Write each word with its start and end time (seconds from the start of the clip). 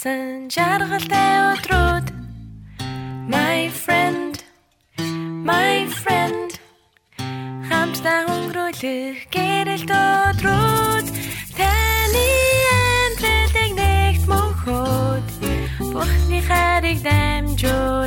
өнгөрсөн 0.00 0.48
жаргалтай 0.48 1.32
өдрүүд 1.52 2.06
My 3.28 3.68
friend 3.68 4.40
My 5.44 5.84
friend. 5.92 6.56
Хамтдаа 7.68 8.24
өнгөрүүлэх 8.32 9.28
гэрэлт 9.28 9.92
өдрүүд 9.92 11.06
таны 11.52 12.26
амьдралыг 12.80 13.72
нэгт 13.76 14.24
мөнхөд 14.24 15.28
Бурхны 15.92 16.40
хайрыг 16.48 16.98
дамжуулъя 17.04 17.99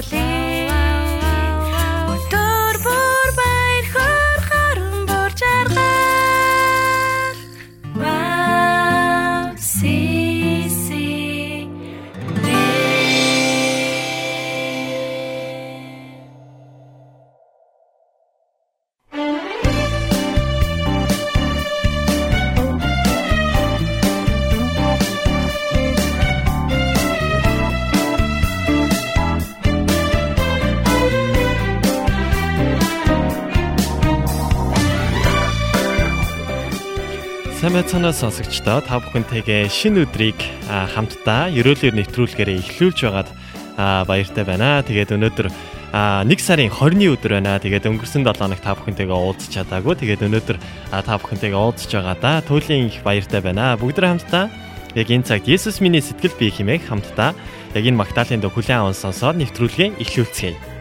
Байцгаана 37.74 38.14
сонсогчдоо 38.14 38.86
та 38.86 39.02
бүхэнтэйгээ 39.02 39.66
шинэ 39.66 40.06
өдрийг 40.06 40.38
хамтдаа 40.70 41.50
ерөөлөөр 41.58 41.98
нэвтрүүлгээрээ 41.98 42.62
эхлүүлж 42.62 43.00
байгаад 43.02 43.30
баяртай 44.06 44.46
байна. 44.46 44.86
Тэгээд 44.86 45.18
өнөөдөр 45.18 45.50
нэг 46.30 46.38
сарын 46.38 46.70
20-ны 46.70 47.18
өдөр 47.18 47.42
байна. 47.42 47.58
Тэгээд 47.58 47.90
өнгөрсөн 47.90 48.30
7 48.30 48.46
хоног 48.46 48.62
та 48.62 48.78
бүхэнтэйгээ 48.78 49.18
уулзч 49.18 49.58
чадаагүй. 49.58 50.06
Тэгээд 50.06 50.22
өнөөдөр 50.22 50.58
та 51.02 51.14
бүхэнтэйгээ 51.18 51.58
уулзч 51.58 51.90
байгаа 51.98 52.18
да. 52.22 52.46
Туйлын 52.46 52.94
их 52.94 53.02
баяртай 53.02 53.42
байна. 53.42 53.74
Бүгд 53.82 54.06
хамтдаа 54.06 54.54
яг 54.94 55.08
энэ 55.10 55.26
цагт 55.26 55.50
Есүс 55.50 55.82
миний 55.82 56.06
сэтгэл 56.06 56.38
бие 56.38 56.54
хэмээх 56.54 56.86
хамтдаа 56.86 57.34
яг 57.74 57.84
энэ 57.90 57.98
Магдалины 57.98 58.46
дог 58.46 58.54
хүлэн 58.54 58.86
аван 58.86 58.94
сонсоод 58.94 59.42
нэвтрүүлгээ 59.42 59.98
эхлүүлцгээе. 59.98 60.73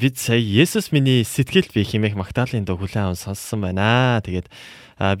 Бид 0.00 0.16
сая 0.16 0.40
Есүс 0.40 0.96
миний 0.96 1.20
сэтгэл 1.28 1.68
би 1.76 1.84
химэх 1.84 2.16
Магдалины 2.16 2.64
дуу 2.64 2.80
хүлээн 2.80 3.12
аван 3.12 3.20
сонссон 3.20 3.60
байна. 3.60 4.24
Тэгээд 4.24 4.48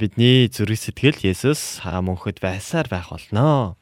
бидний 0.00 0.48
зүрх 0.48 0.80
сэтгэл 0.80 1.20
Есүс 1.20 1.84
мөнхөд 1.84 2.40
байсаар 2.40 2.88
байх 2.88 3.12
болно. 3.12 3.76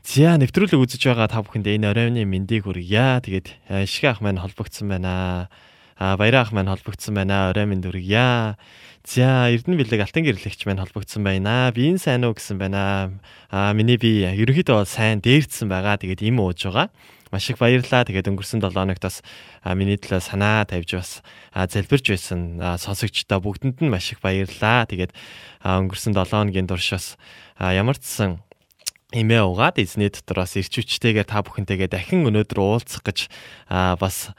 За 0.00 0.40
нэвтрүүлэг 0.40 0.80
үзэж 0.80 1.12
байгаа 1.12 1.28
та 1.28 1.44
бүхэнд 1.44 1.68
энэ 1.68 1.92
оройны 1.92 2.24
мэндийг 2.24 2.64
хүргье. 2.64 3.20
Тэгээд 3.20 3.52
шиг 3.84 4.08
ах 4.08 4.24
маань 4.24 4.40
холбогдсон 4.40 4.88
байна. 4.88 5.52
А 6.00 6.16
баяр 6.16 6.48
ах 6.48 6.56
маань 6.56 6.72
холбогдсон 6.72 7.12
байна. 7.12 7.52
Орой 7.52 7.68
минь 7.68 7.84
дүргье. 7.84 8.56
За 9.04 9.52
Эрдэнэ 9.52 9.84
бэлэг 9.84 10.00
алтан 10.00 10.24
гэрлэгч 10.24 10.64
маань 10.64 10.80
холбогдсон 10.80 11.28
байна. 11.28 11.68
Би 11.76 11.92
энэ 11.92 12.00
сайн 12.00 12.24
уу 12.24 12.32
гэсэн 12.32 12.56
байна. 12.56 13.20
А 13.52 13.76
миний 13.76 14.00
би 14.00 14.24
ерөнхийдөө 14.24 14.88
сайн 14.88 15.20
дээрдсэн 15.20 15.68
байгаа. 15.68 16.00
Тэгээд 16.00 16.24
им 16.24 16.40
ууж 16.40 16.64
байгаа. 16.64 16.88
Маш 17.32 17.48
их 17.48 17.58
баярлалаа. 17.58 18.04
Тэгээд 18.04 18.28
өнгөрсөн 18.28 18.60
7 18.60 18.76
хоногт 18.76 19.02
бас 19.02 19.24
миний 19.64 19.96
төлөө 19.96 20.20
санаа 20.20 20.68
тавьж 20.68 21.00
бас 21.00 21.10
залбирч 21.56 22.12
байсан 22.12 22.60
сонсогчдоо 22.76 23.40
бүгдэнд 23.40 23.80
нь 23.80 23.88
маш 23.88 24.12
их 24.12 24.20
баярлалаа. 24.20 24.84
Тэгээд 24.84 25.16
өнгөрсөн 25.64 26.12
7 26.12 26.28
хоногийн 26.28 26.68
турш 26.68 26.92
бас 26.92 27.06
ямар 27.56 27.96
ч 27.96 28.04
сан 28.04 28.30
имээ 29.12 29.42
угаад 29.48 29.80
эзний 29.80 30.12
дотроос 30.12 30.60
ирч 30.60 30.76
хүчтэйгээр 30.76 31.28
та 31.28 31.40
бүхэнтэйгээ 31.40 31.88
дахин 31.88 32.28
өнөөдөр 32.28 32.58
уулзах 32.60 33.04
гэж 33.04 33.28
бас 34.00 34.32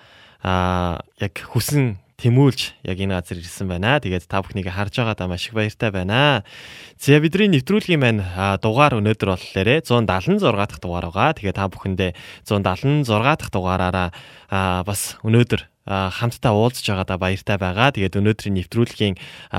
яг 0.44 1.34
хүсэн 1.34 2.03
тэмүүлж 2.24 2.88
яг 2.88 2.98
энэ 3.04 3.20
газар 3.20 3.44
ирсэн 3.44 3.68
байна. 3.68 4.00
Тэгээд 4.00 4.32
та 4.32 4.40
бүхнийг 4.40 4.72
харж 4.72 5.04
байгаадаа 5.04 5.28
маш 5.28 5.52
их 5.52 5.54
баяртай 5.54 5.92
байна. 5.92 6.48
За 6.96 7.20
бидний 7.20 7.52
нэвтрүүлгийн 7.52 8.00
маань 8.00 8.24
дугаар 8.64 8.96
өнөөдөр 9.04 9.36
болохоор 9.36 9.84
176 9.84 10.40
дахь 10.40 10.80
дугаар 10.80 11.12
байгаа. 11.12 11.36
Тэгээд 11.36 11.60
та 11.60 11.68
бүхэндээ 11.68 12.12
176 12.48 13.04
дахь 13.12 13.52
дугаараараа 13.52 14.08
бас 14.88 15.20
өнөөдөр 15.28 15.73
хамтдаа 15.88 16.56
уулзж 16.56 16.88
байгаадаа 16.88 17.20
баяртай 17.20 17.58
байгаа. 17.60 17.92
Тэгээд 17.92 18.16
өнөөдрийн 18.16 18.56
нэвтрүүлгийн 18.56 19.16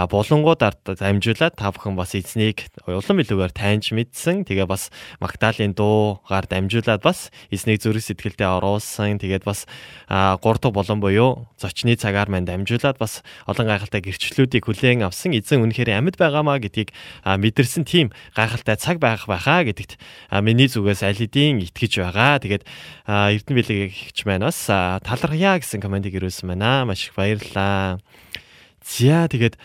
булангуудаар 0.09 0.73
дамжуулаад 0.85 1.55
та 1.57 1.69
бүхэн 1.69 1.97
бас 2.01 2.17
эзнийг 2.17 2.73
улам 2.89 3.21
илүүгээр 3.21 3.53
таньж 3.53 3.93
мэдсэн. 3.93 4.49
Тэгээ 4.49 4.65
бас 4.65 4.89
Магдалийн 5.21 5.77
дуугаар 5.77 6.49
дамжуулаад 6.49 7.05
бас 7.05 7.29
эзнийг 7.53 7.85
зүрх 7.85 8.01
сэтгэлдээ 8.01 8.49
оруулсан. 8.57 9.21
Тэгээд 9.21 9.45
бас 9.45 9.69
3 10.09 10.41
дахь 10.41 10.73
булан 10.73 11.01
буюу 11.05 11.45
зочны 11.61 11.93
цагаар 12.01 12.33
мань 12.33 12.49
дамжуулаад 12.49 12.97
бас 12.97 13.21
олон 13.45 13.69
гайхалтай 13.69 14.01
гэрчлэлүүдийг 14.01 14.65
хүлээн 14.65 15.05
авсан. 15.05 15.37
Эзэн 15.37 15.61
үнэхээр 15.61 15.93
амьд 15.93 16.17
байгаамаа 16.17 16.57
гэдгийг 16.57 16.97
мэдэрсэн 17.25 17.85
тийм 17.85 18.17
гайхалтай 18.33 18.81
цаг 18.81 18.97
байх 18.97 19.29
байхаа 19.29 19.69
гэдэгт 19.69 20.01
миний 20.41 20.73
зүгээс 20.73 21.05
аль 21.05 21.21
хэдийн 21.21 21.61
итгэж 21.69 22.01
байгаа. 22.01 22.41
Тэгээд 22.41 22.65
Эрдэнэ 23.05 23.57
билег 23.61 23.93
ихч 23.93 24.25
маань 24.25 24.49
бас 24.49 24.65
талархъя 24.65 25.61
гэсэн 25.61 25.85
комментиг 26.15 26.23
ирүүлсэн 26.23 26.49
байна. 26.49 26.85
Маш 26.87 27.09
их 27.09 27.15
баярлалаа. 27.15 27.99
За 28.83 29.27
тэгээд 29.29 29.59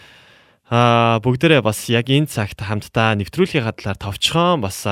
аа 0.69 1.19
бүгдээрээ 1.21 1.61
бас 1.61 1.89
яг 1.89 2.09
энэ 2.09 2.29
цагт 2.29 2.61
хамтдаа 2.61 3.17
нэвтрүүлгийн 3.17 3.65
хадлаар 3.65 3.97
товчхон 3.97 4.61
бас 4.61 4.85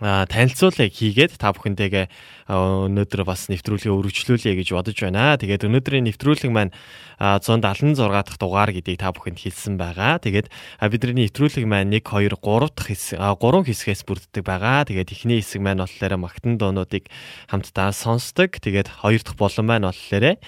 танилцуулъя 0.00 0.88
хийгээд 0.88 1.36
та 1.36 1.52
бүхэнтэйгээ 1.52 2.06
өнөөдөр 2.48 3.22
бас 3.28 3.52
нэвтрүүлгээ 3.52 3.92
өргөжлүүлье 3.92 4.56
гэж 4.56 4.68
бодож 4.72 4.96
байна. 4.96 5.36
Тэгээд 5.36 5.68
өнөөдрийн 5.68 6.08
нэвтрүүлэг 6.08 6.48
маань 6.48 6.72
176 7.20 8.00
дахь 8.00 8.40
дугаар 8.40 8.72
гэдгийг 8.72 8.96
та 8.96 9.12
бүхэнд 9.12 9.44
хэлсэн 9.44 9.76
байгаа. 9.76 10.16
Тэгээд 10.24 10.48
бидний 10.88 11.28
нэвтрүүлэг 11.28 11.64
маань 11.68 11.92
1 11.92 12.00
2 12.00 12.32
3 12.32 12.72
дахь 12.72 12.88
хэсэг 12.88 13.20
3 13.20 13.68
хэсгээс 13.68 14.02
бүрддэг 14.08 14.40
байгаа. 14.40 14.88
Тэгээд 14.88 15.12
эхний 15.12 15.44
хэсэг 15.44 15.60
маань 15.60 15.84
болохоор 15.84 16.16
магтан 16.16 16.56
дуунуудыг 16.56 17.04
хамтдаа 17.52 17.92
сонсдог. 17.92 18.56
Тэгээд 18.56 19.04
хоёр 19.04 19.20
дахь 19.20 19.36
болон 19.36 19.66
маань 19.68 19.84
болохоор 19.84 20.40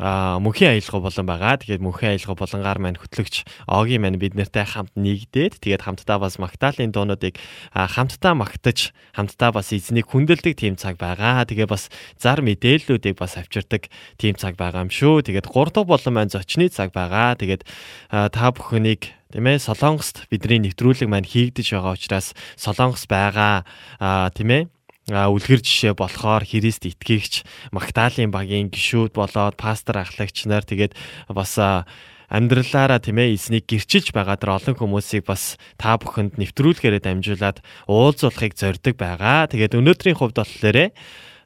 а 0.00 0.40
мөнхийн 0.40 0.80
аялал 0.80 1.04
болон 1.04 1.26
байгаа. 1.28 1.60
Тэгээд 1.60 1.84
мөнхийн 1.84 2.16
аялал 2.16 2.32
болонгаар 2.32 2.80
маань 2.80 2.96
хөтлөгч 2.96 3.44
Огийн 3.68 4.00
маань 4.00 4.16
бид 4.16 4.32
нартай 4.32 4.64
хамт 4.64 4.96
нэгдээд 4.96 5.60
тэгээд 5.60 5.84
хамтдаа 5.84 6.16
бас 6.16 6.40
Магдалины 6.40 6.96
дуунуудыг 6.96 7.36
хамтдаа 7.76 8.32
магтаж 8.32 8.96
хамтдаа 9.12 9.52
бас 9.52 9.68
эзнийг 9.76 10.08
хүндэлдэг 10.08 10.56
тийм 10.56 10.80
цаг 10.80 10.96
байгаа. 10.96 11.44
Тэгээ 11.44 11.68
бас 11.68 11.92
зар 12.16 12.40
мэдээллүүдийг 12.40 13.20
бас 13.20 13.36
авчирдаг 13.36 13.92
тийм 14.16 14.40
цаг 14.40 14.56
байгаа 14.56 14.88
юм 14.88 14.92
шүү. 14.92 15.28
Тэгээд 15.28 15.52
3 15.52 15.76
дахь 15.76 15.84
болон 15.84 16.12
маань 16.16 16.32
зочны 16.32 16.72
цаг 16.72 16.96
байгаа. 16.96 17.36
Тэгээд 17.36 17.68
та 18.08 18.48
бүхнийг 18.48 19.12
тийм 19.28 19.44
ээ 19.44 19.60
Солонгост 19.60 20.24
бидний 20.32 20.72
нэвтрүүлэг 20.72 21.04
маань 21.04 21.28
хийгдэж 21.28 21.76
байгаа 21.76 22.00
учраас 22.00 22.32
Солонгос 22.56 23.04
байгаа 23.04 23.68
тийм 24.32 24.50
ээ 24.56 24.62
үлгэр 25.10 25.58
жишээ 25.58 25.98
болохоор 25.98 26.46
Христ 26.46 26.86
итгэгч 26.86 27.42
Магдалины 27.74 28.30
багийн 28.30 28.70
гишүүд 28.70 29.18
болоод 29.18 29.58
пастор 29.58 29.98
ахлагч 29.98 30.46
нар 30.46 30.62
тэгээд 30.62 30.94
бас 31.26 31.58
амьдралаараа 32.30 33.02
тийм 33.02 33.18
ээ 33.18 33.34
эзнийг 33.34 33.66
гэрчилж 33.66 34.14
байгаа 34.14 34.38
дэр 34.38 34.56
олон 34.56 34.76
хүмүүсийг 34.78 35.26
бас 35.26 35.58
та 35.74 35.98
бүхэнд 35.98 36.38
нэвтрүүлгээрээ 36.38 37.02
дамжуулаад 37.02 37.60
уулзуулахыг 37.90 38.54
зорддог 38.56 38.94
байгаа. 38.96 39.50
Тэгээд 39.50 39.76
өнөөдрийн 39.76 40.16
хувьд 40.16 40.38
болохоор 40.40 40.94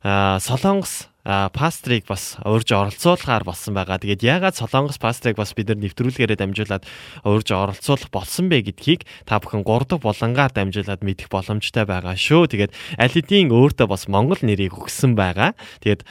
Солонгос 0.04 1.10
пастрийг 1.26 2.06
бас 2.06 2.38
урьж 2.46 2.70
оролцуулахаар 2.70 3.43
болсон 3.43 3.75
байгаа. 3.75 3.99
Тэгээд 3.99 4.23
яагаад 4.23 4.55
Солонгос 4.55 5.02
пастрийг 5.02 5.34
бас 5.34 5.58
бид 5.58 5.75
нар 5.75 5.82
нэвтрүүлгээрээ 5.82 6.38
дамжуулаад 6.38 6.87
урьж 7.26 7.50
оролцуулах 7.50 8.11
болсон 8.14 8.46
бэ 8.46 8.70
гэдгийг 8.70 9.02
та 9.26 9.43
бүхэн 9.43 9.67
3 9.67 9.90
дахь 9.90 10.06
булангаар 10.06 10.55
дамжуулаад 10.55 11.02
мэдэх 11.02 11.26
боломжтой 11.26 11.82
байгаа 11.82 12.14
шүү. 12.14 12.46
Тэгээд 12.46 12.73
аль 12.94 13.11
хэдийн 13.11 13.50
өөртөө 13.50 13.90
бас 13.90 14.06
Монгол 14.06 14.38
нэрийг 14.38 14.78
өгсөн 14.78 15.19
байгаа. 15.19 15.58
Тэгээд 15.82 16.06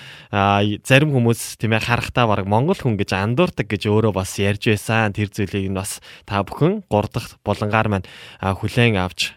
зарим 0.83 1.15
хүмүүс 1.15 1.63
тийм 1.63 1.79
ээ 1.79 1.87
харахтаа 1.87 2.27
баг 2.27 2.43
Монгол 2.43 2.75
хүн 2.75 2.99
гэж 2.99 3.15
андуурдаг 3.15 3.71
гэж 3.71 3.87
өөрөө 3.87 4.11
бас 4.11 4.35
ярьж 4.35 4.67
байсан. 4.67 5.15
Тэр 5.15 5.31
зүйлийг 5.31 5.71
нь 5.71 5.79
бас 5.79 6.03
та 6.27 6.43
бүхэн 6.43 6.83
3 6.91 7.15
дахь 7.15 7.39
булангаар 7.47 7.87
маань 7.87 8.07
хүлээн 8.43 8.99
авч 8.99 9.31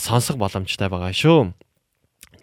сонсох 0.00 0.40
боломжтой 0.40 0.88
байгаа 0.88 1.12
шүү. 1.12 1.52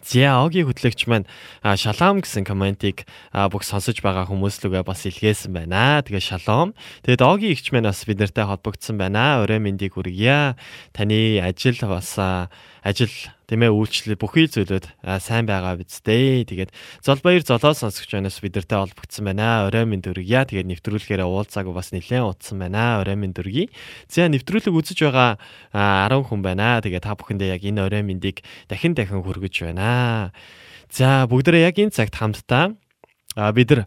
Зяогийн 0.04 0.68
хөтлөгч 0.70 1.06
маань 1.10 1.26
шалом 1.62 2.22
гэсэн 2.22 2.46
комментиг 2.46 3.08
бүх 3.32 3.62
сонсож 3.66 3.98
байгаа 3.98 4.28
хүмүүс 4.30 4.62
лүгээ 4.62 4.84
бас 4.86 5.04
илгээсэн 5.08 5.52
байна. 5.52 6.02
Тэгээ 6.06 6.22
шалом. 6.22 6.76
Тэгээд 7.02 7.22
Огийн 7.24 7.52
ихч 7.54 7.72
маань 7.74 7.90
бас 7.90 8.06
бид 8.06 8.22
нартай 8.22 8.46
холбогдсон 8.46 8.96
байна. 8.96 9.42
Орой 9.42 9.58
мэндийг 9.58 9.98
хүргье. 9.98 10.54
Таны 10.94 11.42
ажил 11.42 11.78
бас 11.84 12.14
ажил 12.82 13.10
тийм 13.48 13.64
ээ 13.64 13.72
үйлчлэл 13.72 14.20
бүхий 14.20 14.46
зүйлүүд 14.46 14.86
сайн 15.22 15.48
байгаа 15.48 15.80
биз 15.80 16.00
дээ. 16.04 16.44
Тэгээд 16.46 16.70
Золбаяр 17.00 17.42
золоо 17.42 17.72
сонсогч 17.72 18.12
байнаас 18.12 18.38
бидэртэй 18.38 18.78
холбогдсон 18.78 19.24
байна. 19.32 19.66
Орой 19.66 19.88
минь 19.88 20.04
дөргийа. 20.04 20.44
Тэгээд 20.44 20.68
нэвтрүүлгээрээ 20.78 21.24
уулзаагүй 21.24 21.74
бас 21.74 21.90
нэлээд 21.96 22.28
утсан 22.28 22.60
байна. 22.60 23.00
Орой 23.00 23.16
минь 23.16 23.32
дөргий. 23.32 23.72
За 24.06 24.28
нэвтрүүлэг 24.28 24.74
үзэж 24.74 25.08
байгаа 25.08 25.40
10 25.72 26.28
хүн 26.28 26.40
байна. 26.44 26.78
Тэгээд 26.84 27.04
та 27.08 27.16
бүхэндээ 27.16 27.56
яг 27.56 27.62
энэ 27.64 27.82
орой 27.88 28.02
миньдийг 28.04 28.44
дахин 28.68 28.92
дахин 28.92 29.24
хүргэж 29.24 29.72
байна. 29.72 30.30
За 30.92 31.24
бүгдээрээ 31.28 31.66
яг 31.68 31.76
энэ 31.80 31.96
цагт 31.96 32.14
хамтдаа 32.16 32.76
бид 33.52 33.70
нар 33.70 33.86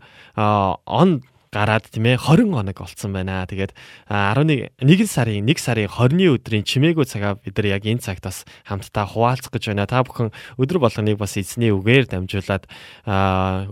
он 0.85 1.23
гараад 1.51 1.91
тийм 1.91 2.07
ээ 2.07 2.15
20 2.15 2.55
хоног 2.55 2.79
олцсон 2.79 3.11
байна. 3.11 3.43
Тэгээд 3.43 3.75
11 4.07 4.71
1 4.79 5.03
сарын 5.03 5.43
1 5.43 5.59
сарын 5.59 5.91
20-ны 5.91 6.39
өдрийн 6.39 6.63
чимээгүй 6.63 7.03
цагаа 7.03 7.35
бид 7.43 7.59
нар 7.59 7.75
яг 7.75 7.83
энэ 7.83 7.99
цагт 7.99 8.23
бас 8.23 8.47
хамтдаа 8.63 9.03
хуваалцах 9.03 9.51
гэж 9.51 9.75
байна. 9.75 9.83
Та 9.83 9.99
бүхэн 10.07 10.31
өдөр 10.55 10.79
болгоныг 10.79 11.19
бас 11.19 11.35
эзний 11.35 11.75
үгээр 11.75 12.07
дамжуулаад 12.07 12.71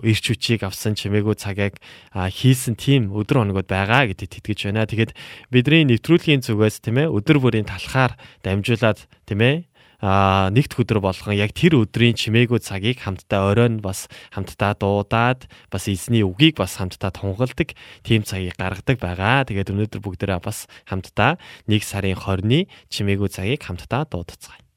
ирч 0.03 0.25
хүчийг 0.27 0.67
авсан 0.67 0.99
чимээгүй 0.99 1.39
цагийг 1.39 1.79
хийсэн 2.11 2.75
тийм 2.75 3.15
өдөр 3.15 3.47
хоногуд 3.47 3.71
байгаа 3.71 4.11
гэдэгт 4.11 4.43
итгэж 4.43 4.59
байна. 4.67 4.83
Тэгээд 4.83 5.15
бидний 5.47 5.87
нэвтрүүлгийн 5.87 6.43
зүгээс 6.43 6.83
тийм 6.83 6.99
ээ 6.99 7.07
өдөр 7.15 7.39
бүрийн 7.39 7.63
талхаар 7.63 8.19
дамжуулаад 8.43 9.07
тийм 9.23 9.39
ээ 9.39 9.68
нэгд 9.99 10.79
өдөр 10.79 11.03
болгон 11.03 11.35
яг 11.35 11.51
тэр 11.51 11.75
өдрийн 11.83 12.15
чимээгүй 12.15 12.63
цагийг 12.63 13.03
хамтдаа 13.03 13.51
оройн 13.51 13.83
бас 13.83 14.07
хамтдаа 14.31 14.79
дуудаад 14.79 15.51
бас 15.67 15.83
эзний 15.91 16.23
үгийг 16.23 16.55
бас 16.55 16.79
хамтдаа 16.79 17.11
тунгалдаг 17.11 17.75
тийм 18.07 18.23
цагийг 18.23 18.55
гаргадаг 18.55 18.95
байгаа. 18.95 19.43
Тэгээд 19.43 19.75
өнөөдөр 19.75 19.99
бүгдээрээ 19.99 20.39
бас 20.39 20.71
хамтдаа 20.87 21.35
1 21.67 21.83
сарын 21.83 22.15
20-ны 22.15 22.71
чимээгүй 22.87 23.27
цагийг 23.27 23.59
хамтдаа 23.59 24.07
дуудацгаая. 24.07 24.68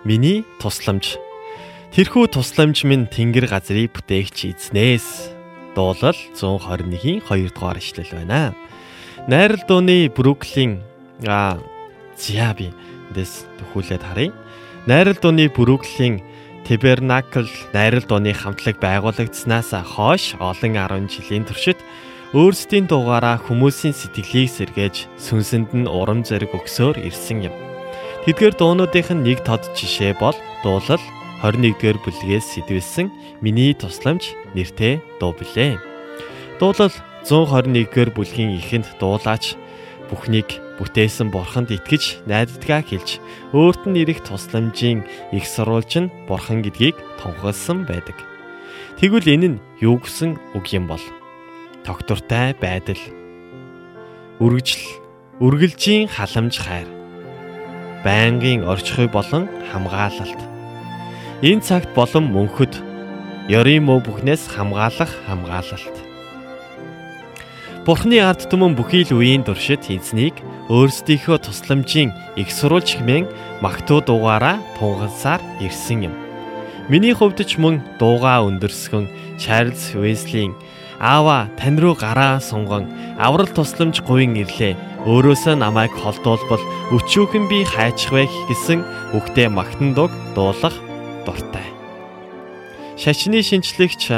Миний 0.00 0.46
тусламж. 0.56 1.20
Тэрхүү 1.92 2.32
тусламж 2.32 2.88
минь 2.88 3.04
Тэнгэр 3.04 3.52
газрыг 3.52 3.92
бүтээгч 3.92 4.48
эзнээс. 4.48 5.36
Дуулал 5.76 6.16
121-ийн 6.32 7.20
2 7.20 7.52
дугаар 7.52 7.76
ишлэл 7.76 8.08
байна. 8.16 8.56
Найрал 9.28 9.60
дууны 9.68 10.08
Бруклин 10.08 10.80
а 11.28 11.60
Зяби 12.16 12.72
дэс 13.12 13.44
төхүүлээд 13.60 14.00
харъя. 14.00 14.32
Найрал 14.88 15.20
дууны 15.20 15.52
Бруклин 15.52 16.24
Тебернакл 16.64 17.44
найрал 17.76 18.08
дууны 18.08 18.32
хамтлаг 18.32 18.80
байгуулагдсанаас 18.80 19.76
хойш 19.84 20.32
олон 20.40 20.80
10 20.80 21.12
жилийн 21.12 21.44
туршид 21.44 21.76
өөрсдийн 22.32 22.88
дугаараа 22.88 23.36
хүмүүсийн 23.36 23.92
сэтгэлийг 23.92 24.48
сэргээж 24.48 24.96
сүнсэнд 25.20 25.76
нь 25.76 25.90
урам 25.90 26.24
зориг 26.24 26.56
өгсөөр 26.56 27.04
ирсэн 27.04 27.52
юм. 27.52 27.69
Тэдгээр 28.20 28.52
дуунуудынх 28.52 29.16
нь 29.16 29.24
нэг 29.24 29.40
тод 29.48 29.64
жишээ 29.72 30.12
бол 30.20 30.36
дуулал 30.60 31.00
21-р 31.40 31.96
бүлгээс 32.04 32.52
сэтвэлсэн 32.52 33.08
миний 33.40 33.72
тусламж 33.72 34.36
нэртэй 34.52 35.00
дуу 35.16 35.32
билээ. 35.32 35.80
Дуулал 36.60 36.92
121-р 37.24 38.12
бүлгийн 38.12 38.60
эхэнд 38.60 39.00
дуулаач 39.00 39.56
бүхнийг 40.12 40.52
бүтээсэн 40.76 41.32
бурханд 41.32 41.72
итгэж 41.72 42.28
найддгаа 42.28 42.84
хэлж 42.84 43.24
өөрт 43.56 43.88
нь 43.88 44.04
ирэх 44.04 44.20
тусламжийн 44.28 45.00
их 45.32 45.48
сурвалж 45.48 45.92
нь 46.04 46.12
бурхан 46.28 46.60
гэдгийг 46.60 47.00
тунхагласан 47.24 47.88
байдаг. 47.88 48.20
Тэгвэл 49.00 49.32
энэ 49.32 49.48
нь 49.56 49.60
юу 49.80 49.96
гэсэн 49.96 50.36
үг 50.52 50.68
юм 50.76 50.92
бол? 50.92 51.00
Тогтвортой 51.88 52.52
байдал. 52.60 53.00
Үргэлжил, 54.44 54.84
үргэлжийн 55.40 56.12
халамж 56.12 56.60
хайр. 56.60 56.99
Байнгын 58.04 58.64
орчхой 58.64 59.08
болон 59.08 59.44
хамгаалалт. 59.68 60.40
Энэ 61.44 61.60
цагт 61.60 61.92
болон 61.92 62.32
мөнхөд 62.32 62.72
ёрийн 63.48 63.84
муу 63.84 64.00
бүхнээс 64.00 64.48
хамгаалах 64.48 65.12
хамгаалалт. 65.28 65.96
Бурхны 67.84 68.20
ард 68.20 68.48
түмэн 68.48 68.72
бүхий 68.76 69.04
л 69.04 69.20
үеийн 69.20 69.44
туршид 69.44 69.84
эзнийг 69.88 70.36
өөрсдийнхөө 70.72 71.38
тусламжийн 71.44 72.12
их 72.40 72.48
сурвалж 72.52 72.96
хэмээн 72.96 73.28
магтуу 73.64 74.00
дуугаараа 74.04 74.60
тунгалсаар 74.76 75.40
ирсэн 75.60 76.08
юм. 76.08 76.14
Миний 76.88 77.12
хувьд 77.16 77.40
ч 77.44 77.60
мөн 77.60 77.84
дуугаа 78.00 78.44
өндөрсгөн 78.48 79.08
Чарльз 79.40 79.92
Весли 79.96 80.52
Аава 81.00 81.48
тань 81.56 81.80
руу 81.80 81.96
гараа 81.96 82.40
сунган 82.40 82.84
аврал 83.16 83.48
тусламж 83.48 84.04
говийн 84.04 84.36
ирлээ. 84.36 84.76
Өөрөөсөө 85.08 85.56
намайг 85.56 85.96
холдуулбал 85.96 86.60
өчүүхэн 86.92 87.48
би 87.48 87.64
хайчих 87.64 88.12
вэ 88.12 88.28
гэсэн 88.52 88.84
үгтэй 89.16 89.48
магтан 89.48 89.96
дуг 89.96 90.12
дуулах 90.36 90.76
дуртай. 91.24 91.64
Шашны 93.00 93.40
шинчлэгч 93.40 94.12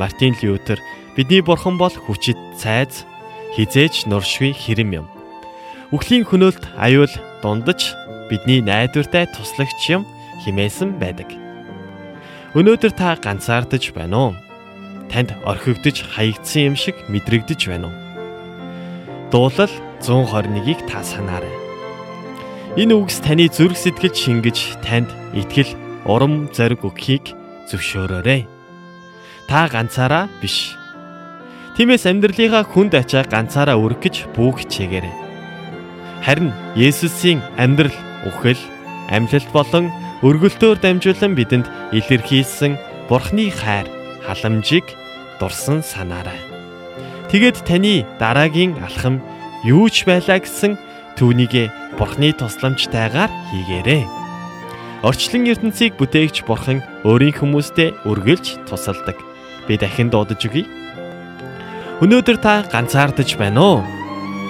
Мартин 0.00 0.32
Лютер 0.40 0.80
Бидний 1.16 1.42
бурхан 1.44 1.76
бол 1.76 1.92
хүчит 1.92 2.40
цайз 2.56 3.04
хизээч 3.52 4.08
нуршгүй 4.08 4.56
хэрэм 4.56 5.04
юм. 5.04 5.06
Үхлийн 5.92 6.24
хөнөөлт 6.24 6.64
аюул 6.80 7.12
дундаж 7.44 7.92
бидний 8.32 8.64
найдвартай 8.64 9.28
туслагч 9.28 9.92
юм 9.92 10.08
химээсэн 10.40 10.96
байдаг. 10.96 11.28
Өнөөдөр 12.56 12.92
та 12.96 13.20
ганцаардаж 13.20 13.92
байна 13.92 14.16
уу? 14.16 14.32
Танд 15.12 15.36
орхигдож 15.44 16.00
хаягдсан 16.00 16.72
юм 16.72 16.76
шиг 16.80 16.96
мэдрэгдэж 17.12 17.60
байна 17.68 17.92
уу? 17.92 17.96
Дуулал 19.28 19.72
121-ийг 20.02 20.82
та 20.90 21.06
санаарай. 21.06 21.54
Энэ 22.76 22.98
үгс 22.98 23.22
таны 23.22 23.46
зүрх 23.46 23.78
сэтгэл 23.78 24.12
шингэж 24.12 24.82
танд 24.82 25.08
итгэл 25.32 25.72
урам 26.04 26.50
зориг 26.50 26.82
өгөхийг 26.82 27.32
зөвшөөрөөрэй. 27.70 28.44
Та 29.46 29.70
ганцаараа 29.70 30.26
биш 30.42 30.74
Тиймээс 31.72 32.04
амьдралынхаа 32.04 32.68
хүнд 32.68 32.92
ачаа 33.00 33.24
ганцаараа 33.24 33.80
өргөх 33.80 34.04
гэж 34.04 34.16
бүү 34.36 34.60
хичээгээрэй. 34.60 35.14
Харин 36.20 36.52
Есүсийн 36.76 37.40
амьдрал, 37.56 37.96
үхэл, 38.28 38.60
амьлалт 39.08 39.48
болон 39.56 39.88
өргөлтөөр 40.20 40.78
дамжуулан 40.84 41.32
бидэнд 41.32 41.66
илэрхийлсэн 41.96 42.76
Бурхны 43.08 43.48
хайр, 43.48 43.88
халамжийг 44.20 44.84
дурсан 45.40 45.80
санаарай. 45.80 46.36
Тэгэд 47.32 47.64
таны 47.64 48.04
дараагийн 48.20 48.76
алхам 48.84 49.24
юу 49.64 49.86
ч 49.88 50.04
байлаа 50.08 50.42
гэсэн 50.42 50.78
түүнийг 51.18 51.70
Бурхны 51.98 52.32
тусламжтайгаар 52.32 53.30
хийгээрэй. 53.52 54.04
Орчлон 55.02 55.50
ертөнцийг 55.50 55.98
бүтээгч 55.98 56.46
Бурхан 56.48 56.80
өөрийн 57.04 57.36
хүмүүстэй 57.36 57.94
үргэлж 58.06 58.64
тусалдаг. 58.66 59.18
Би 59.66 59.76
дахин 59.78 60.10
дуудаж 60.10 60.40
өгье 60.46 60.66
Өнөөдөр 62.02 62.38
та 62.42 62.66
ганцаардаж 62.66 63.38
байна 63.38 63.62
уу? 63.62 63.78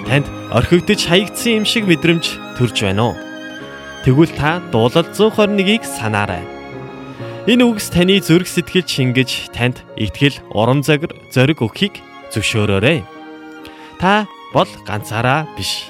Танд 0.09 0.25
орхигдож 0.49 1.05
хаягдсан 1.05 1.61
юм 1.61 1.65
шиг 1.69 1.85
мэдрэмж 1.85 2.57
төрж 2.57 2.81
байна 2.81 3.13
уу? 3.13 3.15
Тэгвэл 4.01 4.33
та 4.33 4.57
дуулал 4.73 5.05
121-ийг 5.13 5.85
санаарай. 5.85 6.41
Энэ 7.45 7.61
үгс 7.69 7.93
таны 7.93 8.17
зүрх 8.25 8.49
сэтгэл 8.49 8.89
шингэж 8.89 9.53
танд 9.53 9.85
итгэл, 10.01 10.41
урам 10.49 10.81
зориг 10.81 11.61
өгөхийг 11.61 12.01
зөвшөөрөөрэй. 12.33 13.05
Та 14.01 14.25
бол 14.53 14.69
ганцаараа 14.85 15.49
биш. 15.57 15.89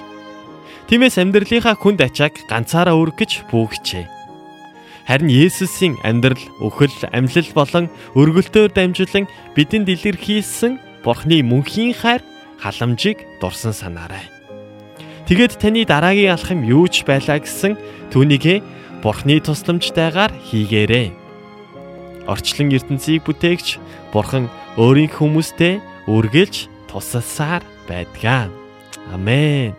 Тиймээс 0.88 1.20
амьдралынхаа 1.20 1.76
хүнд 1.76 2.00
ачааг 2.02 2.48
ганцаараа 2.48 2.96
өргөх 2.96 3.28
гэж 3.28 3.32
бүүгчээ. 3.52 4.06
Харин 5.04 5.28
Есүсийн 5.28 6.00
амьдрал, 6.08 6.40
үхэл, 6.64 6.96
амьлал 7.12 7.50
болон 7.52 7.86
өргөлтөөр 8.16 8.72
дамжуулан 8.72 9.28
бидэнд 9.52 9.92
илэрхийлсэн 9.92 10.80
Бурхны 11.04 11.44
мөнхийн 11.44 11.92
хайр 11.92 12.24
халамжийг 12.64 13.20
дурсан 13.44 13.76
санаарай. 13.76 14.32
Тэгэд 15.28 15.60
таны 15.60 15.84
дараагийн 15.84 16.32
алхам 16.32 16.64
юу 16.64 16.88
ч 16.88 17.04
байлаа 17.04 17.44
гэсэн 17.44 17.76
түүнийг 18.16 18.64
Бурхны 19.04 19.44
тусламжтайгаар 19.44 20.32
хийгээрэй. 20.48 21.12
Орчлон 22.24 22.72
ертөнцийг 22.72 23.28
бүтээгч 23.28 23.84
Бурхан 24.16 24.48
өөрийн 24.80 25.12
хүмүүстэй 25.12 25.84
үргэлж 26.08 26.72
тусалсаар 26.88 27.68
байдгаа. 27.88 28.50
Амен. 29.14 29.76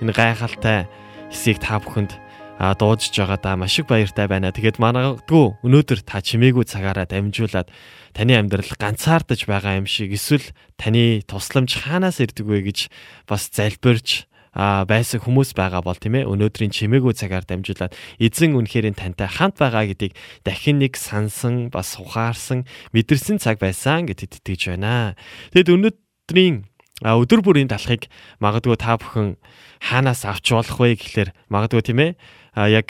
Энэ 0.00 0.12
гайхалтай 0.12 0.86
хэсгийг 1.32 1.58
та 1.60 1.80
бүхэнд 1.80 2.12
дуудаж 2.56 3.12
байгаадаа 3.12 3.56
маш 3.56 3.76
их 3.78 3.86
баяртай 3.86 4.28
байна. 4.28 4.52
Тэгээд 4.52 4.80
манайдгүй 4.80 5.60
өнөөдөр 5.60 6.00
та 6.08 6.24
чимээгүй 6.24 6.64
цагаараа 6.64 7.04
дамжуулаад 7.04 7.68
таны 8.16 8.32
амьдрал 8.32 8.72
ганцаардаж 8.80 9.44
байгаа 9.44 9.76
юм 9.76 9.84
шиг 9.84 10.16
эсвэл 10.16 10.44
таны 10.80 11.20
тусламж 11.28 11.84
хаанаас 11.84 12.24
ирдэг 12.24 12.48
вэ 12.48 12.64
гэж 12.72 12.88
бас 13.28 13.52
залбирч 13.52 14.24
а 14.56 14.88
байсан 14.88 15.20
хүмүүс 15.20 15.52
байгаа 15.52 15.84
бол 15.84 16.00
тийм 16.00 16.16
ээ 16.16 16.24
өнөөдрийн 16.32 16.72
чимээгүй 16.72 17.12
цагаар 17.12 17.44
дамжуулаад 17.44 17.92
эзэн 18.16 18.56
үнэхээр 18.56 18.88
тантай 18.96 19.28
хамт 19.28 19.60
байгаа 19.60 19.84
гэдгийг 19.92 20.16
дахин 20.48 20.80
нэг 20.80 20.96
сансан 20.96 21.68
бас 21.68 22.00
ухаарсан 22.00 22.64
мэдэрсэн 22.96 23.36
цаг 23.36 23.60
байсан 23.60 24.08
гэдэгт 24.08 24.40
итгэж 24.40 24.72
байна. 24.72 25.12
Тэгэд 25.52 25.76
өнөөдрийн 25.76 26.64
өдөр 27.04 27.44
бүрийн 27.44 27.68
талхыг 27.68 28.08
магадгүй 28.40 28.76
та 28.80 28.96
бүхэн 28.96 29.36
хаанаас 29.84 30.24
авч 30.24 30.56
болох 30.56 30.80
вэ 30.80 30.96
гэхлээр 30.96 31.30
магадгүй 31.52 31.82
тийм 31.84 32.00
ээ 32.00 32.10
яг 32.56 32.88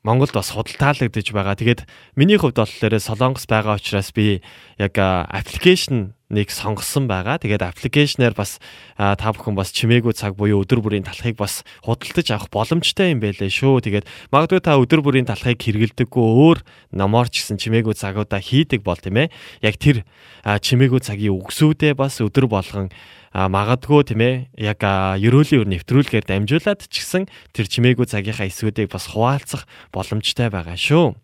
Монголд 0.00 0.32
бас 0.32 0.54
худалдаалагдаж 0.56 1.28
байгаа. 1.28 1.60
Тэгээд 1.60 1.84
миний 2.16 2.40
хувьд 2.40 2.56
болохоор 2.56 2.96
Солонгос 2.96 3.44
байгаа 3.44 3.76
учраас 3.76 4.14
би 4.16 4.40
яг 4.80 4.96
аппликейшн 4.96 6.16
нэг 6.32 6.48
сонгосон 6.48 7.04
байгаа. 7.04 7.36
Тэгээд 7.36 7.60
аппликейшнээр 7.60 8.32
бас 8.32 8.62
та 8.96 9.28
бүхэн 9.28 9.58
бас 9.58 9.74
чимээгүй 9.76 10.16
цаг 10.16 10.40
буюу 10.40 10.64
өдөр 10.64 10.80
бүрийн 10.80 11.04
талхыг 11.04 11.36
бас 11.36 11.66
худалдаж 11.84 12.32
авах 12.32 12.48
боломжтой 12.48 13.12
юм 13.12 13.20
байлээ 13.20 13.52
шүү. 13.52 13.84
Тэгээд 13.84 14.08
магадгүй 14.32 14.62
та 14.64 14.80
өдөр 14.80 15.04
бүрийн 15.04 15.28
талхыг 15.28 15.60
хэрэгэлдэггүй 15.60 16.24
өөр 16.24 16.64
номоор 16.96 17.28
ч 17.28 17.44
гэсэн 17.44 17.60
чимээгүй 17.60 17.92
цагуудаа 17.92 18.40
хийдэг 18.40 18.80
бол 18.80 18.96
тийм 18.96 19.26
ээ. 19.26 19.34
Яг 19.60 19.76
тэр 19.76 20.08
чимээгүй 20.46 21.02
цагийн 21.04 21.36
үгсүүдээ 21.36 21.92
бас 21.92 22.24
өдөр 22.24 22.48
болгон 22.48 22.88
а 22.88 23.19
магадгүй 23.30 24.02
тийм 24.10 24.20
ээ 24.20 24.34
яг 24.58 24.82
ерөөлийн 24.82 25.62
өр 25.62 25.68
нэвтрүүлгээр 25.70 26.26
дамжуулаад 26.26 26.90
ч 26.90 26.94
гэсэн 27.06 27.30
тэр 27.54 27.66
чимээгүй 27.70 28.06
цагийнхаа 28.10 28.50
эсвүүдийг 28.50 28.90
бас 28.90 29.06
хуваалцах 29.06 29.70
боломжтой 29.94 30.50
байгаа 30.50 30.74
шүү. 30.74 31.14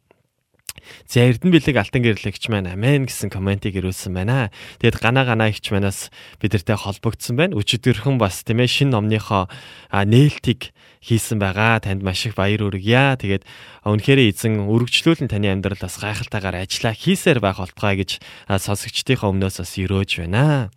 За 1.06 1.26
Эрдэнэ 1.26 1.58
бэлэг 1.58 1.76
алтан 1.82 2.02
гэрлэгч 2.06 2.46
маань 2.46 2.70
амен 2.70 3.10
гэсэн 3.10 3.30
комментиг 3.30 3.74
ирүүлсэн 3.74 4.12
байна. 4.14 4.54
Тэгэд 4.78 5.02
гана 5.02 5.26
гана 5.26 5.50
ихч 5.50 5.70
манаас 5.74 6.14
бидэртэй 6.38 6.78
холбогдсон 6.78 7.34
байна. 7.34 7.56
Өчигдөрхөн 7.58 8.22
бас 8.22 8.46
тийм 8.46 8.62
ээ 8.62 8.70
шин 8.70 8.90
номныхоо 8.94 9.50
нээлтийг 9.90 10.70
хийсэн 11.02 11.42
байгаа. 11.42 11.82
Танд 11.82 12.06
маш 12.06 12.26
их 12.26 12.38
баяр 12.38 12.62
хүргье. 12.62 13.18
Тэгээд 13.18 13.42
үнэхээр 13.82 14.20
эзэн 14.30 14.68
өргөжлүүлэн 14.70 15.30
таны 15.30 15.50
амьдралаас 15.50 15.98
гайхалтайгаар 15.98 16.62
ажиллаа 16.62 16.94
хийсээр 16.94 17.38
байх 17.42 17.58
болтугай 17.58 18.02
гэж 18.02 18.10
сонсогчдийнхоо 18.46 19.32
өмнөөс 19.32 19.56
бас 19.62 19.72
өрөөж 19.74 20.10
байна. 20.22 20.70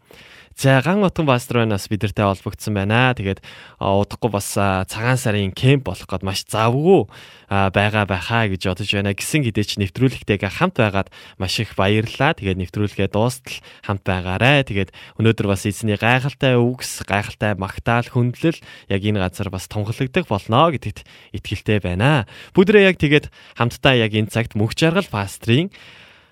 За 0.59 0.81
ган 0.83 0.99
утган 1.07 1.23
пастор 1.23 1.63
байна 1.63 1.79
бас 1.79 1.87
бидэртэй 1.87 2.27
холбогдсон 2.27 2.75
байна. 2.75 3.15
Тэгээд 3.15 3.39
удахгүй 3.79 4.27
бас 4.27 4.59
цагаан 4.91 5.15
сарын 5.15 5.55
кемп 5.55 5.87
болох 5.87 6.03
гээд 6.03 6.27
маш 6.27 6.43
завгүй 6.51 7.07
байгаа 7.47 8.03
байхаа 8.03 8.51
гэж 8.51 8.67
бодож 8.67 8.91
байна. 8.91 9.15
Гисэн 9.15 9.47
хідээч 9.47 9.79
нэвтрүүлэгтэйгээ 9.79 10.51
хамт 10.51 10.75
байгаад 10.75 11.15
маш 11.39 11.63
их 11.63 11.79
баярлалаа. 11.79 12.35
Тэгээд 12.35 12.59
нэвтрүүлгээ 12.59 13.07
дуустал 13.07 13.55
хамт 13.87 14.03
байгаарэ. 14.03 14.67
Тэгээд 14.67 14.91
өнөөдөр 15.23 15.47
бас 15.47 15.63
эзний 15.63 15.95
гайхалтай 15.95 16.59
үгс, 16.59 17.07
гайхалтай 17.07 17.55
магтаал, 17.55 18.11
хүндлэл 18.11 18.59
яг 18.91 18.99
энэ 18.99 19.23
газар 19.23 19.47
бас 19.47 19.71
тунхлагдах 19.71 20.27
болно 20.27 20.75
гэдэгт 20.75 21.07
итгэлтэй 21.39 21.79
байна. 21.79 22.27
Бүдрээ 22.51 22.91
яг 22.91 22.99
тэгээд 22.99 23.31
хамтдаа 23.55 23.95
яг 23.95 24.11
энэ 24.11 24.27
цагт 24.27 24.59
мөнх 24.59 24.75
жаргал 24.75 25.07
пастрийн 25.07 25.71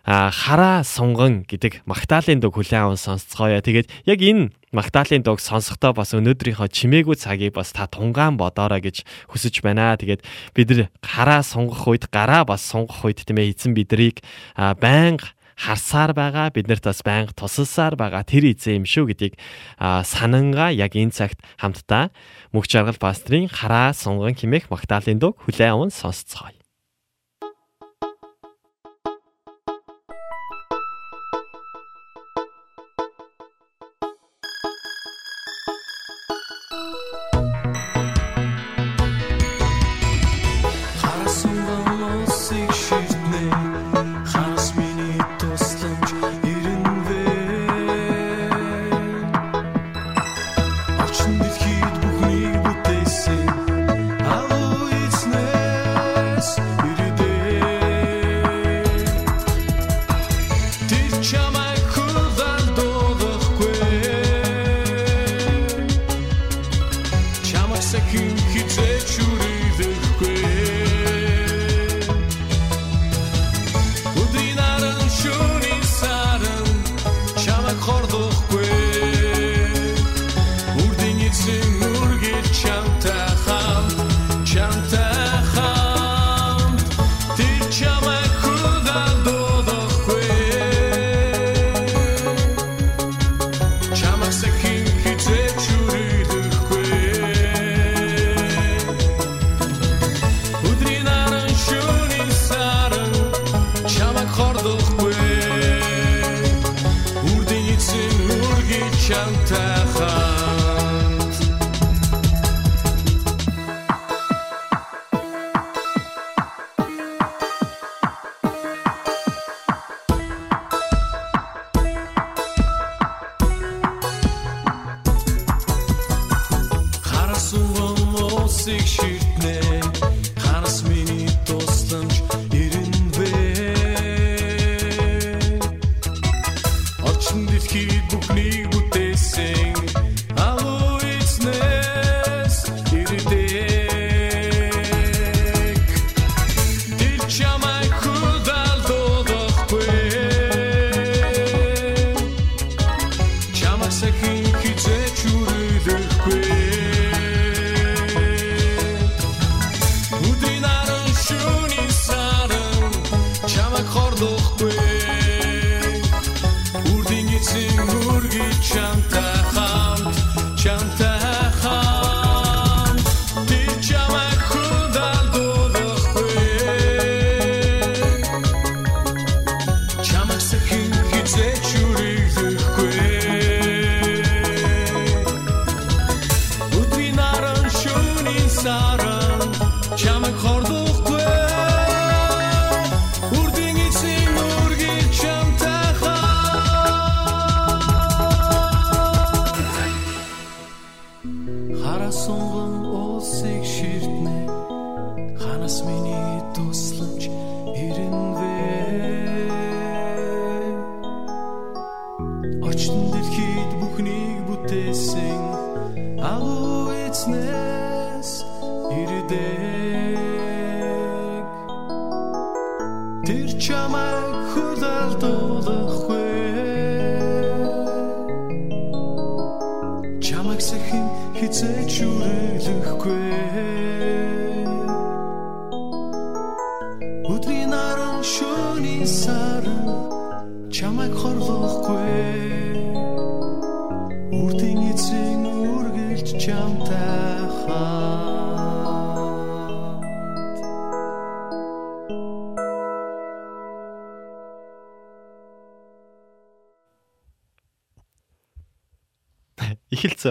хараа 0.08 0.88
сунган 0.88 1.44
гэдэг 1.44 1.84
магтаалын 1.84 2.40
дог 2.40 2.56
хүлээн 2.56 2.96
аван 2.96 3.00
сонсцгоё. 3.00 3.60
Тэгээд 3.60 3.92
яг 4.08 4.20
энэ 4.24 4.56
магтаалын 4.72 5.20
дог 5.20 5.44
сонсохдоо 5.44 5.92
бас 5.92 6.16
өнөөдрийнхөө 6.16 6.72
чимээгүй 6.72 7.20
цагийг 7.20 7.60
бас 7.60 7.76
та 7.76 7.92
тунгаан 7.92 8.40
бодоорой 8.40 8.80
гэж 8.80 9.04
хүсэж 9.28 9.60
байна. 9.60 10.00
Тэгээд 10.00 10.24
бид 10.56 10.68
нар 10.72 10.88
хараа 11.04 11.44
сунгах 11.44 11.84
үед 11.84 12.08
гараа 12.08 12.48
бас 12.48 12.64
сунгах 12.64 13.04
үед 13.04 13.20
тийм 13.28 13.44
ээ 13.44 13.52
эзэн 13.52 13.76
бидрийг 13.76 14.24
байнга 14.56 15.36
харсаар 15.60 16.14
байгаа 16.16 16.56
бид 16.56 16.72
нарт 16.72 16.88
бас 16.88 17.02
байнга 17.04 17.36
тусалсаар 17.36 18.00
байгаа 18.00 18.24
тэр 18.24 18.54
эзэн 18.54 18.80
юм 18.80 18.86
шүү 18.88 19.12
гэдгийг 19.12 19.36
сананга 20.08 20.70
яг 20.72 20.94
энэ 20.96 21.12
цагт 21.12 21.42
хамтдаа 21.60 22.14
мөнх 22.56 22.70
жаргал 22.70 22.96
пастрын 22.96 23.50
хараа 23.50 23.92
сунган 23.92 24.38
химэх 24.38 24.70
магтаалын 24.70 25.20
дуг 25.20 25.36
хүлээн 25.44 25.74
аван 25.74 25.92
сонсцгоё. 25.92 26.67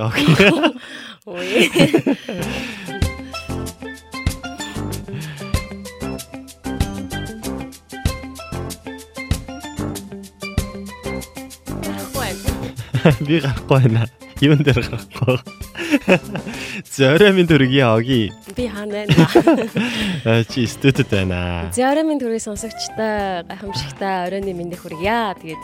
Окей. 0.07 0.37
Ой. 1.27 1.47
Би 13.21 13.38
гарахгүй 13.40 13.81
байна. 13.83 14.07
Юун 14.42 14.62
дээр 14.62 14.83
гарахгүй. 14.83 15.38
Зориамын 16.97 17.47
төргийн 17.51 17.90
оги. 17.90 18.31
Би 18.55 18.69
хаана 18.71 19.07
байна? 19.07 20.45
Чи 20.51 20.66
студид 20.71 21.11
байна. 21.11 21.71
Зориамын 21.75 22.19
төргийн 22.23 22.47
сонсогчтой 22.47 23.42
гайхамшигтай 23.51 24.27
оройны 24.27 24.55
мэндийг 24.55 24.83
хүргье. 24.83 25.35
Тэгээд 25.42 25.62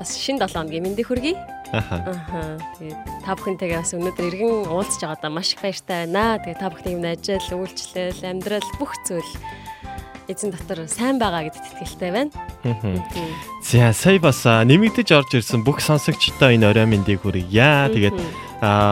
бас 0.00 0.16
шинэ 0.16 0.44
7 0.44 0.56
хоногийн 0.56 0.84
мэндийг 0.88 1.08
хүргэе. 1.08 1.57
Аха. 1.72 2.56
Тэгээд 2.78 3.00
та 3.24 3.36
бүхэнтэйгээ 3.36 3.80
бас 3.80 3.92
өнөөдөр 3.92 4.26
иргэн 4.32 4.72
уулзж 4.72 5.00
байгаадаа 5.04 5.30
маш 5.32 5.52
их 5.52 5.60
баяртай 5.60 6.08
байна. 6.08 6.40
Тэгээд 6.40 6.60
та 6.60 6.68
бүхний 6.72 6.94
юм 6.96 7.04
ажил, 7.04 7.44
үйлчлэл, 7.60 8.24
амьдрал 8.24 8.68
бүх 8.80 8.96
зүйл 9.04 9.32
эзэн 10.28 10.52
дотор 10.52 10.84
сайн 10.88 11.16
байгаа 11.16 11.48
гэдэгт 11.48 11.76
итгэлтэй 11.76 12.12
байна. 12.12 12.32
За 13.64 13.92
сая 13.92 14.20
бас 14.20 14.44
нэмэгдэж 14.44 15.08
орж 15.12 15.40
ирсэн 15.40 15.64
бүх 15.64 15.80
сонсогчдоо 15.80 16.52
энэ 16.52 16.68
орой 16.68 16.84
мэндийг 16.88 17.24
хүргье. 17.24 17.88
Тэгээд 17.92 18.16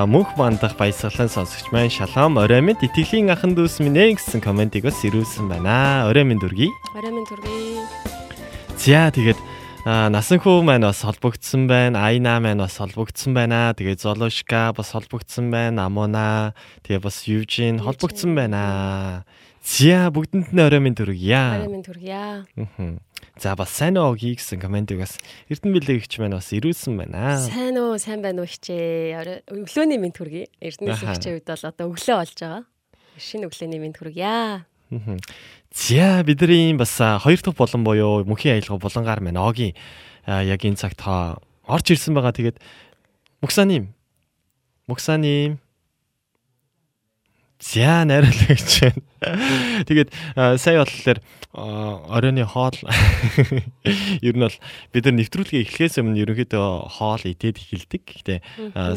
мөнх 0.09 0.37
мандах 0.41 0.77
баясгалан 0.81 1.29
сонсогч 1.29 1.73
маань 1.73 1.93
шалом 1.93 2.41
орой 2.41 2.65
мэнд 2.65 2.85
итгэлийн 2.85 3.29
ахан 3.33 3.53
дүүс 3.53 3.85
минь 3.85 4.01
ээ 4.01 4.17
гэсэн 4.17 4.41
комментиг 4.41 4.89
бас 4.89 5.01
ирүүлсэн 5.05 5.49
байна. 5.49 6.09
Орой 6.09 6.25
мэнд 6.25 6.41
үргэе. 6.41 6.73
Орой 6.97 7.13
мэнд 7.13 7.29
үргэе. 7.29 7.85
За 8.81 9.13
тэгээд 9.13 9.37
Аа 9.87 10.09
Насанхүү 10.11 10.65
маань 10.67 10.83
бас 10.83 11.05
холбогдсон 11.07 11.69
байна. 11.71 12.01
Айна 12.09 12.41
маань 12.43 12.59
бас 12.59 12.75
холбогдсон 12.83 13.37
байна. 13.39 13.71
Тэгээ 13.71 14.03
Золушка 14.03 14.75
бас 14.75 14.91
холбогдсон 14.91 15.53
байна. 15.55 15.87
Амуна 15.87 16.59
тэгээ 16.83 17.07
бас 17.07 17.23
Южин 17.31 17.79
холбогдсон 17.79 18.35
байна. 18.35 19.23
Зя 19.63 20.11
бүгдэнд 20.11 20.51
нь 20.51 20.59
орой 20.59 20.83
минь 20.83 20.99
төргийа. 20.99 21.63
Орой 21.63 21.71
минь 21.71 21.87
төргийа. 21.87 22.51
За 23.39 23.55
бас 23.55 23.71
сайн 23.71 23.95
уу 23.95 24.19
гэсэн 24.19 24.59
комментиг 24.59 24.99
бас 24.99 25.23
Эрдэнэ 25.47 25.79
билэгч 25.79 26.19
маань 26.19 26.35
бас 26.35 26.51
ирүүлсэн 26.51 26.99
байна. 26.99 27.39
Сайн 27.47 27.79
уу, 27.79 27.95
сайн 27.95 28.27
байна 28.27 28.43
уу 28.43 28.51
хичээ. 28.51 29.47
Өглөөний 29.47 30.03
минь 30.03 30.11
төргий. 30.11 30.51
Эрдэнэ 30.59 30.99
билэгчийн 30.99 31.39
үед 31.39 31.47
бол 31.47 31.63
одоо 31.63 31.95
өглөө 31.95 32.27
болж 32.27 32.35
байгаа. 32.35 32.67
Шинэ 33.23 33.47
өглөөний 33.47 33.79
минь 33.79 33.95
төргийа. 33.95 34.67
За 35.73 36.23
бидний 36.23 36.75
бас 36.75 36.97
хоёр 36.99 37.41
дахь 37.43 37.57
болон 37.57 37.85
буюу 37.85 38.25
мөнхийн 38.25 38.61
аялга 38.61 38.79
булангаар 38.79 39.21
маань 39.21 39.41
Огийн 39.41 39.75
яг 40.27 40.65
энэ 40.65 40.77
цагт 40.77 41.03
орж 41.07 41.87
ирсэн 41.91 42.15
байгаа. 42.15 42.33
Тэгээд 42.33 42.59
Муксаним. 43.41 43.95
Муксаним 44.87 45.59
За 47.59 48.05
найруулагч 48.05 48.85
байна. 48.85 49.01
Тэгээд 49.89 50.13
сая 50.61 50.85
болохоор 50.85 51.19
оройны 51.57 52.45
хоол 52.45 52.77
ер 54.21 54.35
нь 54.37 54.45
бол 54.45 54.57
бид 54.93 55.05
нар 55.09 55.17
нэвтрүүлгээ 55.17 55.65
эхлэхээс 55.65 55.97
өмнө 56.05 56.21
ерөнхийдөө 56.21 57.01
хоол 57.01 57.23
идээд 57.25 57.57
эхэлдэг. 57.57 58.03
Гэтэ 58.13 58.35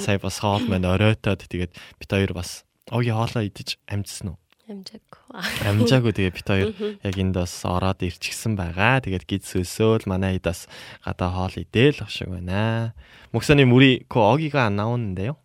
сая 0.03 0.19
бас 0.19 0.43
хоол 0.43 0.67
маань 0.67 0.91
оройтоод 0.91 1.47
тэгээд 1.47 1.71
бит 1.71 2.11
хоёр 2.11 2.35
бас 2.35 2.67
огийн 2.91 3.15
хоолоо 3.15 3.47
идэж 3.47 3.79
амжсан 3.87 4.35
уу? 4.35 4.37
Амжаагүй. 4.69 5.41
Амжаагүй 5.65 6.13
тэгээ 6.13 6.35
бит 6.37 6.45
хоёр 6.45 6.69
яг 7.01 7.15
энд 7.17 7.33
бас 7.33 7.53
ороод 7.65 8.05
ирчихсэн 8.05 8.53
байгаа. 8.53 9.01
Тэгээд 9.01 9.25
гид 9.25 9.43
сөсөөл 9.49 10.05
манай 10.05 10.37
хэд 10.37 10.45
бас 10.45 10.69
гадаа 11.01 11.33
хоол 11.33 11.57
идэл 11.57 12.05
авшиг 12.05 12.29
байна. 12.29 12.93
목사님 13.33 13.73
우리 13.73 14.05
그 14.05 14.21
어기가 14.21 14.69
안 14.69 14.77
나오는데요? 14.77 15.41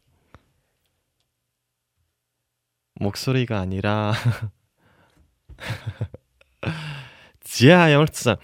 목소리가 3.01 3.61
아니라 3.61 4.13
За 7.45 7.89
ямар 7.89 8.11
ч 8.13 8.29
сан 8.29 8.39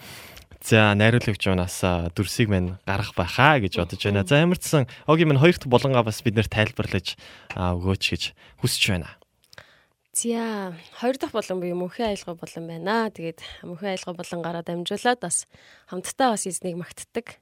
За 0.65 0.95
найруулагч 0.97 1.45
унаас 1.45 1.85
дүрсийг 2.17 2.49
минь 2.49 2.81
гарах 2.89 3.13
байхаа 3.13 3.61
гэж 3.61 3.81
бодож 3.81 4.01
байна. 4.01 4.25
За 4.25 4.41
ямар 4.41 4.57
ч 4.57 4.65
сан 4.65 4.89
огийн 5.05 5.29
минь 5.29 5.41
хоёрт 5.45 5.69
болонгаа 5.69 6.09
бас 6.09 6.25
бид 6.25 6.41
нэр 6.41 6.49
тайлбарлаж 6.49 7.21
өгөөч 7.53 8.05
гэж 8.17 8.23
хүсэж 8.65 8.85
байна. 8.97 9.20
За 10.21 10.77
хоёр 11.01 11.17
дахь 11.17 11.33
болон 11.33 11.65
буюу 11.65 11.81
мөнхийн 11.81 12.13
аялга 12.13 12.37
болон 12.37 12.65
байна. 12.69 13.09
Тэгээд 13.09 13.41
мөнхийн 13.65 13.97
аялга 13.97 14.13
болонгаараа 14.21 14.65
дамжуулаад 14.69 15.17
бас 15.17 15.49
хамтдаа 15.89 16.37
бас 16.37 16.45
эзнийг 16.45 16.77
магтдаг 16.77 17.41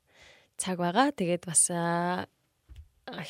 цаг 0.54 0.78
байгаа. 0.78 1.10
Тэгээд 1.10 1.42
бас 1.42 1.66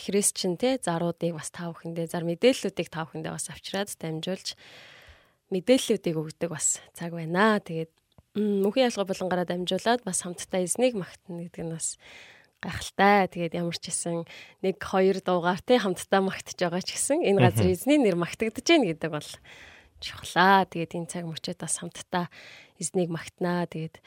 христчин 0.05 0.61
те 0.61 0.77
заруудыг 0.77 1.33
бас 1.33 1.49
тав 1.49 1.81
хүндээ 1.81 2.13
зар 2.13 2.29
мэдээллүүдийг 2.29 2.93
тав 2.93 3.09
хүндээ 3.09 3.33
бас 3.33 3.49
авчираад 3.49 3.89
дамжуулж 3.97 4.53
мэдээллүүдийг 5.49 6.17
өгдөг 6.21 6.53
бас 6.53 6.85
цаг 6.93 7.17
байна. 7.17 7.57
Тэгээд 7.65 7.93
мөнхийн 8.37 8.93
ялгаа 8.93 9.09
болонгаараа 9.09 9.49
дамжуулаад 9.49 10.05
бас 10.05 10.29
хамтдаа 10.29 10.61
эзнийг 10.61 10.93
магтана 10.93 11.49
гэдэг 11.49 11.65
нь 11.65 11.73
бас 11.73 11.97
гайхалтай. 12.63 13.31
Тэгээд 13.31 13.55
ямар 13.59 13.77
ч 13.79 13.91
гэсэн 13.91 14.27
нэг 14.63 14.77
хоёр 14.83 15.23
дуугаар 15.23 15.63
те 15.63 15.79
хамтдаа 15.79 16.21
магтж 16.23 16.59
байгаа 16.59 16.83
ч 16.83 16.99
гэсэн 16.99 17.23
энэ 17.23 17.43
газар 17.43 17.69
эзний 17.71 17.99
нэр 18.03 18.19
магтагдаж 18.19 18.67
байна 18.67 18.91
гэдэг 18.91 19.11
бол 19.15 19.31
чухлаа. 20.03 20.67
Тэгээд 20.67 20.97
энэ 20.99 21.11
цаг 21.11 21.25
мөчөд 21.27 21.59
бас 21.59 21.79
хамтдаа 21.79 22.27
эзнийг 22.79 23.11
магтнаа. 23.11 23.67
Тэгээд 23.71 24.03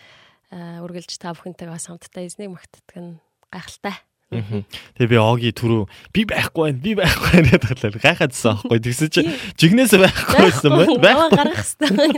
үргэлж 0.52 1.12
та 1.20 1.32
бүхэнтэйгээ 1.32 1.76
бас 1.76 1.88
хамтдаа 1.88 2.24
эзнийг 2.28 2.52
магтдаг 2.56 2.96
нь 3.00 3.20
гайхалтай. 3.52 3.96
Тэгээ 4.32 5.12
би 5.12 5.18
Оги 5.20 5.52
түрүү 5.52 5.84
би 6.16 6.24
байхгүй 6.24 6.72
байна. 6.72 6.80
Би 6.80 6.92
байхгүй 6.96 7.32
байна 7.36 7.52
гэдэг 7.52 7.68
талаар 7.68 7.98
гайхаадсан 8.00 8.52
аахгүй. 8.56 8.80
Тэгсэн 8.80 9.10
чи 9.12 9.22
жигнээс 9.60 9.92
байхгүй 10.00 10.38
байсан 10.40 10.72
байна. 10.72 10.96
Байхгүй 11.04 11.36
гарах 11.36 11.60
хэвээр. 11.68 12.16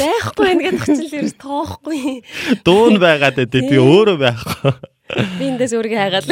Байхгүй 0.00 0.44
байна 0.48 0.62
гэдэг 0.64 0.82
чинь 0.88 1.04
л 1.04 1.16
ерөөс 1.20 1.36
тоохгүй. 1.36 2.00
Дуун 2.64 2.96
байгаад 2.96 3.44
дээ 3.44 3.60
би 3.60 3.76
өөрөө 3.76 4.16
байхгүй. 4.24 4.72
Би 5.08 5.44
эндээс 5.48 5.72
өөрийгөө 5.72 6.00
хайгаал. 6.00 6.28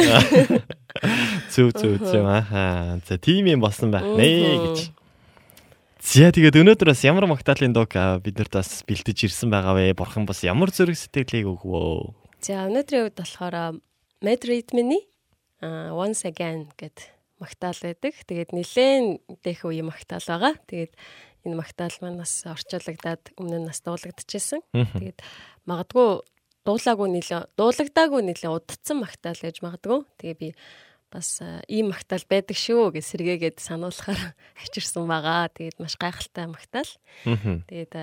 Зүг 1.49 1.69
зүг 1.73 1.97
зүг 2.05 2.25
аа. 2.25 3.01
За 3.05 3.17
тийм 3.17 3.49
юм 3.49 3.61
болсон 3.61 3.89
байх 3.89 4.05
нэ 4.05 4.77
гэж. 4.77 4.79
За 6.07 6.29
тэгээд 6.31 6.61
өнөөдөр 6.61 6.93
бас 6.93 7.01
ямар 7.03 7.25
магтаалын 7.25 7.73
дог 7.73 7.91
бид 8.21 8.37
нарт 8.37 8.53
бас 8.53 8.85
бэлдэж 8.85 9.27
ирсэн 9.27 9.49
байгаа 9.49 9.75
вэ? 9.75 9.97
Бурхан 9.97 10.29
бас 10.29 10.45
ямар 10.45 10.69
зүрх 10.69 10.95
сэтгэлийг 10.95 11.49
өгвөө? 11.57 12.13
За 12.39 12.69
өнөөдрийн 12.69 13.09
үед 13.09 13.17
болохоор 13.17 13.81
Madrid 14.21 14.71
миний 14.71 15.03
once 15.61 16.23
again 16.23 16.69
гэд 16.77 17.11
магтаал 17.41 17.77
байдаг. 17.81 18.13
Тэгээд 18.23 18.53
нилээн 18.53 19.05
дэх 19.41 19.65
үе 19.65 19.81
магтаал 19.81 20.23
байгаа. 20.23 20.53
Тэгээд 20.69 20.93
энэ 21.45 21.57
магтаал 21.57 21.97
маань 22.01 22.21
бас 22.21 22.45
орчуулагдаад 22.45 23.33
өмнө 23.41 23.65
нь 23.65 23.69
бас 23.69 23.81
дуулагдчихсэн. 23.81 24.61
Тэгээд 24.73 25.19
магадгүй 25.65 26.23
дуулаагүй 26.67 27.07
нилээ 27.15 27.55
дуулагдаагүй 27.55 28.21
нилээ 28.27 28.51
удцсан 28.51 28.99
магтаал 28.99 29.39
гэж 29.39 29.63
магадгүй. 29.63 30.03
Тэгээ 30.19 30.35
би 30.35 30.49
бас 31.07 31.39
ийм 31.71 31.95
магтаал 31.95 32.27
байдаг 32.27 32.59
шүү 32.59 32.91
гэж 32.91 33.05
сэргээгээд 33.07 33.57
сануулахаар 33.63 34.35
авчирсан 34.59 35.07
байгаа. 35.07 35.47
Тэгээд 35.55 35.79
маш 35.79 35.95
гайхалтай 35.95 36.45
магтаал. 36.51 36.91
Тэгээд 37.71 37.93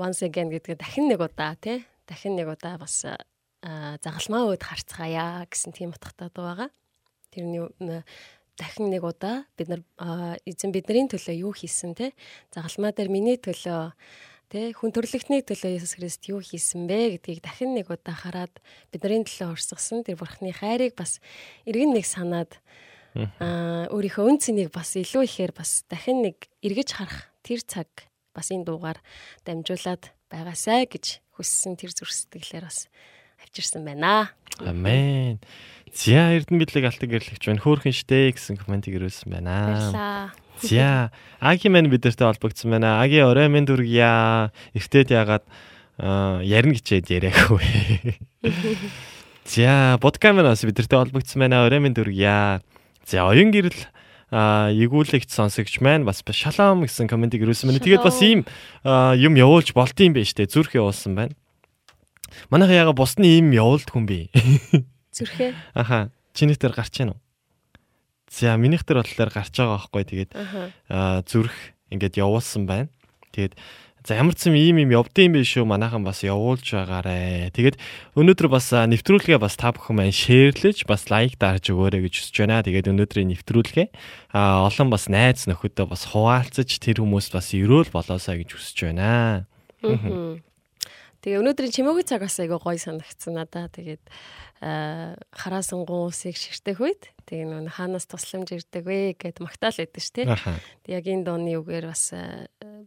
once 0.00 0.24
again 0.24 0.48
гэдгээ 0.48 0.80
дахин 0.80 1.12
нэг 1.12 1.20
удаа 1.20 1.54
тий 1.60 1.84
дахин 2.08 2.40
нэг 2.40 2.48
удаа 2.48 2.80
бас 2.80 3.04
загалмаа 3.60 4.48
өөд 4.48 4.64
харцгаая 4.64 5.44
гэсэн 5.44 5.76
тийм 5.76 5.92
утгатай 5.92 6.32
дуу 6.32 6.48
байгаа. 6.48 6.70
Тэрний 7.28 7.68
дахин 8.56 8.88
нэг 8.88 9.04
удаа 9.04 9.44
бид 9.60 9.68
нар 9.68 9.82
эзэн 10.48 10.72
бидний 10.72 11.04
төлөө 11.04 11.36
юу 11.36 11.52
хийсэн 11.52 11.92
те 11.92 12.16
загалмаа 12.52 12.96
дээр 12.96 13.12
миний 13.12 13.36
төлөө 13.36 13.92
те 14.50 14.74
хүн 14.74 14.90
төрлөختний 14.90 15.46
төлөө 15.46 15.78
Иесус 15.78 15.94
Христ 15.94 16.26
юу 16.26 16.42
хийсэн 16.42 16.90
бэ 16.90 17.22
гэдгийг 17.22 17.38
дахин 17.38 17.78
нэг 17.78 17.86
удаа 17.86 18.18
хараад 18.18 18.50
бидний 18.90 19.22
төлөө 19.22 19.54
урсгасан 19.54 20.02
тэр 20.02 20.18
бурхны 20.18 20.50
хайрыг 20.50 20.98
бас 20.98 21.22
эргэн 21.70 21.94
нэг 21.94 22.02
санаад 22.02 22.58
аа 23.14 23.86
өөрийнхөө 23.94 24.26
үн 24.26 24.42
цэнийг 24.42 24.74
бас 24.74 24.98
илүү 24.98 25.22
ихээр 25.30 25.54
бас 25.54 25.86
дахин 25.86 26.26
нэг 26.26 26.50
эргэж 26.66 26.98
харах 26.98 27.30
тэр 27.46 27.62
цаг 27.62 28.10
бас 28.34 28.50
энэ 28.50 28.66
дуугаар 28.66 28.98
дамжуулаад 29.46 30.10
байгаасай 30.26 30.90
гэж 30.90 31.22
хүссэн 31.38 31.78
тэр 31.78 31.94
зүрх 31.94 32.10
сэтгэлээр 32.10 32.66
бас 32.66 32.90
авчирсан 33.38 33.86
байна. 33.86 34.34
Амен. 34.58 35.38
Зя 35.94 36.34
Эрдэнэ 36.34 36.60
бидлэг 36.60 36.90
алтан 36.90 37.08
гэрлэгч 37.10 37.42
байна. 37.46 37.62
Хөөхөн 37.62 37.94
штэ 37.94 38.34
гэсэн 38.34 38.60
комментиг 38.60 38.94
ирүүлсэн 38.94 39.30
байна. 39.30 39.54
Баярлаа. 39.94 40.49
Зя 40.62 41.10
Аги 41.40 41.72
мэн 41.72 41.88
бидэртэй 41.88 42.28
холбогдсон 42.28 42.76
байна. 42.76 43.00
Аги 43.00 43.16
орой 43.24 43.48
минь 43.48 43.64
дүргийа. 43.64 44.52
Эртэд 44.76 45.08
ягаад 45.08 45.44
ярина 45.96 46.76
гэчээд 46.76 47.08
яриаггүй. 47.08 47.64
За 49.48 49.96
подкамаас 50.04 50.60
бидэртэй 50.68 51.00
холбогдсон 51.00 51.40
байна. 51.40 51.64
Орой 51.64 51.80
минь 51.80 51.96
дүргийа. 51.96 52.60
За 53.08 53.24
оюун 53.24 53.56
гэрэл 53.56 53.88
эгүүлэгч 54.30 55.32
сонсогч 55.32 55.80
маань 55.80 56.04
бас 56.04 56.20
шалом 56.20 56.84
гэсэн 56.84 57.08
комментиг 57.08 57.40
ирүүлсэн 57.40 57.72
байна. 57.72 57.80
Тэгээд 57.80 58.04
бас 58.04 58.20
ийм 58.20 58.44
юм 58.84 59.34
явуулж 59.40 59.72
болтын 59.72 60.12
юм 60.12 60.20
байна 60.20 60.28
штэ. 60.28 60.44
Зүрх 60.44 60.76
явуулсан 60.76 61.16
байна. 61.16 61.34
Манайха 62.52 62.76
яга 62.76 62.92
бусны 62.92 63.24
ийм 63.24 63.50
явуулдаг 63.50 63.96
хүн 63.96 64.04
би. 64.04 64.28
Зүрхээ. 65.16 65.56
Аха. 65.72 66.12
Чиний 66.36 66.54
дээр 66.54 66.76
гарч 66.76 67.00
яана 67.00 67.16
уу? 67.16 67.20
За 68.30 68.54
минийх 68.54 68.86
дээр 68.86 69.02
болохоор 69.02 69.30
гарч 69.34 69.54
байгаа 69.58 69.74
байхгүй. 69.82 70.04
Тэгээд 70.06 70.30
зүрх 71.26 71.56
ингээд 71.90 72.22
явуулсан 72.22 72.70
байна. 72.70 72.86
Тэгээд 73.34 73.58
за 74.06 74.14
ямар 74.14 74.38
ч 74.38 74.46
юм 74.46 74.54
ийм 74.54 74.78
юм 74.86 74.94
явдсан 74.94 75.26
юм 75.28 75.34
биш 75.34 75.58
үү? 75.58 75.66
Манайхан 75.66 76.06
бас 76.06 76.22
явуулж 76.22 76.62
байгаарэ. 76.62 77.50
Тэгээд 77.50 77.76
өнөөдөр 78.14 78.48
бас 78.48 78.70
нэвтрүүлгээ 78.70 79.42
бас 79.42 79.58
та 79.58 79.74
бүхэн 79.74 79.98
маань 79.98 80.14
шеэрлэж 80.14 80.86
бас 80.86 81.10
лайк 81.10 81.42
дарж 81.42 81.74
өгөөрэй 81.74 82.06
гэж 82.06 82.14
хүсэж 82.22 82.36
байна. 82.46 82.62
Тэгээд 82.62 82.86
өнөөдрийн 82.94 83.34
нэвтрүүлгээ 83.34 83.88
аа 84.30 84.62
олон 84.70 84.88
бас 84.94 85.10
найз 85.10 85.50
нөхөдөө 85.50 85.90
бас 85.90 86.06
хуваалцаж 86.14 86.70
тэр 86.78 87.02
хүмүүс 87.02 87.34
бас 87.34 87.50
өрөөл 87.50 87.90
болоосаа 87.90 88.38
гэж 88.38 88.50
хүсэж 88.54 88.78
байна. 88.94 89.50
Тэгээ 91.20 91.36
өнөөдрийн 91.44 91.74
чимээгүй 91.76 92.04
цаг 92.08 92.24
бас 92.24 92.40
айгаа 92.40 92.56
гоё 92.56 92.80
санагдсан 92.80 93.36
надаа. 93.36 93.68
Тэгээд 93.68 94.00
хараасан 94.60 95.88
гуусыг 95.88 96.36
ширтэх 96.36 96.84
үед 96.84 97.08
тэгээ 97.24 97.48
нөө 97.48 97.72
хаанаас 97.72 98.04
тусламж 98.04 98.52
ирдэг 98.52 98.84
вэ 98.84 99.16
гэд 99.16 99.40
магтаал 99.40 99.72
байдаг 99.72 100.02
ш 100.04 100.12
тий. 100.12 100.28
Тэг 100.28 100.92
яг 101.00 101.04
энэ 101.08 101.24
дууны 101.24 101.56
үгээр 101.56 101.88
бас 101.88 102.12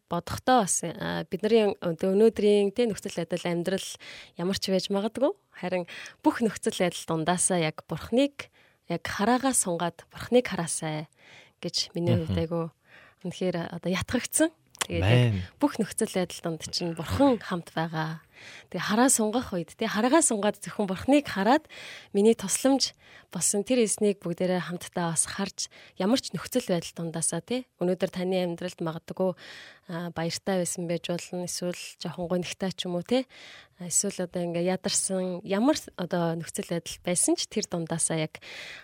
бодохдоо 0.06 0.70
бас 0.70 0.86
бидний 1.34 1.74
өнөөдрийн 1.82 2.78
тий 2.78 2.86
нөхцөл 2.86 3.18
байдал 3.18 3.50
амьдрал 3.50 3.90
ямар 4.38 4.58
ч 4.62 4.70
байж 4.70 4.94
магадгүй. 4.94 5.34
Харин 5.58 5.90
бүх 6.22 6.46
нөхцөл 6.46 6.78
байдал 6.78 7.06
дундаасаа 7.10 7.58
яг 7.58 7.82
бурхныг 7.90 8.54
яг 8.86 9.02
хараагаа 9.10 9.58
сунгаад 9.58 10.06
бурхныг 10.14 10.46
хараасай 10.46 11.10
гэж 11.58 11.96
миний 11.98 12.22
хувьд 12.22 12.38
айгу 12.38 12.70
үнэхээр 13.26 13.74
одоо 13.74 13.90
ятгагдсан. 13.90 14.54
Тэгээд 14.84 15.58
бүх 15.58 15.80
нөхцөл 15.80 16.12
байдал 16.12 16.42
донд 16.44 16.68
чинь 16.68 16.94
бурхан 16.94 17.40
хамт 17.40 17.72
байгаа. 17.72 18.20
Тэгээ 18.72 18.88
хараа 18.88 19.10
сунгах 19.10 19.54
үед 19.54 19.76
тий 19.78 19.88
хараагаа 19.88 20.24
сунгаад 20.24 20.58
зөвхөн 20.60 20.88
бурхныг 20.90 21.26
хараад 21.28 21.66
миний 22.14 22.36
тусламж 22.36 22.98
болсон 23.34 23.66
тэр 23.66 23.84
эснийг 23.86 24.22
бүгдээрээ 24.22 24.70
хамтдаа 24.70 25.14
бас 25.14 25.26
харж 25.26 25.68
ямар 25.98 26.22
ч 26.22 26.32
нөхцөл 26.34 26.70
байдал 26.70 26.94
дундаасаа 27.10 27.42
тий 27.42 27.66
өнөөдөр 27.82 28.12
таны 28.14 28.46
амьдралд 28.46 28.80
магадгүй 28.84 29.34
баяртай 30.14 30.62
байсан 30.62 30.86
байж 30.86 31.10
болно 31.10 31.50
эсвэл 31.50 31.82
жоохон 31.98 32.30
гонигтай 32.30 32.72
ч 32.78 32.86
юм 32.86 33.00
уу 33.00 33.06
тий 33.06 33.26
эсвэл 33.82 34.30
одоо 34.30 34.42
ингээ 34.46 34.70
ядарсан 34.78 35.42
ямар 35.42 35.78
одоо 35.98 36.38
нөхцөл 36.38 36.70
байдал 36.70 36.98
байсан 37.02 37.34
ч 37.34 37.50
тэр 37.50 37.66
дундаасаа 37.66 38.22
яг 38.22 38.38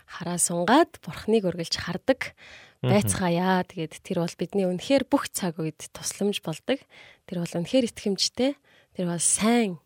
хараа 0.09 0.41
сунгаад 0.41 0.97
бурхныг 1.05 1.45
өргөлж 1.45 1.77
хардаг 1.77 2.33
байцгаая. 2.81 3.67
Тэгээд 3.67 3.93
тэр 4.03 4.23
бол 4.23 4.35
бидний 4.39 4.67
үнэхээр 4.67 5.03
бүх 5.07 5.27
цаг 5.31 5.59
үед 5.59 5.91
тусламж 5.91 6.39
болдог. 6.39 6.79
Тэр 7.27 7.43
бол 7.43 7.55
үнэхээр 7.59 7.91
итгэмжтэй. 7.91 8.55
Тэр 8.99 9.07
бол 9.07 9.23
сайн 9.23 9.79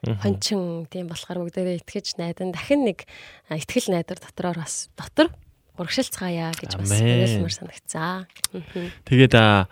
хончин 0.00 0.88
тийм 0.88 1.12
болохоор 1.12 1.44
бүгдээрээ 1.44 1.84
итгэж 1.84 2.16
найдан 2.16 2.56
дахин 2.56 2.88
нэг 2.88 3.04
итгэл 3.52 3.92
найдар 3.92 4.16
дотроор 4.16 4.56
бас 4.64 4.88
дотор 4.96 5.28
урагшилцгаая 5.76 6.56
гэж 6.56 6.80
бас 6.80 6.96
хэлмээр 6.96 7.52
санагцаа. 7.52 8.24
Тэгээд 9.04 9.36
а 9.36 9.68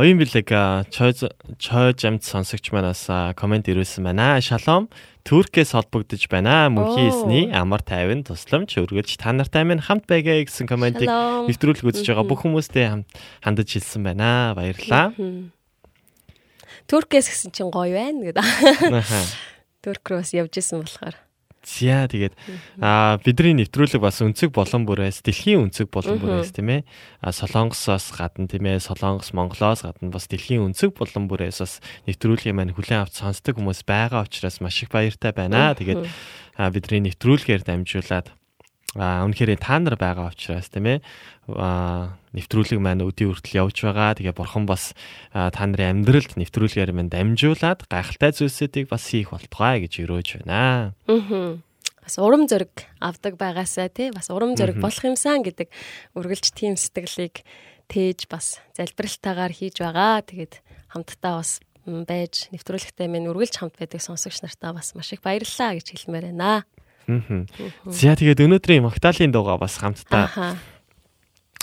оюун 0.00 0.16
билег 0.16 0.48
чойж 0.88 2.00
амт 2.08 2.24
сонсогч 2.24 2.72
манаас 2.72 3.04
комент 3.36 3.68
ирүүлсэн 3.68 4.00
байна. 4.00 4.40
Шалом 4.40 4.88
Туркээс 5.28 5.76
холбогдож 5.76 6.24
байна. 6.32 6.72
Мөнхийн 6.72 7.12
эсний 7.12 7.44
амар 7.52 7.84
тайван 7.84 8.24
тусламж 8.24 8.80
өргөж 8.80 9.20
та 9.20 9.36
нартай 9.36 9.68
минь 9.68 9.78
хамт 9.78 10.08
байгээ 10.08 10.48
гэсэн 10.48 10.66
комментиг 10.66 11.06
нэвтрүүлэг 11.06 11.84
үзэж 11.84 12.16
байгаа 12.16 12.26
бүх 12.26 12.42
хүмүүстээ 12.48 12.86
хамт 12.90 13.06
хандаж 13.44 13.68
хэлсэн 13.70 14.02
байна. 14.02 14.56
Баярлалаа. 14.58 15.14
Туркээс 16.92 17.32
гэсэн 17.32 17.56
чинь 17.56 17.72
гоё 17.72 17.96
байна 17.96 18.20
гэдэг. 18.20 18.44
Турк 19.80 20.04
руу 20.12 20.20
бас 20.20 20.36
явж 20.36 20.60
исэн 20.60 20.84
болохоор. 20.84 21.16
За 21.62 22.10
тэгээд 22.10 22.34
аа 22.82 23.22
бидний 23.22 23.54
нэвтрүүлэг 23.62 24.02
бас 24.02 24.18
өнцөг 24.18 24.50
болон 24.50 24.82
бүрээс 24.82 25.22
дэлхийн 25.22 25.70
өнцөг 25.70 25.94
болон 25.94 26.18
бүрээс 26.18 26.50
тийм 26.52 26.82
ээ 26.82 26.82
Солонгосоос 27.22 28.12
гадна 28.18 28.50
тийм 28.50 28.66
ээ 28.66 28.82
Солонгос 28.82 29.30
Монголоос 29.30 29.86
гадна 29.86 30.10
бас 30.10 30.26
дэлхийн 30.26 30.68
өнцөг 30.68 30.92
болон 30.98 31.30
бүрээс 31.30 31.62
бас 31.62 31.78
нэвтрүүлгийн 32.10 32.58
маань 32.58 32.74
хүлээн 32.74 33.06
авч 33.06 33.22
сонсдог 33.22 33.62
хүмүүс 33.62 33.86
байгаа 33.86 34.26
учраас 34.26 34.58
маш 34.58 34.82
их 34.82 34.90
баяртай 34.90 35.30
байна. 35.30 35.78
Тэгээд 35.78 36.02
бидний 36.74 37.14
нэвтрүүлгээр 37.14 37.62
дамжуулаад 37.62 38.34
а 38.96 39.24
үнэхээр 39.24 39.56
та 39.56 39.80
нар 39.80 39.96
байгаа 39.96 40.32
учраас 40.32 40.68
тийм 40.68 40.98
ээ 40.98 40.98
нэвтрүүлэг 41.48 42.80
маань 42.80 43.04
өдий 43.04 43.24
хүртэл 43.24 43.64
явж 43.64 43.76
байгаа. 43.88 44.16
Тэгээ 44.20 44.36
бурхан 44.36 44.68
бас 44.68 44.92
та 45.32 45.64
нарын 45.64 46.04
амьдралд 46.04 46.36
нэвтрүүлгээр 46.36 46.92
маань 46.92 47.08
дамжуулаад 47.08 47.88
гайхалтай 47.88 48.36
зүйлсүүдийг 48.36 48.92
бас 48.92 49.08
хийх 49.08 49.32
болтугай 49.32 49.88
гэж 49.88 49.92
өрөөж 50.04 50.28
байна. 50.44 50.92
Аа. 51.08 51.56
Бас 52.02 52.18
урам 52.18 52.50
зориг 52.50 52.90
авдаг 53.00 53.38
байгаасаа 53.38 53.88
тий 53.88 54.10
бас 54.12 54.28
урам 54.28 54.58
зориг 54.58 54.76
болох 54.82 55.06
юмсан 55.06 55.40
гэдэг 55.46 55.70
үргэлж 56.18 56.52
тийм 56.52 56.74
сэтгэлийг 56.74 57.46
тээж 57.88 58.26
бас 58.26 58.60
залбиралтайгаар 58.74 59.52
хийж 59.54 59.80
байгаа. 59.80 60.20
Тэгээд 60.26 60.60
хамтдаа 60.92 61.40
бас 61.40 61.62
байж 61.86 62.50
нэвтрүүлэгтээ 62.50 63.06
минь 63.06 63.30
үргэлж 63.30 63.56
хамт 63.56 63.78
байдаг 63.78 64.02
сонсогч 64.02 64.42
нартаа 64.42 64.74
бас 64.76 64.94
маш 64.98 65.14
их 65.14 65.22
баярлалаа 65.22 65.78
гэж 65.78 65.86
хэлмээр 65.94 66.34
байна. 66.34 66.66
За 67.06 68.14
тэгээд 68.14 68.42
өнөөдрийн 68.44 68.86
Магдалины 68.86 69.32
дууга 69.32 69.58
бас 69.58 69.78
хамтдаа 69.78 70.30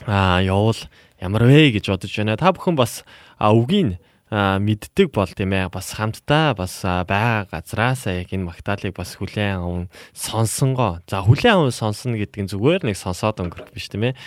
аа 0.08 0.40
явуул. 0.44 0.80
Ямар 1.20 1.44
вэ 1.48 1.76
гэж 1.76 1.92
бодож 1.92 2.14
байна. 2.16 2.40
Та 2.40 2.52
бүхэн 2.56 2.76
бас 2.80 3.04
үгийн 3.40 4.00
мэддэг 4.30 5.10
бол 5.10 5.26
тийм 5.26 5.58
ээ 5.58 5.74
бас 5.74 5.98
хамтдаа 5.98 6.54
бас 6.54 6.86
байгаа 6.86 7.50
газраасаа 7.50 8.22
яг 8.22 8.30
энэ 8.30 8.46
магтаалыг 8.46 8.94
бас 8.94 9.18
хүлээн 9.18 9.58
аван 9.58 9.86
сонсонгоо. 10.14 11.02
За 11.10 11.26
хүлээн 11.26 11.66
аван 11.66 11.74
сонсно 11.74 12.14
гэдэг 12.14 12.46
нь 12.46 12.52
зүгээр 12.54 12.86
нэг 12.86 12.94
сонсоод 12.94 13.42
өнгөрөх 13.42 13.74
биш 13.74 13.90
тийм 13.90 14.14
ээ. 14.14 14.18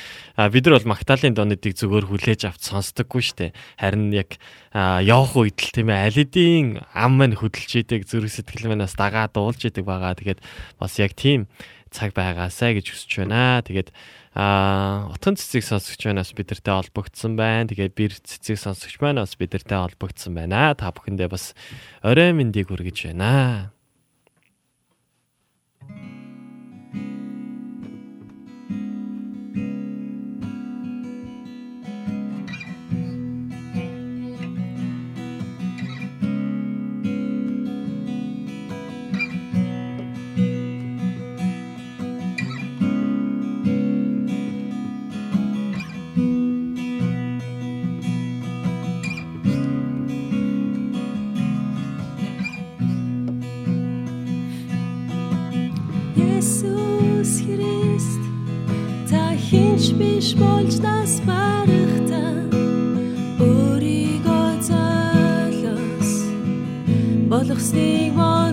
Бид 0.51 0.67
нар 0.67 0.83
бол 0.83 0.91
магтаалын 0.99 1.39
донуудыг 1.39 1.79
зүгээр 1.79 2.07
хүлээж 2.11 2.51
авч 2.51 2.63
сонсдоггүй 2.67 3.23
шүү 3.23 3.39
дээ. 3.39 3.51
Харин 3.79 4.11
яг 4.11 4.43
явах 4.75 5.39
үед 5.39 5.63
л 5.63 5.71
тийм 5.71 5.95
ээ 5.95 6.03
аль 6.11 6.19
эдийн 6.19 6.67
ам 6.91 7.23
маань 7.23 7.39
хөдөлж 7.39 7.87
идэг 7.87 8.03
зүрх 8.03 8.27
сэтгэл 8.27 8.75
манаас 8.75 8.99
дагаа 8.99 9.31
дуулж 9.31 9.71
идэг 9.71 9.87
байгаа. 9.87 10.19
Тэгээд 10.19 10.43
бас 10.83 10.99
яг 10.99 11.15
тийм 11.15 11.47
цаг 11.95 12.11
байгаасаа 12.11 12.75
гэж 12.75 12.91
хүсэж 12.91 13.23
байна. 13.23 13.63
Тэгээд 13.63 13.95
а 14.33 15.13
утган 15.13 15.37
цэцэг 15.37 15.61
сонсогч 15.61 16.09
байнаас 16.09 16.33
бидэртэй 16.33 16.73
холбогдсон 16.73 17.37
байна. 17.37 17.69
Тэгээд 17.69 17.93
бэр 17.93 18.13
цэцэг 18.17 18.57
сонсогч 18.57 18.97
байнаас 18.97 19.37
бидэртэй 19.37 19.77
холбогдсон 19.77 20.33
байна. 20.33 20.73
Та 20.73 20.89
бүхэндээ 20.89 21.29
бас 21.29 21.53
орой 22.01 22.33
мэндийг 22.33 22.73
хүргэж 22.73 23.13
байна. 23.13 23.77
Болгосныг 67.53 68.15
бодоод 68.17 68.52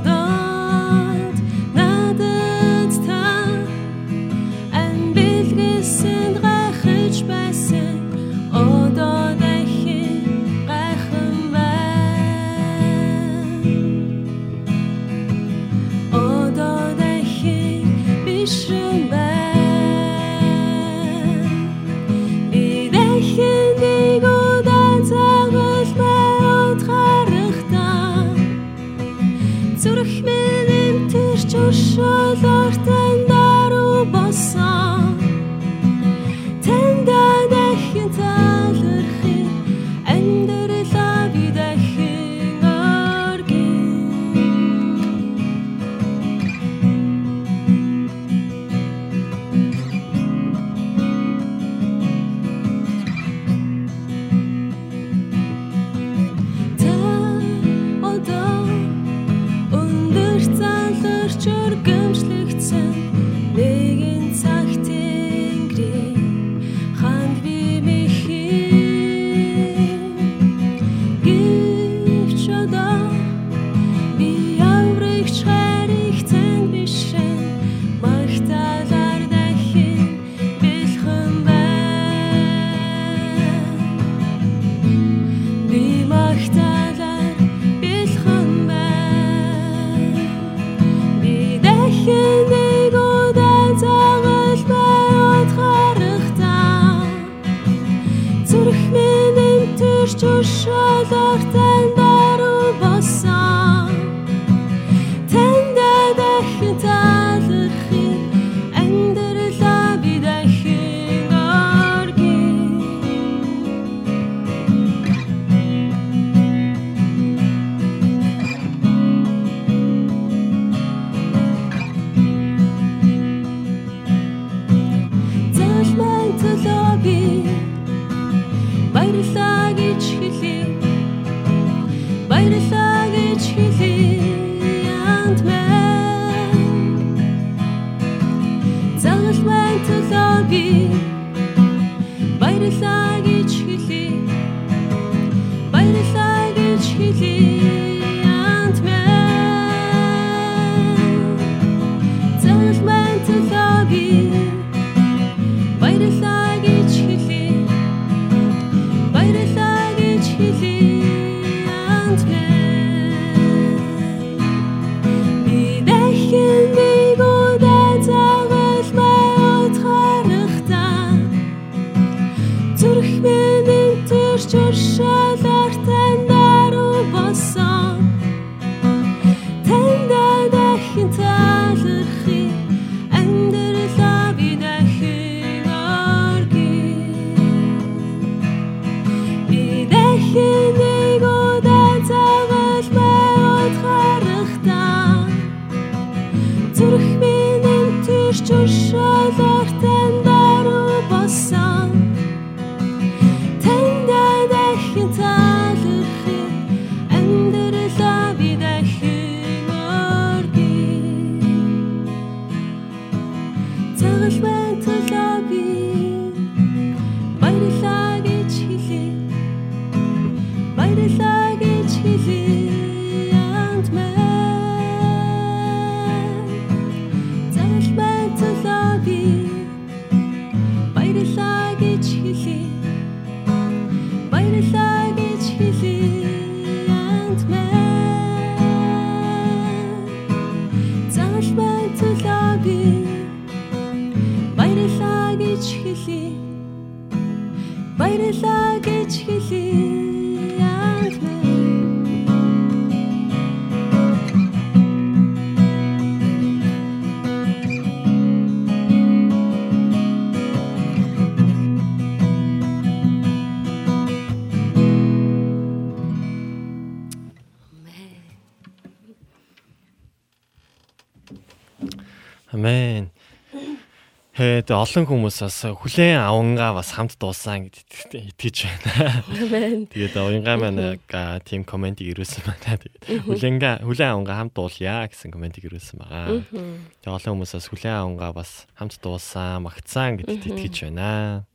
Хэд 274.50 274.74
олон 274.74 275.06
хүмүүс 275.06 275.46
бас 275.46 275.62
хүлээн 275.62 276.26
авангаа 276.26 276.74
бас 276.74 276.90
хамт 276.98 277.22
дуусан 277.22 277.70
гэдэгт 277.70 278.34
итгэж 278.34 278.58
байна. 278.66 279.86
Тэгээд 279.94 280.18
уянгаа 280.18 280.58
маань 280.58 280.98
тийм 281.46 281.62
комментиг 281.62 282.10
ирүүлсэн 282.10 282.50
байна. 282.50 282.82
Тэгээд 282.82 283.30
хүлээнгээ 283.30 283.86
хүлээн 283.86 284.10
авангаа 284.10 284.38
хамт 284.42 284.54
дуулъя 284.58 285.06
гэсэн 285.06 285.30
комментиг 285.30 285.70
ирүүлсэн 285.70 286.02
байгаа. 286.02 286.42
Тэгээд 286.50 287.14
олон 287.14 287.34
хүмүүс 287.38 287.54
бас 287.62 287.68
хүлээн 287.70 288.00
авангаа 288.02 288.32
бас 288.34 288.52
хамт 288.74 288.98
дуусан, 288.98 289.62
магтсан 289.70 290.18
гэдэгт 290.18 290.50
итгэж 290.50 290.76
байна. 290.90 291.46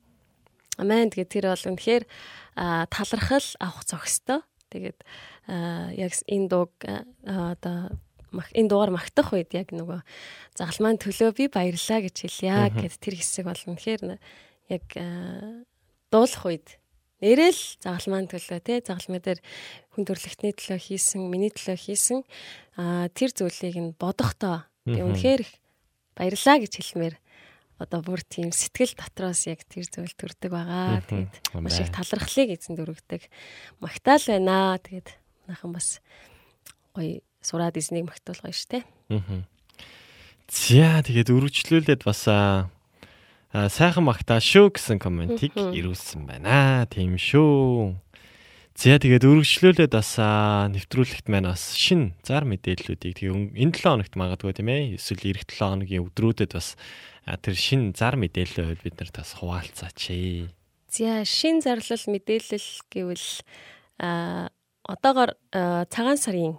Амен. 0.79 1.11
Тэгээд 1.11 1.35
тэр 1.35 1.51
бол 1.51 1.67
үнэхээр 1.75 2.05
талархал 2.95 3.49
авах 3.59 3.83
зохистой. 3.91 4.47
Тэгээд 4.71 5.03
яг 5.99 6.13
энэ 6.31 6.47
дууг 6.47 6.71
одоо 7.27 7.91
энэ 8.35 8.69
дуугаар 8.71 8.93
магтах 8.95 9.31
үед 9.35 9.51
яг 9.55 9.71
нөгөө 9.71 10.01
загал 10.59 10.81
маань 10.83 10.99
төлөө 11.01 11.31
би 11.37 11.45
баярлаа 11.53 12.01
гэж 12.03 12.17
хэлье 12.27 12.71
гэд 12.75 12.95
тэр 12.99 13.15
хэсэг 13.21 13.45
бол 13.47 13.63
үнэхээр 13.71 14.03
н- 14.05 14.21
яг 14.71 14.85
дуулах 16.11 16.43
үед 16.47 16.67
нэрэл 17.23 17.61
загал 17.81 18.09
маань 18.11 18.29
төлөө 18.29 18.61
те 18.61 18.83
загал 18.85 19.09
мэ 19.09 19.21
дээр 19.23 19.41
хүн 19.95 20.05
төрлөختний 20.05 20.53
төлөө 20.53 20.79
хийсэн 20.79 21.21
миний 21.25 21.51
төлөө 21.55 21.79
хийсэн 21.79 22.21
а, 22.77 23.09
тэр 23.15 23.31
зүйлийг 23.33 23.77
нь 23.81 23.97
бодохдоо 23.97 24.67
би 24.85 25.01
үнэхээр 25.01 25.41
их 25.47 25.53
баярлаа 26.19 26.57
гэж 26.61 26.73
хэлмээр 26.79 27.17
одоо 27.81 28.01
бүр 28.07 28.23
тийм 28.23 28.55
сэтгэл 28.55 28.95
дотроос 28.95 29.51
яг 29.51 29.67
тэр 29.67 29.89
зүйл 29.91 30.15
төрдөг 30.15 30.51
байгаа. 30.53 31.03
Тэгээд 31.11 31.35
маш 31.59 31.83
их 31.83 31.91
талархлыг 31.91 32.55
эзэн 32.55 32.79
дөрөгдөг. 32.79 33.23
Магтаал 33.83 34.23
байна. 34.31 34.79
Тэгээд 34.79 35.09
нахан 35.51 35.75
бас 35.75 35.99
гоё 36.95 37.19
сураад 37.45 37.77
эзнийг 37.77 38.09
магтуулгая 38.09 38.57
штэ. 38.57 38.83
Мгм. 39.13 39.45
За 40.49 41.05
тэгээд 41.05 41.29
үргэлжлүүлээд 41.29 42.03
бас 42.03 42.25
аа 42.29 42.73
сайхан 43.55 44.03
магтаа 44.03 44.43
шүү 44.43 44.75
гэсэн 44.75 44.99
комментиг 44.99 45.55
ирүүлсэн 45.55 46.27
байна. 46.27 46.89
Тийм 46.91 47.15
шүү. 47.15 47.95
За 48.75 48.99
тэгээд 48.99 49.23
үргэлжлүүлээд 49.23 49.95
бас 49.95 50.19
аа, 50.19 50.67
нэвтрүүлэгт 50.75 51.31
маань 51.31 51.47
бас 51.47 51.79
шин 51.79 52.19
зар 52.27 52.43
мэдээллүүдийг 52.43 53.23
тэгээ 53.23 53.55
энэ 53.55 53.71
7 53.71 53.87
хоногт 53.87 54.15
магадгүй 54.19 54.51
тийм 54.51 54.69
ээ 54.75 54.99
эсвэл 54.99 55.31
эх 55.31 55.47
7 55.47 55.79
хоногийн 55.87 56.03
өдрүүдэд 56.11 56.59
бас 56.59 56.75
тэр 57.23 57.55
шин 57.55 57.95
зар 57.95 58.19
мэдээллөө 58.19 58.83
бид 58.83 58.99
нарт 58.99 59.15
бас 59.15 59.39
хуваалцаач. 59.39 60.01
За 60.91 61.23
шин 61.23 61.63
зарлал 61.63 62.03
мэдээлэл 62.11 62.71
гэвэл 62.91 63.29
а 64.03 64.51
одоогор 64.83 65.39
цагаан 65.55 66.19
сарын 66.19 66.59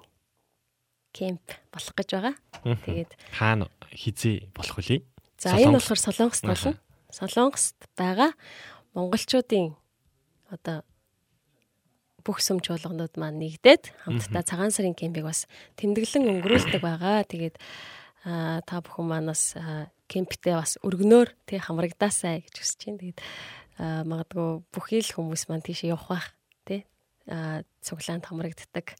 кемп 1.15 1.45
болох 1.71 1.95
гэж 1.95 2.09
байгаа. 2.19 2.35
Тэгээд 2.83 3.11
хаана 3.31 3.71
хизээ 3.95 4.51
болох 4.51 4.83
вэ? 4.83 4.99
за 5.39 5.55
энэ 5.55 5.79
болохоор 5.79 6.01
Солонгост 6.03 6.43
болно. 6.43 6.75
Солонгост 7.11 7.79
байгаа 7.95 8.35
монголчуудын 8.95 9.75
одоо 10.51 10.83
бүх 12.25 12.41
сүмч 12.41 12.73
болгонууд 12.73 13.15
маань 13.21 13.37
нэгдээд 13.37 13.93
хамтдаа 14.03 14.43
цагаан 14.43 14.73
сарын 14.73 14.97
кемпийг 14.97 15.29
бас 15.29 15.45
тэмдэглэн 15.77 16.41
өнгөрүүлдэг 16.41 16.81
байгаа. 16.81 17.21
Тэгээд 17.29 17.55
та 18.25 18.75
бүхэн 18.81 19.13
аа, 19.13 19.93
кемптэй 20.09 20.57
бас 20.57 20.81
өргөнөөр 20.81 21.29
тий 21.45 21.61
хамрагдаасай 21.61 22.41
гэж 22.49 22.55
хүсэж 22.57 22.79
байна. 22.89 22.99
Тэгээд 23.05 23.19
магадгүй 24.09 24.49
бүхий 24.73 25.01
л 25.05 25.13
хүмүүс 25.13 25.45
маань 25.51 25.61
тийшээ 25.61 25.93
явах 25.93 26.09
байх 26.09 26.27
тий 26.65 26.81
аа, 27.29 27.61
цуглаанд 27.85 28.25
хамрагддаг 28.25 28.97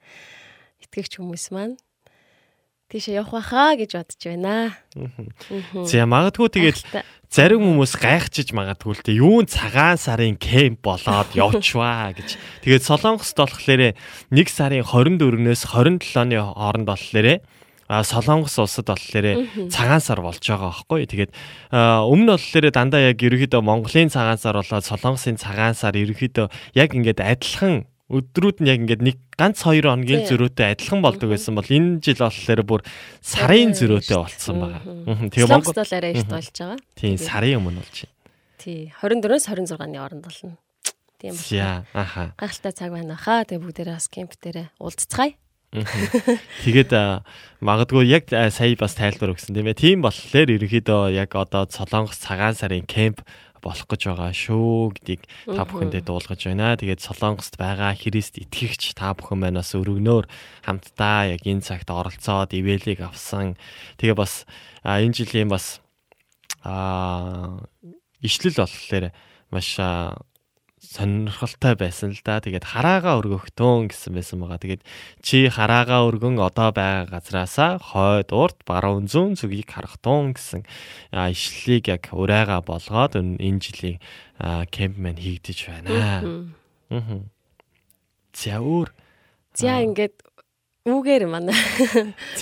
итгэгч 0.86 1.18
хүмүүс 1.18 1.50
маань 1.50 1.82
тийшээ 2.94 3.18
явах 3.18 3.42
байхаа 3.42 3.74
гэж 3.80 3.92
бодож 3.98 4.22
байна. 4.22 4.78
За 5.90 6.06
магадгүй 6.06 6.48
тэгээд 6.54 6.80
зарим 7.34 7.66
хүмүүс 7.66 7.98
гайхчиж 7.98 8.54
магадгүй 8.54 8.94
л 8.94 9.02
те 9.02 9.18
юун 9.18 9.50
цагаан 9.50 9.98
сарын 9.98 10.38
кемп 10.38 10.86
болоод 10.86 11.34
явчваа 11.34 12.14
гэж. 12.18 12.38
Тэгээд 12.62 12.86
Солонгост 12.86 13.34
болохоор 13.34 13.98
1 14.30 14.54
сарын 14.54 14.86
24-нөөс 14.86 15.62
27-ны 15.66 16.38
хооронд 16.38 16.86
болохоор 16.86 17.42
а 17.90 18.04
Солонгос 18.06 18.58
улсад 18.62 18.86
болохоор 18.86 19.50
цагаан 19.70 20.02
сар 20.02 20.22
болж 20.22 20.42
байгаа 20.46 20.70
байхгүй. 20.70 21.10
Тэгээд 21.10 21.32
өмнө 21.74 22.38
болохоор 22.38 22.66
дандаа 22.70 23.14
яг 23.14 23.18
ерөөхдөө 23.18 23.62
Монголын 23.66 24.14
цагаан 24.14 24.38
сар 24.38 24.58
болоод 24.62 24.86
Солонгосын 24.86 25.42
цагаан 25.42 25.74
сар 25.74 25.98
ерөөхдөө 25.98 26.50
яг 26.78 26.94
ингээд 26.94 27.22
адилхан 27.22 27.90
өдрүүд 28.06 28.62
нь 28.62 28.70
яг 28.70 28.80
ингээд 28.86 29.02
нэг 29.02 29.18
ганц 29.34 29.66
2 29.66 29.82
хоногийн 29.82 30.22
Тийм. 30.26 30.30
зөрүүтэй 30.30 30.78
адилхан 30.78 31.02
болдог 31.02 31.34
байсан 31.34 31.58
бол 31.58 31.66
энэ 31.66 32.06
жил 32.06 32.22
болохоор 32.22 32.62
бүр 32.62 32.82
сарын 33.26 33.74
зөрөөтэй 33.74 34.18
болцсон 34.22 34.56
байгаа. 34.62 34.82
Тэгээ 35.34 35.48
Солонгост 35.50 35.74
Монгол 35.74 35.82
бол 35.82 35.98
арай 35.98 36.12
их 36.14 36.30
болж 36.30 36.54
байгаа. 36.54 36.78
тийм 36.94 37.18
сарын 37.18 37.58
өмнө 37.58 37.82
болж 37.82 37.98
байна. 38.06 38.14
Тий 38.62 38.94
24-өөс 39.02 39.46
26-ны 39.50 39.98
хооронд 39.98 40.22
болно. 40.22 40.54
Тийм 41.18 41.34
ба. 41.34 41.42
За 41.42 41.86
аха. 41.98 42.24
Гайхалтай 42.38 42.74
цаг 42.78 42.90
байна 42.94 43.18
хаа. 43.18 43.42
Тэгээ 43.42 43.64
бүгдээрээ 43.66 43.98
бас 43.98 44.08
кемп 44.14 44.38
дээрээ 44.38 44.68
уулзцгаая. 44.78 45.34
Тэгээд 46.64 46.92
магадгүй 47.60 48.06
яг 48.08 48.30
сая 48.32 48.76
бас 48.80 48.96
тайлбар 48.96 49.34
өгсөн 49.34 49.58
тийм 49.58 49.68
ээ. 49.68 49.76
Тийм 49.82 50.00
болохоор 50.06 50.48
ерөнхийдөө 50.56 51.12
яг 51.18 51.36
одоо 51.36 51.68
Солонгос 51.68 52.22
цагаан 52.22 52.56
сарын 52.56 52.86
кемп 52.86 53.26
болох 53.66 53.90
гэж 53.90 54.02
байгаа 54.14 54.30
шүү 54.30 54.94
гэдгийг 54.94 55.26
та 55.50 55.66
бүхэндээ 55.66 56.06
дуулгаж 56.06 56.42
байна. 56.46 56.78
Тэгээд 56.78 57.02
Солонгост 57.02 57.58
байгаа 57.58 57.98
Христ 57.98 58.38
итгэгч 58.38 58.94
та 58.94 59.18
бүхэн 59.18 59.42
маань 59.42 59.58
бас 59.58 59.74
өргөнөөр 59.74 60.30
хамтдаа 60.70 61.34
яг 61.34 61.42
энэ 61.42 61.66
цагт 61.66 61.90
оролцоод 61.90 62.54
ивэлийг 62.54 63.02
авсан. 63.02 63.58
Тэгээ 63.98 64.14
бас 64.14 64.46
энэ 64.86 65.18
жилийн 65.18 65.50
бас 65.50 65.82
аа 66.62 67.66
ишлэл 68.22 68.62
болохоор 68.62 69.10
маш 69.50 69.82
сонирхолтой 70.86 71.74
байсан 71.74 72.14
л 72.14 72.22
да. 72.22 72.38
Тэгээд 72.38 72.64
хараага 72.64 73.18
өргөхтөн 73.18 73.90
гэсэн 73.90 74.14
байсан 74.14 74.40
байгаа. 74.40 74.62
Тэгээд 74.62 74.84
чи 75.26 75.50
хараага 75.50 76.06
өргөн 76.06 76.38
одоо 76.38 76.70
байгаа 76.70 77.10
газраасаа 77.10 77.82
хойд 77.82 78.30
урд 78.30 78.62
баруун 78.70 79.10
зүүн 79.10 79.34
зүгийг 79.36 79.74
харахтун 79.74 80.38
гэсэн 80.38 80.64
ишлэлийг 81.12 81.90
яг 81.90 82.14
урайга 82.14 82.62
болгоод 82.62 83.18
энэ 83.18 83.60
жилийн 83.60 83.98
кемп 84.70 84.96
маань 85.02 85.20
хийгдэж 85.20 85.60
байна. 85.68 85.90
Аа. 86.94 87.02
Өөр. 88.62 88.94
За 89.58 89.82
ингээд 89.82 90.22
Үгээр 90.86 91.26
манай. 91.26 91.58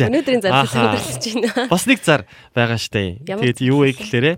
Өнөөдрийн 0.04 0.44
зар 0.44 0.68
төлөвлөж 0.68 1.16
байна. 1.16 1.72
Бас 1.72 1.88
нэг 1.88 2.04
зар 2.04 2.28
байгаа 2.52 2.76
штэ. 2.76 3.24
Тэгээд 3.24 3.64
юу 3.64 3.88
вэ 3.88 3.96
гэхлээрэ 3.96 4.36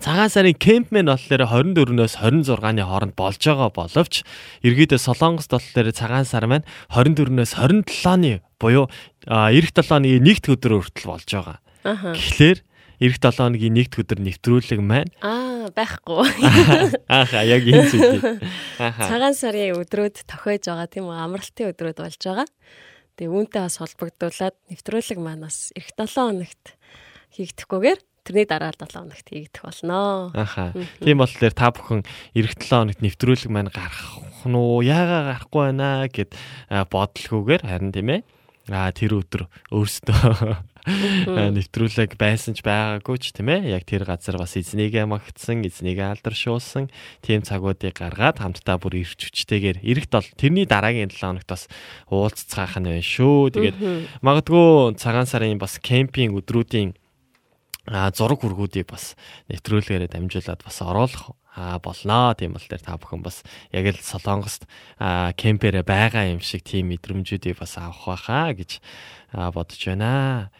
Цагаан 0.00 0.30
сарын 0.30 0.56
кемп 0.56 0.92
мэн 0.92 1.08
болохоор 1.08 1.46
24-өөс 1.48 2.14
26-ны 2.20 2.84
хооронд 2.84 3.14
болж 3.16 3.40
байгаа 3.40 3.70
боловч 3.72 4.22
ерөөдөө 4.60 5.00
Солонгост 5.00 5.52
болохоор 5.52 5.88
цагаан 5.96 6.28
сар 6.28 6.44
маань 6.44 6.68
24-өөс 6.92 7.56
27-ны 7.56 8.44
буюу 8.60 8.86
эх 9.24 9.68
7-ны 9.72 10.20
нэгд 10.20 10.52
өдөр 10.52 10.84
хүртэл 10.84 11.08
болж 11.08 11.28
байгаа. 11.32 11.58
Тэгэхээр 12.12 12.58
эх 13.08 13.14
7-ны 13.16 13.56
нэгд 13.56 13.92
өдөр 14.04 14.20
нэвтрүүлэг 14.20 14.80
маань 14.84 15.12
аа 15.24 15.72
байхгүй. 15.72 16.28
Ааха 17.08 17.40
яг 17.48 17.64
энэ 17.64 17.88
зүйл. 17.88 18.40
Цагаан 18.76 19.32
сарын 19.32 19.80
өдрүүд 19.80 20.28
тохиож 20.28 20.68
байгаа 20.68 20.88
тийм 20.92 21.08
үү 21.08 21.16
амралтын 21.16 21.72
өдрүүд 21.72 21.98
болж 22.04 22.20
байгаа. 22.20 22.48
Тэгээ 23.16 23.32
үүнтэй 23.32 23.62
бас 23.64 23.80
холбогдуулаад 23.80 24.56
нэвтрүүлэг 24.68 25.18
маань 25.18 25.48
бас 25.48 25.72
эх 25.72 25.88
7 25.96 26.04
хоногт 26.12 26.76
хийгдэхгүйгээр 27.32 28.00
тэрний 28.26 28.46
дараа 28.50 28.74
7 28.74 28.90
хоногт 28.90 29.28
хийгдэх 29.30 29.62
болно. 29.62 30.34
Аха. 30.34 30.74
Тийм 30.98 31.22
болохоор 31.22 31.54
та 31.54 31.70
бүхэн 31.70 32.02
эх 32.34 32.58
7 32.58 32.90
хоногт 32.90 33.00
нэвтрүүлэг 33.00 33.50
маань 33.54 33.70
гарах 33.70 34.18
нь 34.42 34.58
уу? 34.58 34.82
Яагаа 34.82 35.38
гарахгүй 35.38 35.62
байна 35.70 36.10
гэд 36.10 36.34
бодлохгүйгээр 36.90 37.62
харин 37.62 37.94
тийм 37.94 38.10
ээ. 38.10 38.20
Аа 38.66 38.90
тэр 38.90 39.22
өдөр 39.22 39.46
өөрсдөө 39.70 40.58
нэвтрүүлэг 41.54 42.18
байсан 42.18 42.54
ч 42.54 42.66
байгаагүй 42.66 43.18
ч 43.18 43.34
тийм 43.34 43.50
ээ. 43.50 43.74
Яг 43.74 43.86
тэр 43.86 44.06
газар 44.06 44.38
бас 44.38 44.58
эзнийгээ 44.58 45.06
магтсан, 45.06 45.62
эзнийгээ 45.66 46.14
алдаршуулсан 46.14 46.90
тийм 47.22 47.42
цагуудыг 47.46 47.94
гаргаад 47.94 48.42
хамтдаа 48.42 48.78
бүр 48.78 49.02
ирч 49.02 49.30
хүчтэйгээр 49.30 49.82
эрэгт 49.82 50.10
бол 50.14 50.28
тэрний 50.34 50.66
дараагийн 50.66 51.10
7 51.10 51.38
хоногт 51.38 51.50
бас 51.50 51.70
уулзцаах 52.10 52.78
нь 52.82 52.90
байна 52.90 53.06
шүү. 53.06 53.54
Тэгээд 53.54 53.78
магадгүй 54.22 54.98
цагаан 54.98 55.30
сарын 55.30 55.62
бас 55.62 55.78
кемпинг 55.78 56.34
өдрүүдийн 56.38 56.94
зураг 57.86 58.42
хүргүүдийг 58.42 58.90
бас 58.90 59.14
нэвтрүүлгээрээ 59.48 60.10
дамжуулаад 60.10 60.60
бас 60.66 60.78
оруулах 60.82 61.38
болноо. 61.56 62.34
Тийм 62.36 62.52
бол 62.52 62.66
тэр 62.66 62.82
та 62.82 62.98
бүхэн 63.00 63.22
бас 63.24 63.40
яг 63.72 63.86
л 63.94 64.02
Солонгост 64.02 64.68
кемпэрэ 65.00 65.86
байгаа 65.86 66.28
юм 66.28 66.44
шиг 66.44 66.66
тийм 66.66 66.92
мэдрэмжүүдийг 66.92 67.56
бас 67.56 67.78
авах 67.80 68.18
байхаа 68.18 68.52
гэж 68.52 68.82
бодож 69.32 69.80
байна. 69.86 70.50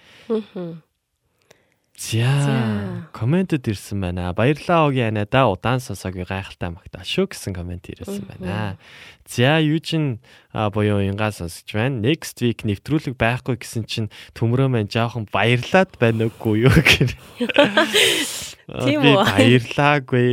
За 1.96 3.08
комментэд 3.16 3.72
ирсэн 3.72 4.04
байна. 4.04 4.32
Баярлалаа 4.36 4.84
огийн 4.84 5.16
анада 5.16 5.48
удаан 5.48 5.80
сонсоогүй 5.80 6.28
гайхалтай 6.28 6.68
магтаал 6.68 7.08
шүү 7.08 7.32
гэсэн 7.32 7.56
комент 7.56 7.88
ирсэн 7.88 8.28
байна. 8.28 8.76
За 9.24 9.56
юу 9.64 9.80
чин 9.80 10.20
буюу 10.52 11.00
ингаа 11.00 11.32
сонсож 11.32 11.64
байна. 11.72 12.04
Next 12.04 12.44
week 12.44 12.68
нэвтрүүлэг 12.68 13.16
байхгүй 13.16 13.56
гэсэн 13.56 13.88
чинь 13.88 14.12
төмрөө 14.36 14.68
маань 14.68 14.92
жоохон 14.92 15.24
баярлаад 15.32 15.96
байна 15.96 16.28
уугүй 16.28 16.68
юу 16.68 16.76
гэх. 16.76 17.16
Тийм 18.66 19.00
үү. 19.00 19.16
Баярлаагүй. 19.22 20.30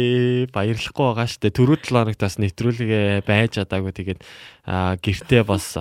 Баярлахгүй 0.51 1.05
байгаа 1.05 1.29
штэ. 1.29 1.53
Төрөө 1.53 1.79
7 1.85 1.95
хоногт 1.95 2.19
бас 2.19 2.35
нэвтрүүлгээ 2.41 3.23
байж 3.23 3.61
чадаагүй. 3.61 3.93
Тэгээд 3.93 4.21
гэртээ 4.65 5.43
бас 5.45 5.77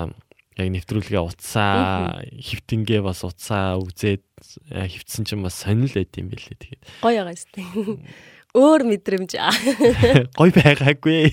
яг 0.58 0.68
нэвтрүүлгээ 0.68 1.22
утсаа 1.22 2.20
хөвтөнгөө 2.28 3.00
бас 3.06 3.24
утсаа 3.24 3.80
үзээд 3.80 4.24
хөвтсөн 4.68 5.24
чинь 5.24 5.44
бас 5.44 5.56
сонирл 5.64 5.96
байд 5.96 6.12
юм 6.20 6.28
билээ 6.28 6.56
тэгээд. 6.60 6.82
Гоё 7.00 7.24
байгаа 7.24 7.38
сте 7.38 7.64
өөр 8.52 8.82
мэдрэмж 8.84 9.32
гоё 10.38 10.52
байгаагүй. 10.52 11.32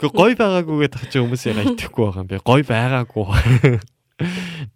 Гоё 0.00 0.34
байгаагүйгээ 0.34 0.90
тах 0.90 1.06
чи 1.06 1.22
хүмүүс 1.22 1.46
яга 1.46 1.70
итгэхгүй 1.70 2.02
байгаа 2.02 2.22
юм 2.24 2.30
бэ? 2.30 2.42
Гоё 2.42 2.64
байгаагүй. 2.66 3.78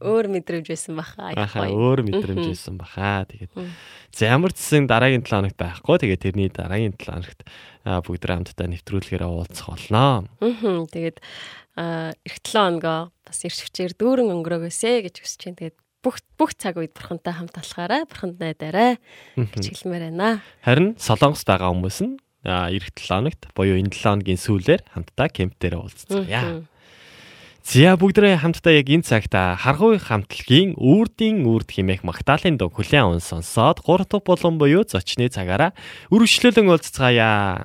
Өөр 0.01 0.27
мэдрэмж 0.33 0.67
байсан 0.73 0.97
баха 0.97 1.35
яхаа 1.37 1.69
өөр 1.69 2.01
мэдрэмж 2.07 2.49
байсан 2.49 2.79
баха. 2.81 3.29
Тэгээд 3.29 3.53
за 4.15 4.31
ямар 4.31 4.57
ч 4.57 4.63
гэсэн 4.63 4.89
дараагийн 4.89 5.21
7 5.21 5.53
хоногт 5.53 5.59
байхгүй. 5.61 5.97
Тэгээд 6.01 6.25
тэрний 6.25 6.49
дараагийн 6.49 6.97
7 6.97 7.13
хоногт 7.13 7.41
бүгд 7.85 8.25
хамтдаа 8.25 8.69
нэвтрүүлгээрээ 8.73 9.29
уулзах 9.29 9.69
болно. 9.69 10.25
Аа 10.41 10.89
тэгээд 10.89 11.21
эх 11.75 12.37
7 12.43 12.55
хоногоо 12.55 13.11
бас 13.27 13.39
ирч 13.43 13.67
хүчээр 13.67 13.99
дүүрэн 13.99 14.31
өнгөрөөгөөсэй 14.31 15.11
гэж 15.11 15.15
хүсэж 15.23 15.41
байна. 15.51 15.59
Тэгээд 15.59 15.79
бүх 16.05 16.17
бүх 16.39 16.53
цаг 16.55 16.77
үед 16.79 16.93
бурхантай 16.95 17.35
хамт 17.35 17.57
алхаарай, 17.57 18.03
бурханд 18.05 18.37
найдаарай 18.39 19.01
гэж 19.35 19.65
хэлмээр 19.83 20.13
байна. 20.13 20.45
Харин 20.63 20.95
Солонгост 21.01 21.49
байгаа 21.49 21.73
хүмүүс 21.73 21.99
нь 22.05 22.15
эх 22.45 22.87
7 22.93 23.09
хоногт 23.09 23.43
буюу 23.57 23.81
энэ 23.81 23.91
7 23.91 24.21
хоногийн 24.21 24.39
сүүлээр 24.39 24.83
хамтдаа 24.93 25.29
кемп 25.33 25.57
дээр 25.57 25.81
уулзцгаая. 25.81 26.69
Зя 27.65 27.97
бүгдрээ 27.97 28.45
хамтдаа 28.45 28.77
яг 28.77 28.93
энэ 28.93 29.09
цагт 29.09 29.33
харгуй 29.33 29.97
хамтлагийн 29.97 30.77
үрдийн 30.77 31.49
үрд 31.49 31.73
химээх 31.73 32.05
магтаалын 32.05 32.61
дог 32.61 32.77
хүлээн 32.77 33.09
аван 33.09 33.25
сонсоод 33.25 33.81
3 33.81 34.05
дахь 34.05 34.21
булан 34.21 34.61
буюу 34.61 34.85
зочны 34.85 35.33
цагаараа 35.33 35.73
үргэлжлүүлэн 36.13 36.69
уулзцгаая. 36.69 37.65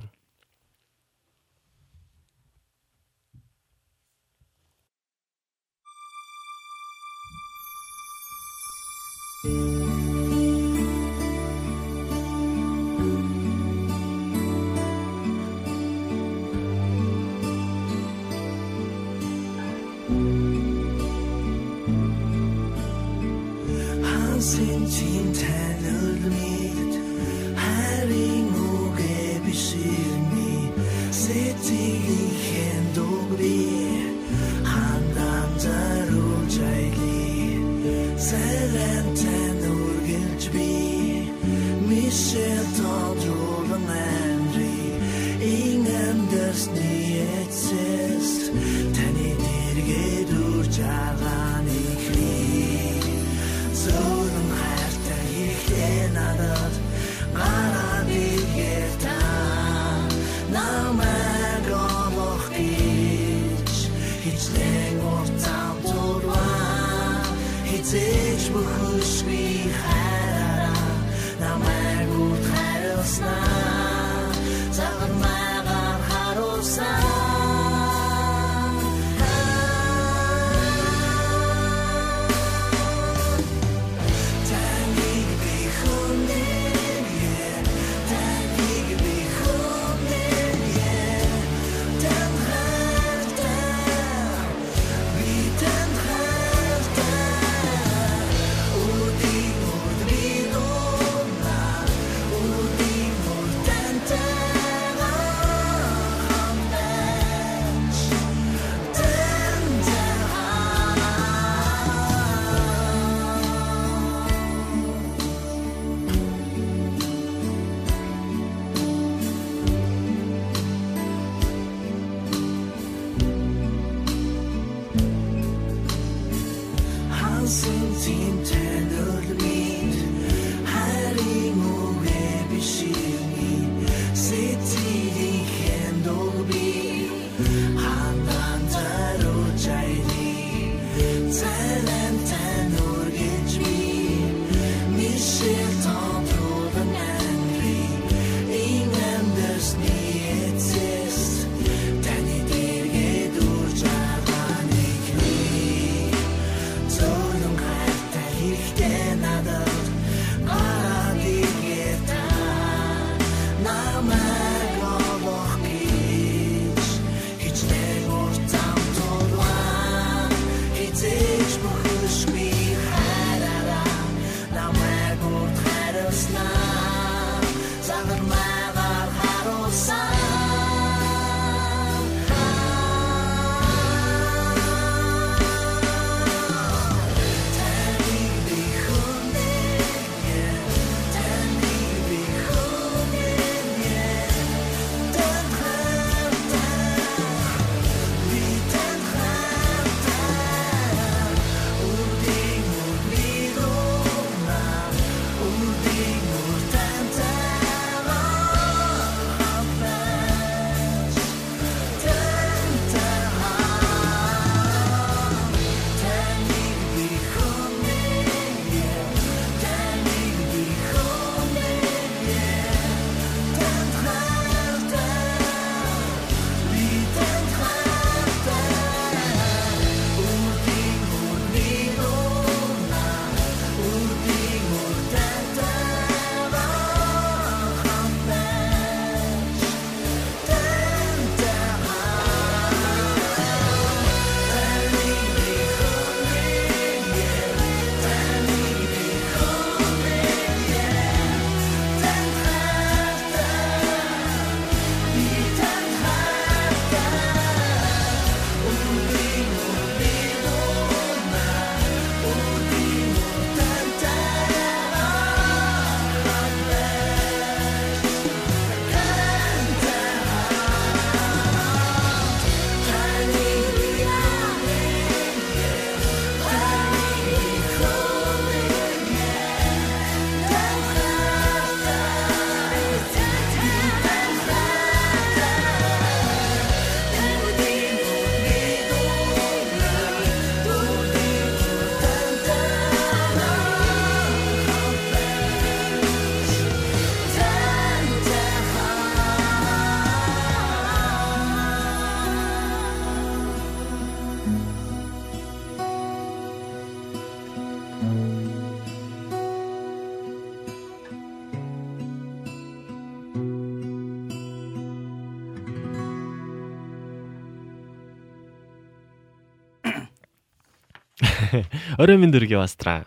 Орой 322.00 322.16
минь 322.16 322.32
дөргий 322.32 322.56
бастраа. 322.56 323.04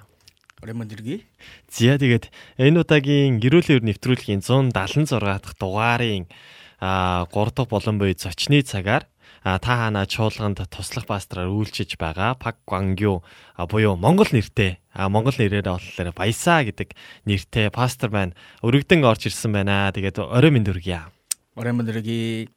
Орой 0.61 0.77
минь 0.77 0.85
дөргий. 0.85 1.25
Зя 1.73 1.97
тэгээд 1.97 2.29
энэ 2.61 2.85
удаагийн 2.85 3.41
гэрүүл 3.41 3.81
өр 3.81 3.85
нэвтрүүлгийн 3.89 4.45
176 4.45 5.17
дахь 5.17 5.57
дугаарын 5.57 6.29
а 6.77 7.25
3 7.33 7.57
дахь 7.57 7.73
болон 7.73 7.97
буй 7.97 8.13
зочны 8.13 8.61
цагаар 8.61 9.09
та 9.41 9.65
ханаа 9.65 10.05
чуулганд 10.05 10.61
туслах 10.69 11.09
пастраар 11.09 11.49
үйлчиж 11.49 11.97
байгаа 11.97 12.37
Пак 12.37 12.61
Гвангю 12.69 13.25
буюу 13.57 13.97
Монгол 13.97 14.29
нэртэй 14.29 14.77
Монгол 14.93 15.41
нэрээр 15.41 15.73
болохоор 15.73 16.13
Баясаа 16.13 16.61
гэдэг 16.61 16.93
нэртэй 17.25 17.73
пастор 17.73 18.13
байна. 18.13 18.37
Өргөдөн 18.61 19.09
орж 19.09 19.33
ирсэн 19.33 19.57
байна. 19.57 19.89
Тэгээд 19.89 20.21
орой 20.21 20.53
минь 20.53 20.69
дөргийа. 20.69 21.09
Орой 21.57 21.73
минь 21.73 21.89
дөргий. 21.89 22.53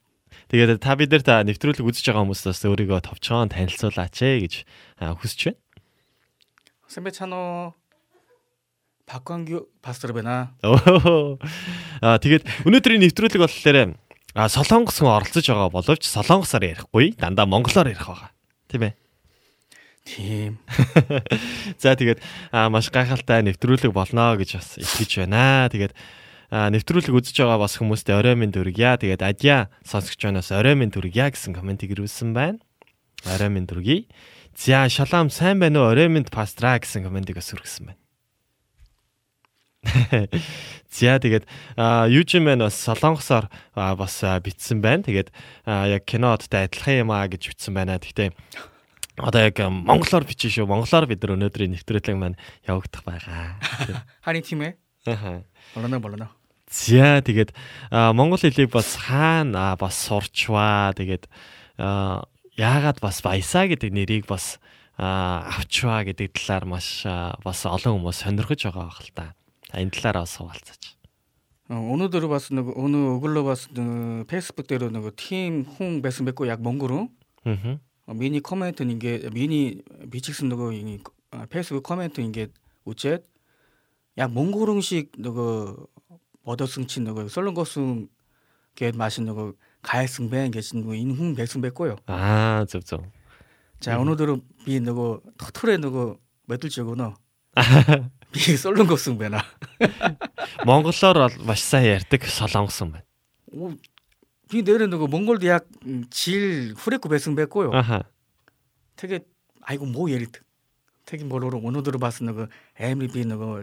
Тэгээд 0.51 0.83
та 0.83 0.99
бид 0.99 1.15
нар 1.15 1.23
та 1.23 1.47
нэвтрүүлэг 1.47 1.79
үзэж 1.79 2.11
байгаа 2.11 2.27
хүмүүстээс 2.27 2.67
өөрийгөө 2.67 3.07
товчхон 3.07 3.55
танилцуулаач 3.55 4.19
ээ 4.19 4.35
гэж 4.43 4.53
хүсэж 4.99 5.39
байна. 5.47 5.63
선배 6.88 7.10
찬호 7.10 7.74
박광규 9.06 9.66
пастор 9.82 10.14
байна. 10.14 10.54
Аа 10.62 12.18
тэгээд 12.22 12.46
өнөөдрийн 12.66 13.02
нэвтрүүлэг 13.02 13.42
болохоор 13.42 13.98
а 14.34 14.46
солонгос 14.46 15.02
хүн 15.02 15.10
оролцож 15.10 15.46
байгаа 15.46 15.70
боловч 15.74 16.06
солонгосоор 16.06 16.62
ярихгүй 16.62 17.18
дандаа 17.18 17.46
монголоор 17.50 17.90
ярих 17.90 18.06
байгаа. 18.06 18.30
Тийм 18.70 18.82
ээ. 18.86 18.94
Тийм. 20.06 20.52
За 21.82 21.98
тэгээд 21.98 22.22
маш 22.70 22.90
гайхалтай 22.94 23.42
нэвтрүүлэг 23.42 23.90
болно 23.90 24.38
гэж 24.38 24.62
бас 24.62 24.78
итгэж 24.78 25.26
байна. 25.26 25.66
Тэгээд 25.70 25.94
нэвтрүүлэг 26.50 27.14
үзэж 27.14 27.36
байгаа 27.42 27.58
бас 27.62 27.78
хүмүүстээ 27.78 28.14
орой 28.14 28.34
минь 28.38 28.54
дүргийа. 28.54 28.98
Тэгээд 28.98 29.22
адья 29.22 29.70
сонсогч 29.82 30.22
байнаас 30.22 30.50
орой 30.54 30.78
минь 30.78 30.94
дүргийа 30.94 31.30
гэсэн 31.30 31.54
комментиг 31.54 31.94
ирүүлсэн 31.94 32.30
байна. 32.34 32.58
Орой 33.26 33.50
минь 33.50 33.66
дүргий. 33.66 34.06
За 34.55 34.87
шалаам 34.87 35.29
сайн 35.29 35.59
байна 35.59 35.83
уу? 35.83 35.91
Орой 35.91 36.07
минь 36.07 36.23
пастраа 36.23 36.79
гэсэн 36.79 37.03
комментиг 37.03 37.35
бас 37.35 37.51
хүргэсэн 37.51 37.91
байна. 37.91 37.99
За 40.89 41.19
тэгээд 41.19 41.43
Южин 42.07 42.47
мэн 42.47 42.63
бас 42.63 42.79
солонгосоор 42.79 43.51
бас 43.75 44.15
битсэн 44.39 44.79
байна. 44.79 45.03
Тэгээд 45.03 45.29
яг 45.67 46.07
кинодтай 46.07 46.71
адилхан 46.71 47.03
юм 47.03 47.11
а 47.11 47.27
гэж 47.27 47.51
битсэн 47.51 47.75
байна. 47.75 47.99
Гэхдээ 47.99 48.31
одоо 49.19 49.41
яг 49.43 49.59
монголоор 49.59 50.23
бичиж 50.23 50.55
шүү. 50.55 50.71
Монголоор 50.71 51.11
бид 51.11 51.19
нар 51.19 51.35
өнөөдрийн 51.35 51.75
нэвтрүүлэг 51.75 52.15
маань 52.15 52.39
явагдах 52.63 53.03
байгаа. 53.03 53.59
Харин 54.25 54.43
тийм 54.43 54.63
ээ. 54.63 54.73
Аа. 55.11 55.43
Болно 55.75 55.99
болно. 55.99 56.31
За 56.71 57.19
тэгээд 57.19 57.51
монгол 57.91 58.39
хэлийг 58.39 58.71
бас 58.71 58.95
хаана 58.95 59.75
бас 59.75 59.99
сурчваа. 59.99 60.95
Тэгээд 60.95 61.27
яагаад 62.55 62.99
бас 63.03 63.19
баясаа 63.21 63.67
гэдэг 63.67 63.91
нэрийг 63.91 64.25
бас 64.27 64.59
авчваа 64.97 66.07
гэдэг 66.07 66.31
талаар 66.31 66.65
маш 66.65 67.03
бас 67.43 67.65
олон 67.67 67.99
хүмүүс 67.99 68.23
сонирхож 68.23 68.63
байгаа 68.63 68.91
хэл 68.95 69.11
та. 69.11 69.35
Энэ 69.75 69.91
талаар 69.91 70.23
бас 70.23 70.39
хуваалцаач. 70.39 70.95
Өнөөдөр 71.67 72.25
бас 72.31 72.53
нэг 72.53 72.71
өнөө 72.71 73.19
өглөө 73.19 73.43
бас 73.43 73.67
Facebook 74.31 74.67
дээр 74.71 74.87
нэг 74.93 75.11
тийм 75.19 75.65
хүн 75.65 75.99
байсан 75.99 76.23
байхгүй 76.23 76.47
яг 76.47 76.63
Монгол 76.63 76.87
руу. 76.87 77.05
Аа. 77.43 77.79
Миний 78.07 78.39
комент 78.39 78.79
нь 78.79 78.95
ингээд 78.95 79.33
миний 79.33 79.83
бичсэн 80.05 80.47
нөгөө 80.47 81.03
Facebook 81.51 81.83
комент 81.83 82.15
ингээд 82.21 82.55
үчээд 82.85 83.25
яг 84.15 84.29
Монгол 84.31 84.79
шиг 84.79 85.11
нөгөө 85.17 85.89
бодосон 86.45 86.85
чинь 86.85 87.03
нөгөө 87.09 87.33
солонгосын 87.33 88.07
гээд 88.77 88.95
маш 88.95 89.17
нөгөө 89.19 89.57
솔롱고승 89.84 90.20
гээд 90.20 90.26
마신 90.26 90.26
нөгөө 90.26 90.26
가해승 90.26 90.28
бэн 90.28 90.50
гэж 90.52 90.66
нөгөө 90.76 90.94
энэ 90.96 91.14
хүн 91.16 91.30
байсан 91.36 91.60
байхгүй 91.62 91.88
юу. 91.94 91.98
Аа 92.06 92.64
зөв 92.68 92.84
зөв. 92.84 93.04
За 93.80 93.96
өнөөдөр 93.96 94.40
би 94.66 94.80
нөгөө 94.80 95.40
дотгороо 95.40 95.78
нөгөө 95.80 96.06
мэдүүлж 96.52 96.76
өгөнө. 96.84 97.16
Би 98.32 98.56
솔롱고승 98.56 99.16
байна. 99.18 99.40
Монголоор 100.64 101.28
бол 101.28 101.36
маш 101.48 101.64
сайн 101.64 101.96
ярьдаг 101.96 102.28
солонгосон 102.28 102.92
байна. 102.92 103.06
Би 104.50 104.62
нэрээ 104.62 104.90
нөгөө 104.90 105.08
Монголд 105.08 105.42
яг 105.42 105.64
жил 106.12 106.76
хүрээгүй 106.76 107.10
байсан 107.10 107.34
байхгүй 107.34 107.70
юу. 107.70 107.74
Аха. 107.74 108.04
Тэгээд 109.00 109.24
айгу 109.64 109.86
뭐 109.86 110.10
яриад. 110.10 110.44
태긴 111.06 111.28
보러로 111.28 111.58
오늘들어 111.58 111.98
봤은 111.98 112.34
그 112.34 112.48
애미 112.78 113.08
비 113.08 113.24
너고 113.24 113.62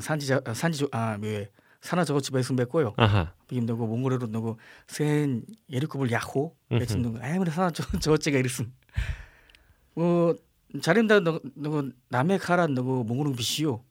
산지 0.00 0.26
산지 0.54 0.86
아왜 0.90 1.50
사나저거 1.85 2.19
집에서 2.19 2.53
맺고요. 2.53 2.95
이김도고 3.51 3.85
몽골어로 3.87 4.27
너고 4.27 4.57
센 4.87 5.43
예리급을 5.71 6.11
야호 6.11 6.55
맺힌 6.69 7.01
놈. 7.03 7.17
아이 7.21 7.37
그래 7.37 7.51
사나저거 7.51 7.99
저거 7.99 8.17
제가 8.17 8.39
이랬음. 8.39 8.73
뭐 9.93 10.35
자린다 10.81 11.19
너고 11.21 11.89
남의 12.09 12.39
가라 12.39 12.67
너고 12.67 13.03
몽골은 13.03 13.35
비시요. 13.35 13.83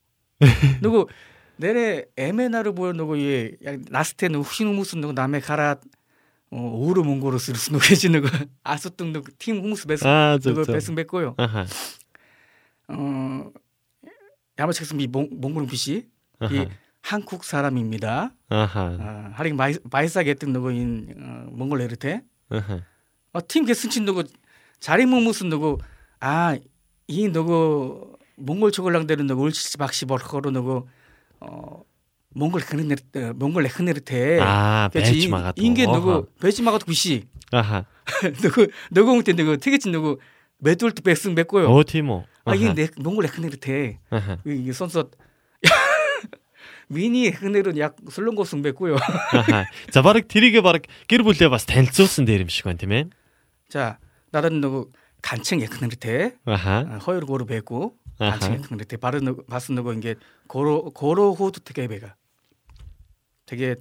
너고 0.82 1.08
내래 1.56 2.04
에메나를 2.16 2.74
보여 2.74 2.92
너고 2.92 3.16
예 3.18 3.52
나스테 3.88 4.28
너 4.28 4.40
후신 4.40 4.74
무슨 4.74 5.00
너고 5.00 5.12
남의 5.12 5.40
가라 5.40 5.76
어 6.50 6.58
오르 6.60 7.00
어, 7.02 7.04
몽골어 7.04 7.38
쓰르스 7.38 7.70
노게지 7.70 8.08
너고 8.10 8.26
아스뚱 8.64 9.12
너고 9.12 9.28
팀 9.38 9.60
후무스 9.62 9.86
베스 9.86 10.04
너고 10.04 10.64
베스 10.72 10.90
맺고요. 10.90 11.36
어 12.88 13.50
야마책스 14.58 14.94
미 14.94 15.06
몽골은 15.06 15.68
비시 15.68 16.08
이 16.50 16.66
한국 17.04 17.44
사람입니다. 17.44 18.32
아하. 18.48 18.96
아, 18.98 19.30
하링 19.34 19.56
마이 19.56 19.74
마이사게 19.90 20.30
했던 20.30 20.54
누구인 20.54 21.14
어, 21.18 21.50
몽골 21.54 21.82
에르테. 21.82 22.22
아하. 22.48 22.80
어, 23.34 23.40
팀 23.46 23.66
개승친 23.66 24.06
누구 24.06 24.24
자리 24.80 25.04
뭐 25.04 25.20
무슨 25.20 25.50
누구 25.50 25.76
아이 26.18 26.60
누구 27.30 28.16
몽골 28.36 28.72
초골랑 28.72 29.06
되는 29.06 29.26
누구 29.26 29.44
울치 29.44 29.76
박시 29.76 30.06
벌거로 30.06 30.50
누구 30.50 30.86
어 31.40 31.82
몽골 32.30 32.62
흔내르 32.62 33.34
몽골 33.34 33.66
흔내르테. 33.66 34.40
아, 34.40 34.88
배지 34.90 35.28
마가도. 35.28 35.60
인게. 35.60 35.84
누구 35.84 36.26
배지 36.40 36.62
마가도 36.62 36.86
비시 36.86 37.24
아하. 37.52 37.84
누구 38.40 38.66
누구 38.90 39.10
홍때 39.10 39.34
누구 39.34 39.58
티게친 39.58 39.92
누구 39.92 40.18
매돌트 40.56 41.02
백승 41.02 41.34
맺고요. 41.34 41.70
오 41.70 41.84
티모. 41.84 42.24
아 42.46 42.54
이게 42.54 42.72
내 42.72 42.88
몽골. 42.96 43.26
아하. 44.08 44.38
이게 44.46 44.72
선수 44.72 45.10
미니 46.87 47.29
흔내는 47.29 47.77
약 47.77 47.95
술렁고 48.09 48.43
승배고요. 48.45 48.95
아하. 48.95 49.65
За 49.91 50.01
баг 50.01 50.27
тэрийгэ 50.27 50.61
баг 50.61 50.83
гэр 51.07 51.21
бүлээ 51.23 51.49
бас 51.49 51.65
танилцуулсан 51.65 52.25
дээр 52.25 52.43
юм 52.45 52.49
шиг 52.49 52.65
байна 52.65 52.77
тийм 52.81 52.91
ээ. 52.91 53.09
자, 53.69 53.99
나는 54.31 54.61
누구 54.61 54.89
간청 55.21 55.61
예컨대 55.61 56.33
아하. 56.45 56.83
허유를 57.05 57.27
고루 57.27 57.45
뵙고 57.45 57.95
아하. 58.17 58.39
간청 58.39 58.57
예컨대 58.57 58.97
바로 58.97 59.19
누구 59.19 59.45
봤은 59.45 59.75
누구 59.75 59.93
이게 59.93 60.15
고로 60.47 60.91
고로 60.91 61.33
호두 61.35 61.59
되게 61.61 61.87
배가 61.87 62.15
되게 63.45 63.75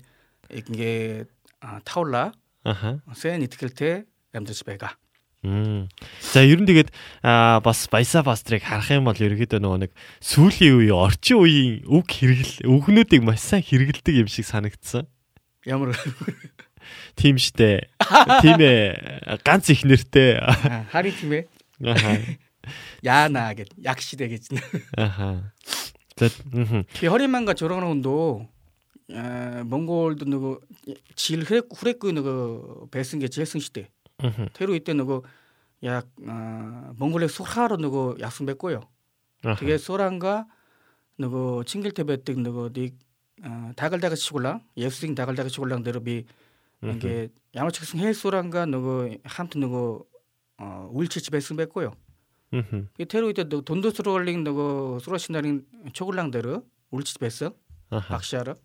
이게 0.52 1.24
아, 1.60 1.80
타올라 1.84 2.32
아하. 2.64 3.00
센 3.14 3.42
이틀 3.42 3.70
때 3.70 4.04
람드스 4.32 4.64
배가 4.64 4.86
Мм. 4.86 5.01
За 5.42 6.42
ер 6.42 6.58
нь 6.60 6.66
тэгээд 6.66 6.90
аа 7.22 7.62
бас 7.62 7.86
баясаа 7.86 8.26
бастрыг 8.26 8.66
харах 8.66 8.90
юм 8.90 9.06
бол 9.06 9.14
ерөөдөө 9.14 9.62
нөгөө 9.62 9.80
нэг 9.86 9.92
сүүлийн 10.18 10.74
үеийн 10.82 10.98
орчин 10.98 11.38
үеийн 11.38 11.86
үг 11.86 12.06
хэрэгэл 12.10 12.66
үгнүүдийг 12.66 13.22
маш 13.22 13.46
сайн 13.46 13.62
хэрэгэлдэг 13.62 14.26
юм 14.26 14.28
шиг 14.28 14.44
санагдсан. 14.50 15.06
야무르 15.64 15.94
Тийм 17.16 17.38
штэ. 17.38 17.86
Тийм 18.42 18.60
ээ. 18.60 19.38
Ганц 19.44 19.70
их 19.70 19.84
нэртэй. 19.84 20.40
하리 20.90 21.12
팀에 21.14 21.46
아하. 21.84 22.18
야나게 23.04 23.64
약시되겠지. 23.84 24.56
아하. 24.96 25.52
За 26.16 26.28
мгм. 26.50 26.84
이 27.02 27.06
허리만과 27.06 27.54
저런 27.54 27.84
운도 27.84 28.48
에, 29.10 29.62
몽골도 29.62 30.24
누구 30.26 30.60
질 31.14 31.42
후레 31.44 31.62
후레꾸 31.70 32.12
누구 32.12 32.88
배승 32.90 33.20
게 33.20 33.28
제승 33.28 33.60
시대 33.60 33.82
мгм. 33.82 34.01
테루 34.53 34.75
이때 34.75 34.93
누구 34.93 35.23
약 35.83 36.07
어, 36.27 36.93
몽골의 36.97 37.29
수하로 37.29 37.77
누구 37.77 38.15
약속 38.19 38.43
맺고요. 38.45 38.81
그게 39.57 39.77
소란과 39.77 40.47
누구 41.17 41.63
칭길태베 41.65 42.23
때 42.23 42.33
누구 42.35 42.69
니 42.71 42.91
어, 43.43 43.71
다글다글 43.75 44.15
치골랑 44.15 44.61
예수생 44.77 45.15
다글다글 45.15 45.49
치골랑 45.51 45.83
대로비 45.83 46.25
이게 46.95 47.29
야마측승 47.55 47.99
해소랑과 47.99 48.65
누구 48.65 49.17
함튼 49.23 49.61
누구 49.61 50.05
어, 50.57 50.89
울치 50.91 51.21
집에 51.21 51.39
쓰맺고요. 51.39 51.91
이 52.99 53.05
테루 53.05 53.29
이때 53.31 53.43
누구 53.49 53.65
돈도스로링 53.65 54.43
누구 54.43 54.99
수라신다링 55.01 55.65
초골랑 55.91 56.31
대로 56.31 56.63
울치 56.91 57.13
집에 57.15 57.29
쓰 57.29 57.49
박시아르 58.07 58.55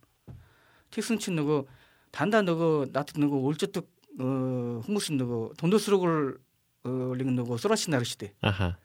티슨친 0.91 1.35
누구 1.37 1.67
단단 2.13 2.45
누구 2.45 2.87
나트 2.93 3.19
누구 3.19 3.39
울치득 3.39 3.91
어, 4.19 4.81
홍무슨도고 4.87 5.55
돈도스록을 5.59 6.39
어, 6.85 7.13
링도고 7.17 7.57
쏘라시 7.57 7.91
나르 7.91 8.05
시대 8.05 8.33
아하. 8.41 8.77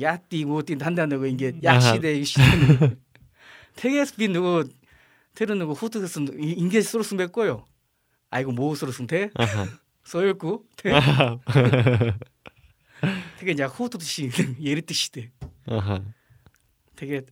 야띠고 0.00 0.62
띠단다는거 0.62 1.26
이게 1.26 1.52
야시대 1.62 2.22
시대. 2.24 2.42
태계스비 3.76 4.28
누구 4.28 4.64
테르누고 5.34 5.72
후드스 5.74 6.20
인게 6.38 6.80
소로스 6.80 7.14
맺고요. 7.14 7.64
아이고 8.30 8.52
모우스로스 8.52 9.06
태. 9.06 9.30
소열구 10.04 10.64
태. 10.76 10.92
되게 13.38 13.52
이제 13.52 13.64
후드시 13.64 14.30
예리트 14.60 14.94
시대. 14.94 15.30
아하. 15.66 16.02
되게 16.96 17.22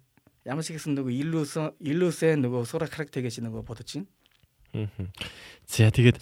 야무시게 0.46 0.78
쓴 0.78 0.94
누구 0.94 1.10
일루서 1.12 1.72
일루세 1.80 2.36
누구 2.36 2.64
소라 2.64 2.86
카락 2.86 3.10
되게 3.12 3.28
지는 3.28 3.52
거 3.52 3.62
보듯이. 3.62 4.04
За 4.72 5.92
тэгээд 5.92 6.16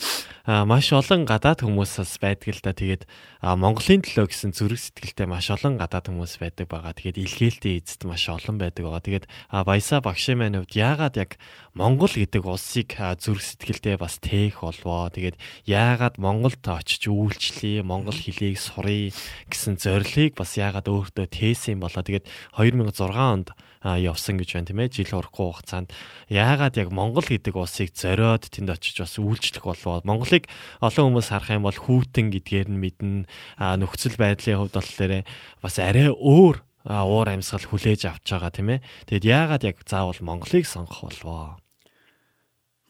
маш 0.67 0.91
олон 0.91 1.23
гадаад 1.23 1.63
хүмүүс 1.63 2.03
бас 2.03 2.19
байдаг 2.19 2.51
л 2.51 2.63
да. 2.67 2.75
Тэгээд 2.75 3.07
Монголын 3.43 4.03
төлөө 4.03 4.27
гэсэн 4.27 4.51
зүрх 4.55 4.79
сэтгэлтэй 4.79 5.31
маш 5.31 5.55
олон 5.55 5.79
гадаад 5.79 6.11
хүмүүс 6.11 6.43
байдаг 6.43 6.67
байгаа. 6.67 6.95
Тэгээд 6.95 7.19
илгээлтийн 7.31 7.79
эзэд 7.79 8.11
маш 8.11 8.27
олон 8.27 8.59
байдаг 8.59 8.83
байгаа. 8.91 9.07
Тэгээд 9.07 9.27
а, 9.55 9.63
Баясаа 9.63 10.03
багшийн 10.03 10.43
маань 10.43 10.59
хувьд 10.59 10.75
яагаад 10.75 11.15
яг 11.15 11.39
Монгол 11.79 12.11
гэдэг 12.11 12.43
улсыг 12.43 12.99
зүрх 12.99 13.43
сэтгэлтэй 13.43 13.95
бас 13.95 14.19
тээх 14.19 14.67
болвоо. 14.67 15.15
Тэгээд 15.15 15.39
яагаад 15.71 16.19
Монголд 16.19 16.63
очиж 16.67 17.07
үйлчлэе, 17.07 17.87
монгол 17.87 18.19
хэлийг 18.19 18.59
сурыг 18.59 19.15
гэсэн 19.47 19.79
зорилыг 19.79 20.35
бас 20.35 20.59
яагаад 20.59 20.91
өөртөө 20.91 21.27
тээсэн 21.27 21.79
болоо. 21.79 22.03
Тэгээд 22.03 22.27
2006 22.59 23.15
онд 23.15 23.55
явсан 23.81 24.37
гэж 24.37 24.49
байна 24.61 24.69
тийм 24.69 24.81
ээ. 24.85 24.93
Жил 24.93 25.17
урахгүй 25.17 25.47
хугацаанд 25.49 25.89
яагаад 26.29 26.77
яг 26.77 26.93
Монгол 26.93 27.25
гэдэг 27.25 27.57
улсыг 27.57 27.97
зориод 27.97 28.45
тэнд 28.53 28.77
очиж 28.77 29.01
бас 29.01 29.17
үйлчлэх 29.17 29.65
болов 29.65 30.05
Монголыг 30.05 30.53
олон 30.85 31.17
хүмүүс 31.17 31.33
харах 31.33 31.57
юм 31.57 31.65
бол 31.65 31.79
хүүтэн 31.81 32.29
гэдгээр 32.29 32.69
нь 32.69 32.81
мэднэ. 32.81 33.25
нөхцөл 33.57 34.21
байдлын 34.21 34.69
хувьд 34.69 34.77
болохоор 34.77 35.25
бас 35.65 35.75
арай 35.81 36.13
өөр 36.13 36.57
уур 36.85 37.29
амьсгал 37.29 37.65
хүлээж 37.65 38.09
авч 38.09 38.37
байгаа 38.37 38.53
тийм 38.53 38.69
ээ. 38.77 38.85
Тэгэд 39.09 39.25
яагаад 39.25 39.63
яг 39.65 39.77
заавал 39.89 40.21
Монголыг 40.21 40.69
сонгох 40.69 41.09
болов? 41.09 41.61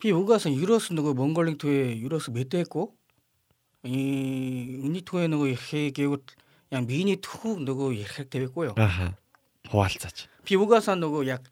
Би 0.03 0.11
угаасаа 0.11 0.51
ерөөс 0.51 0.91
нөгөө 0.97 1.15
Монголын 1.15 1.59
төвөө 1.61 2.03
ерөөс 2.03 2.35
бэдээгүй. 2.35 2.87
Э 3.85 3.95
үний 4.81 5.05
төвөө 5.05 5.29
нөгөө 5.29 5.49
ихэ 5.55 5.93
гэвэл 5.93 6.25
яг 6.71 6.83
биений 6.87 7.19
төхөв 7.19 7.61
нөгөө 7.61 7.91
ярих 7.99 8.31
тавигүй 8.31 8.73
юу. 8.73 8.77
Аха. 8.79 9.20
Хуваалцаач. 9.70 10.30
би 10.46 10.54
угаасан 10.56 11.02
нөгөө 11.02 11.26
яг 11.26 11.44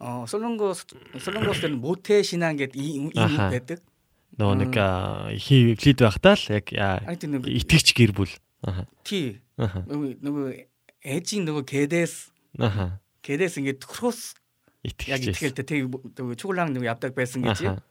어 0.00 0.24
솔롱고스 0.24 0.86
솔롱고스는 1.20 1.76
모태 1.80 2.22
신앙 2.24 2.56
게이 2.56 3.10
아하. 3.16 3.50
배득 3.52 3.84
Нөгөө 4.40 4.56
нэг 4.56 4.72
а, 4.80 5.28
хий 5.36 5.74
эвлид 5.76 6.00
байхдаа 6.00 6.32
л 6.38 6.44
яг 6.56 6.72
а, 6.80 7.04
아니 7.04 7.20
нөгөө 7.20 7.52
итгэж 7.60 7.92
гэр 7.92 8.12
бүл. 8.16 8.32
Аха. 8.64 8.86
티 9.04 9.36
Аха. 9.60 9.84
нөгөө 9.84 10.24
нөгөө 10.24 10.46
эжин 11.04 11.44
нөгөө 11.44 11.64
게데스 11.68 12.32
Аха. 12.64 13.00
게데스 13.20 13.60
이게 13.60 13.76
크로스 13.76 14.32
яг 15.12 15.20
Итгэж. 15.20 15.36
итгэл 15.36 15.52
때 15.52 15.62
되게 15.68 15.84
нөгөө 15.84 16.34
초골랑 16.40 16.72
нөгөө 16.72 16.88
ябдаг 16.88 17.12
байсан 17.12 17.44
гэж 17.44 17.60
Аха. 17.68 17.84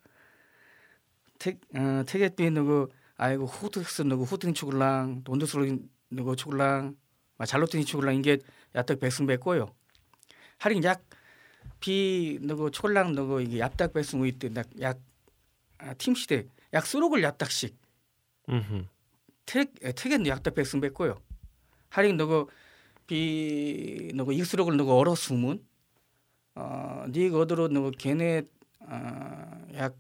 택 1.38 1.62
어, 1.78 2.02
택에 2.10 2.34
비 2.34 2.50
нөгөө 2.50 2.90
아이고 3.22 3.46
후드스 3.46 4.02
нөгөө 4.10 4.26
후드인 4.26 4.54
초골랑 4.58 5.22
돈도스로 5.24 5.70
нөгөө 6.10 6.34
야떡 8.75 9.01
백승배 9.01 9.37
꼬요. 9.39 9.75
하린 10.59 10.83
약비 10.85 12.39
너고 12.43 12.71
촐랑 12.71 13.13
너고 13.15 13.41
이게 13.41 13.59
얍딱 13.59 13.93
백승우 13.93 14.27
이때 14.27 14.51
약 14.81 15.01
아, 15.79 15.95
팀시대 15.95 16.47
약 16.73 16.87
수록을 16.87 17.21
얍딱씩. 17.23 17.75
택 19.47 19.73
택엔 19.95 20.27
약딱 20.27 20.55
백승배 20.55 20.91
꼬요. 20.91 21.21
하린 21.91 22.17
너고 22.17 22.51
비 23.07 24.11
너고 24.15 24.33
익수록을 24.33 24.77
너고 24.77 24.99
얼어 24.99 25.15
숨은 25.15 25.65
어니 26.55 27.29
거드로 27.31 27.69
너고 27.69 27.91
걔네 27.93 28.43
어약 28.89 29.97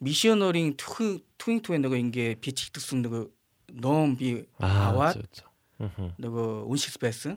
미셔너링 0.00 0.74
투 0.76 1.20
투잉투에 1.38 1.78
너고 1.78 1.94
인게 1.96 2.34
비치특수 2.40 2.96
너고 2.96 3.30
넘비 3.72 4.44
아와 4.58 5.14
너고 6.16 6.64
온식스베스 6.66 7.36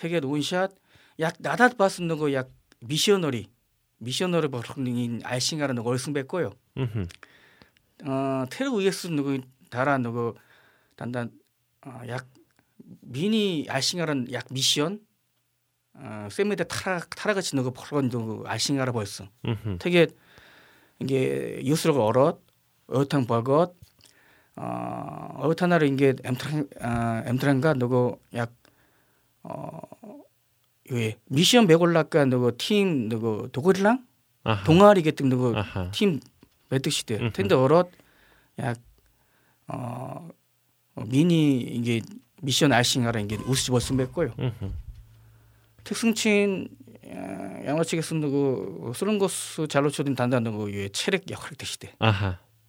되게 0.00 0.18
논샷 0.18 0.72
약 1.20 1.34
나다 1.40 1.68
봤는 1.68 2.16
거약 2.16 2.50
미셔너리 2.80 3.50
미셔너리 3.98 4.48
버릇닝인 4.48 5.18
뭐 5.18 5.28
알싱아라 5.28 5.74
누구 5.74 5.90
얼승뱉고요. 5.90 6.52
어 8.06 8.44
테르 8.50 8.70
위에스 8.78 9.08
누구 9.08 9.38
다라 9.68 9.98
누구 9.98 10.34
단단 10.96 11.30
어, 11.84 12.00
약 12.08 12.26
미니 13.02 13.66
알싱아란 13.68 14.32
약 14.32 14.46
미션 14.50 15.00
어 15.92 16.28
세미데 16.30 16.64
타라 16.64 17.00
타라같이 17.00 17.54
누구 17.54 17.70
벌건 17.70 18.08
누구 18.08 18.48
알싱아라 18.48 18.92
벌써. 18.92 19.28
되게 19.78 20.06
이게 20.98 21.60
유스로가 21.62 22.02
얼었 22.02 22.40
어탕 22.86 23.26
버것 23.26 23.76
어 24.56 25.34
어탕나로 25.40 25.84
이게 25.84 26.14
엠트랑 26.24 26.68
어, 26.80 27.22
엠트랑가 27.26 27.74
누구 27.74 28.18
약 28.32 28.54
어, 29.42 29.80
왜 30.90 31.16
미션 31.26 31.66
배골락과 31.66 32.24
너그 32.26 32.56
팀 32.58 33.08
누구 33.08 33.48
도그리랑 33.52 34.04
동아리 34.64 35.02
같은 35.02 35.28
누구 35.28 35.54
팀 35.92 36.20
매특시대. 36.68 37.18
텐데 37.32 37.54
어롯 37.54 37.90
약어 38.58 38.78
어, 39.68 40.28
미니 41.06 41.60
이게 41.60 42.00
미션 42.42 42.72
알싱하라는 42.72 43.28
게 43.28 43.36
우스 43.46 43.70
벌스 43.70 43.92
맺고요. 43.92 44.34
특승친 45.84 46.68
양어 47.66 47.82
측에 47.84 48.02
쓰는 48.02 48.30
그 48.30 48.92
쓰는 48.94 49.18
것을 49.18 49.68
잘로 49.68 49.90
쳐든 49.90 50.14
단단한 50.14 50.56
거 50.56 50.64
위에 50.64 50.88
체력 50.90 51.30
약할 51.30 51.52
때 51.52 51.64
시대. 51.66 51.94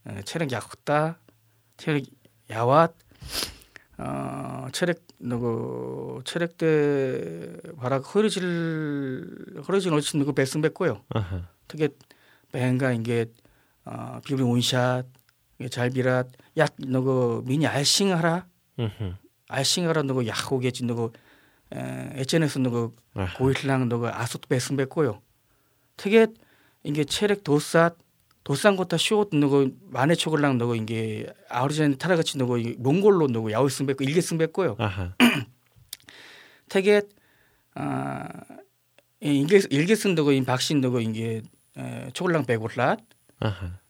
예, 0.09 0.22
체력 0.24 0.51
약다. 0.51 1.19
체력 1.78 2.03
야왓. 2.49 2.93
어 4.02 4.68
체력 4.72 4.97
누구 5.20 6.22
체력 6.26 6.58
때 6.58 7.56
바락 7.78 8.16
허리질 8.16 9.62
허리질 9.68 9.93
올친 9.93 10.20
누구 10.20 10.34
배승 10.34 10.62
뱉고요. 10.62 11.04
특히 11.68 11.89
뱅가 12.52 12.93
이게 12.93 13.28
어 13.86 14.20
비브리 14.26 14.43
온샷 14.43 15.06
잘비라 15.70 16.24
약 16.58 16.74
누구 16.80 17.43
미니 17.45 17.68
알싱하라? 17.68 18.47
알싱하라 19.47 20.02
누구 20.04 20.26
약호게지 20.26 20.86
누구 20.86 21.12
에체네스 21.70 22.58
누구 22.60 22.95
고일랑 23.38 23.88
누구 23.88 24.08
아소트 24.08 24.47
배승 24.47 24.78
뱉고요. 24.78 25.22
특히 25.95 26.26
이게 26.84 27.04
체력 27.04 27.43
도삿 27.43 27.95
도산고타 28.44 28.98
쇼 28.98 29.28
너고 29.32 29.68
만에 29.89 30.16
초글랑 30.16 30.58
너고 30.58 30.76
이게 30.76 31.28
아우르젠 31.50 31.98
타라같이 31.98 32.38
너고 32.38 32.58
몽골로 32.78 33.28
너고 33.28 33.52
야우 33.52 33.70
승백고 33.70 34.04
일개 34.04 34.20
승백고요. 34.22 34.78
되게 36.70 37.02
아 37.76 38.28
일개 39.20 39.60
일개 39.70 39.96
쓴다고 39.96 40.32
인 40.32 40.46
박신 40.46 40.82
너고 40.82 41.00
이게 41.00 41.42
초글랑 42.14 42.46
백올라. 42.46 42.98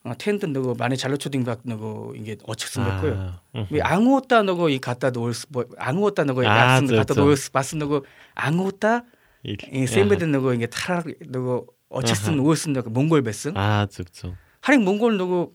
어, 0.03 0.13
텐트 0.17 0.45
너고 0.47 0.73
만에 0.75 0.95
잘로 0.95 1.17
초딩 1.17 1.43
박 1.43 1.59
너고 1.63 2.13
이게 2.17 2.35
어척 2.43 2.69
승백고요. 2.69 3.13
왜 3.69 3.81
아무것도 3.81 4.43
너고 4.43 4.69
이 4.69 4.79
갖다 4.79 5.11
놓을 5.11 5.33
수 5.33 5.45
아무것도 5.77 6.23
너고 6.25 6.43
야 6.43 6.49
갖다 6.97 7.13
놓을 7.21 7.37
수 7.37 7.51
봤은 7.51 7.79
너고 7.79 8.05
아무것도 8.35 9.01
이 9.71 9.87
셈베드 9.87 10.23
너고 10.25 10.53
이게 10.53 10.67
타라 10.67 11.03
너고 11.27 11.67
어쨌든 11.91 12.37
누구였습 12.37 12.71
몽골 12.89 13.21
베스. 13.23 13.51
아, 13.55 13.85
즉죠. 13.89 14.35
하링 14.61 14.83
몽골 14.83 15.17
누구 15.17 15.51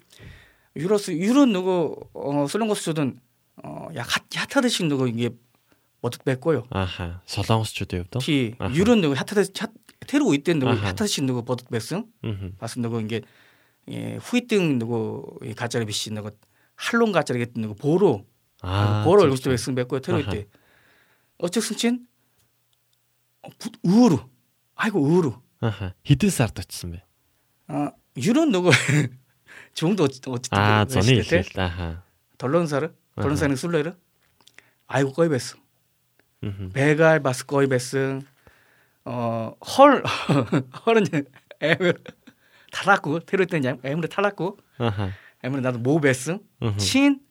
유로스 0.77 1.13
유로 1.13 1.47
누구 1.47 1.97
어 2.13 2.47
솔롱고스든 2.47 3.19
어약 3.65 4.07
핫하드식 4.35 4.87
누구 4.87 5.09
이게 5.09 5.31
어떻게 6.03 6.25
뺐고요. 6.25 6.67
아하. 6.71 7.21
솔롱고스 7.27 7.75
주도 7.75 7.97
요티 7.97 8.57
유로 8.75 8.97
누구 8.97 9.15
핫 9.15 9.25
테르고 10.07 10.35
있던 10.35 10.59
누구 10.59 10.73
핫하드식 10.73 11.25
누구 11.25 11.45
버드 11.45 11.65
뺐음. 11.65 12.05
봤음 12.59 12.83
누구 12.83 13.01
이게 13.01 13.23
예 13.89 14.17
후이등 14.17 14.79
누구 14.79 15.39
이 15.43 15.55
가짜리 15.55 15.87
비씨 15.87 16.11
누구 16.13 16.31
할롱 16.75 17.13
가짜리 17.13 17.39
같은 17.39 17.63
누구 17.63 17.75
보로 17.75 18.27
아, 18.61 19.03
보로 19.05 19.23
얼굴 19.23 19.39
때 19.39 19.49
뺐음 19.51 19.75
뺐고요. 19.75 20.01
테르고 20.01 20.31
있대. 20.31 20.47
어쩔 21.39 21.63
승친 21.63 22.07
우르 23.83 24.19
아이고 24.75 25.01
우 25.01 25.33
르 25.62 25.94
Хэдэн 26.04 26.32
сард 26.32 26.60
очсон 26.60 26.98
бэ? 26.98 27.04
А, 27.68 27.94
ерөн 28.16 28.52
нөгөө 28.52 28.76
чүмд 29.78 30.00
уддаг. 30.02 30.52
Аа, 30.52 30.86
зуны 30.90 31.22
хэлээ. 31.22 31.56
Аха. 31.58 32.04
7 32.42 32.68
сар, 32.68 32.92
7 33.16 33.38
сарын 33.38 33.58
сүүлээр 33.58 33.94
айгу 34.90 35.14
гоё 35.14 35.30
байсан. 35.30 35.60
배가 36.74 37.20
бас 37.20 37.46
гоё 37.46 37.70
байсан. 37.70 38.26
어, 39.06 39.54
헐 39.62 40.04
헐은 40.86 41.06
애물 41.62 41.98
탈았고 42.72 43.20
테러 43.26 43.46
때 43.46 43.62
애물에 43.84 44.08
탈았고. 44.08 44.58
아하. 44.78 45.12
애물에 45.44 45.62
나도 45.62 45.80
모 45.80 46.00
байсан. 46.00 46.42
친 46.78 47.22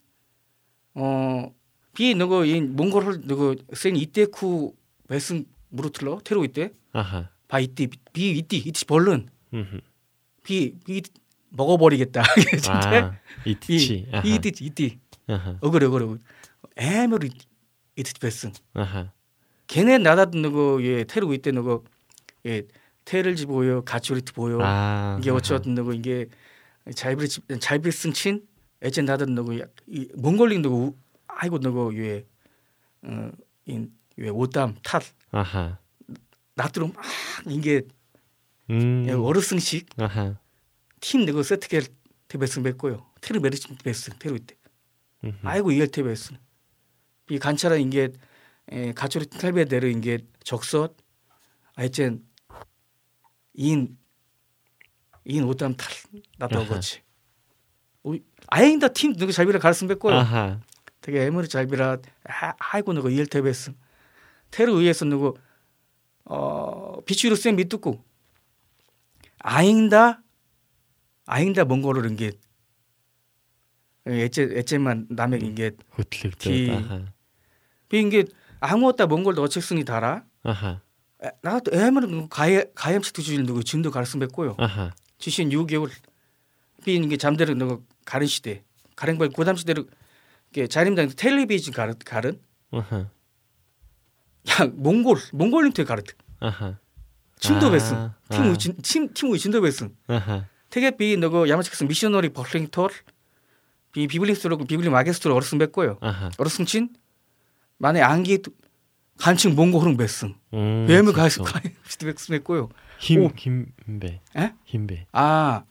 어, 0.94 1.52
비 1.94 2.14
нөгөө 2.14 2.46
이 2.46 2.60
몽골 2.62 3.26
нөгөө 3.26 3.74
생 3.74 3.96
이때쿠 3.96 4.74
байсан 5.10 5.46
무르틀러 5.70 6.20
테러 6.22 6.44
이때. 6.44 6.70
아하. 6.92 7.28
봐 7.55 7.59
이때 7.59 7.87
비 8.11 8.31
이때 8.37 8.57
이때 8.57 8.85
벌른 8.85 9.27
비비 10.43 11.01
먹어버리겠다. 11.49 12.21
진짜 12.51 12.71
아, 12.71 13.15
이티치. 13.45 14.07
이티 14.25 14.63
이티. 14.65 14.99
어그래 15.61 15.85
어그래 15.87 16.05
애매로 16.75 17.19
이티 17.95 18.13
뺐음 18.19 18.51
걔네 19.67 19.97
나다도 19.99 20.37
누구 20.39 20.79
예 20.83 21.05
테르고 21.05 21.33
이때 21.33 21.51
누구 21.51 21.83
예 22.45 22.63
테를 23.05 23.35
지 23.37 23.45
보여 23.45 23.81
가치리트 23.81 24.33
보여. 24.33 24.59
아, 24.61 25.17
이게 25.21 25.31
어쩌든 25.31 25.75
누구 25.75 25.95
이게 25.95 26.27
잘비리 26.93 27.27
잘비리 27.59 27.91
승친? 27.91 28.45
애제 28.83 29.01
나다 29.03 29.25
누구 29.25 29.55
이 29.87 30.09
몽골링 30.17 30.61
누구 30.61 30.95
아이고 31.27 31.59
누구 31.59 31.93
예어인왜 31.95 32.25
오담 34.31 34.75
탓 34.83 35.01
아하 35.31 35.77
나트로 36.55 36.87
막 36.87 37.03
이게 37.47 37.83
음. 38.69 39.07
어르승식 39.09 39.89
아하. 39.97 40.37
팀 40.99 41.25
내고 41.25 41.43
세트겔 41.43 41.83
테베스 42.27 42.59
맺고요. 42.59 43.05
테르 43.21 43.39
메르치 43.39 43.67
베스 43.83 44.11
테르 44.17 44.35
이때. 44.35 44.55
아이고 45.43 45.71
이엘 45.71 45.89
테베스. 45.91 46.33
이 47.29 47.39
간차라 47.39 47.75
인게 47.75 48.09
에 48.71 48.93
가초리 48.93 49.27
탈베 49.27 49.65
데르 49.65 49.87
인게 49.87 50.19
적섯 50.43 50.95
아이젠 51.75 52.23
인, 53.53 53.97
인 55.25 55.43
오담 55.43 55.75
탈 55.75 55.89
나도 56.37 56.65
거지. 56.65 57.01
아잉다 58.47 58.89
팀 58.89 59.15
누구 59.15 59.31
잘비라 59.31 59.59
가르승 59.59 59.87
뱉고요. 59.87 60.15
되게 61.01 61.25
애물이 61.25 61.47
잘비라 61.47 61.97
아이고 62.57 62.93
누구 62.93 63.11
이엘 63.11 63.27
테베스. 63.27 63.71
테르 64.51 64.71
의해서 64.71 65.05
누구 65.05 65.37
어, 66.25 67.01
비추로 67.05 67.35
쌤 67.35 67.55
밑두꾸. 67.55 67.99
아잉다 69.39 70.21
아잉다 71.27 71.65
몽골어 71.65 72.07
인게 72.07 72.31
애째 74.07 74.43
애째만 74.51 75.07
남의 75.09 75.41
인게 75.41 75.71
비 76.49 76.67
비인게 77.89 78.25
아무것도 78.59 79.07
몽골도 79.07 79.41
어책승이 79.43 79.85
달아. 79.85 80.23
나도 81.41 81.71
애면 81.75 82.09
그 82.09 82.27
가해 82.29 82.65
가염식 82.75 83.13
두주일 83.13 83.43
누구 83.45 83.63
진도 83.63 83.91
가르침 83.91 84.19
뱉고요. 84.19 84.55
지신 85.17 85.49
6개월 85.49 85.89
비인 86.83 87.07
게 87.09 87.17
잠들은 87.17 87.57
누구 87.57 87.77
그 87.79 87.85
가른 88.05 88.27
시대 88.27 88.63
가랭벌 88.95 89.29
고담 89.29 89.55
시대로 89.55 89.85
자림당 90.69 91.09
텔레비전 91.09 91.73
가른 91.73 91.95
가른? 92.05 92.39
야 94.49 94.65
몽골 94.73 95.17
몽골린테 95.33 95.83
가르트. 95.83 96.13
아하. 96.39 96.77
친도 97.39 97.71
베슨. 97.71 98.11
팀 98.29 98.81
팀, 98.81 99.13
팀의 99.13 99.39
진도 99.39 99.61
베슨. 99.61 99.95
아하. 100.07 100.45
되게 100.69 100.91
비 100.95 101.15
너고 101.17 101.47
야마치크스 101.49 101.85
미셔너리 101.85 102.29
버링톨 102.29 102.89
비 103.91 104.07
비블리스로 104.07 104.57
비블리 104.57 104.89
마게스트로 104.89 105.33
어르슨 105.35 105.57
뱉고요. 105.57 105.99
어르슨 106.37 106.65
친 106.65 106.89
만에 107.77 108.01
안기 108.01 108.39
간칭 109.17 109.51
흐름 109.57 109.95
베슨. 109.97 110.35
왜무 110.51 111.13
가스 111.13 111.41
가스 111.41 111.97
베슨 111.99 112.37
뱉고요. 112.37 112.69
힘 112.99 113.29
힘배. 113.37 114.21
에? 114.37 114.53
힘배. 114.65 115.07
아. 115.11 115.63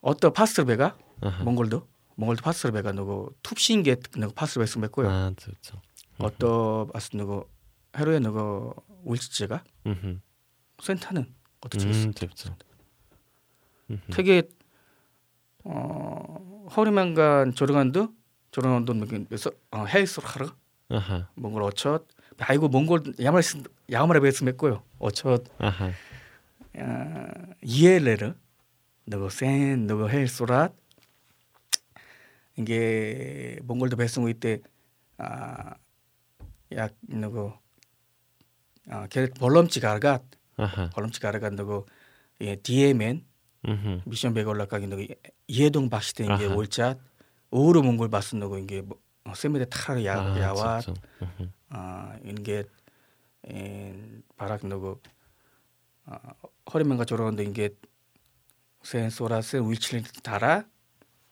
어떤 0.00 0.32
파스르베가 0.32 0.96
몽골도 1.44 1.86
몽골도 2.16 2.42
파스르베가 2.42 2.92
너고 2.92 3.32
툭신게 3.42 3.96
너고 4.16 4.32
파스르베 4.34 4.64
베슨 4.64 4.80
뱉고요. 4.82 5.08
아, 5.08 5.32
좋죠. 5.36 5.80
어떤 6.17 6.87
파스 6.91 7.15
너고 7.15 7.49
하루에 7.93 8.19
нөгөө 8.19 8.73
үйлчилж 9.05 9.47
байгаа. 9.47 9.63
Аа. 9.85 10.19
센터는 10.83 11.33
어떻게 11.61 11.87
했어? 11.87 12.07
음, 12.07 12.13
зөв 12.13 12.35
зөв. 12.35 12.53
되게 14.11 14.43
어 15.63 16.67
허리만간 16.75 17.53
조르간도 17.53 18.13
조르간도 18.51 18.93
그래서 19.29 19.51
어 19.71 19.85
헬스를 19.85 20.27
하러 20.29 20.55
아하. 20.89 21.29
몽골 21.35 21.63
어첫 21.63 22.05
아이고 22.37 22.67
몽골 22.67 23.15
야말 23.21 23.41
야마라 23.91 24.19
베스 24.19 24.43
맺고요. 24.43 24.83
어첫 24.99 25.45
아하. 25.59 25.91
아, 26.77 27.27
이엘레르 27.63 28.35
너거 29.05 29.29
센 29.29 29.87
너거 29.87 30.07
헬스라 30.07 30.69
이게 32.57 33.57
몽골도 33.63 33.95
배송 33.97 34.29
이때 34.29 34.61
아 35.17 35.75
약 36.76 36.94
누구 37.02 37.52
어, 38.90 38.94
아걔 38.94 39.28
볼럼치 39.30 39.80
가르가 39.80 40.20
볼럼치 40.94 41.20
가르가 41.20 41.50
누구 41.50 41.86
예 42.40 42.56
디에맨 42.56 43.24
미션 44.04 44.34
백 44.34 44.48
올라가기 44.48 44.86
누구 44.86 45.06
이해동 45.46 45.88
박시대 45.88 46.24
이게 46.24 46.46
월자 46.46 46.96
오우르 47.50 47.80
몽골 47.80 48.10
바스 48.10 48.34
누구 48.36 48.58
이게 48.58 48.82
뭐 48.82 48.98
어, 49.24 49.34
세미데 49.34 49.66
타르 49.66 50.04
야 50.04 50.16
야와 50.38 50.80
아 51.68 52.16
이게 52.24 52.64
아, 53.44 53.48
에 53.48 53.54
예, 53.54 54.20
바락 54.36 54.66
누구 54.66 55.00
어, 56.06 56.14
아 56.14 56.34
허리맨가 56.72 57.04
저러는데 57.04 57.44
이게 57.44 57.70
센소라스 58.82 59.56
위치를 59.68 60.02
달아? 60.22 60.64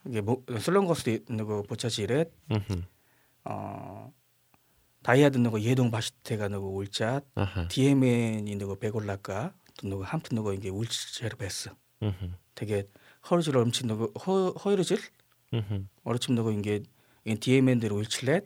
이게 0.05 0.21
뭐 0.21 0.43
슬렁거스 0.59 1.25
누구 1.29 1.63
보차지렛 1.63 2.31
어 3.45 4.11
다이아드 5.03 5.37
너거 5.39 5.59
예동 5.61 5.89
바시테가 5.91 6.47
올자 6.69 7.21
아하. 7.35 7.67
디에멘이 7.67 8.55
너거 8.55 8.75
백올라가 8.75 9.53
또 9.77 9.87
너거 9.87 10.03
함튼 10.03 10.35
너거 10.35 10.53
이게 10.53 10.69
음흠. 12.03 12.31
되게 12.55 12.87
허르질 13.29 13.57
엄친 13.57 13.87
너거 13.87 14.11
허 14.19 14.49
허르질. 14.51 14.99
어르침 16.03 16.35
너거 16.35 16.51
이게 16.51 16.83
이 17.25 17.35
디에멘대로 17.35 17.95
울칠렛. 17.97 18.45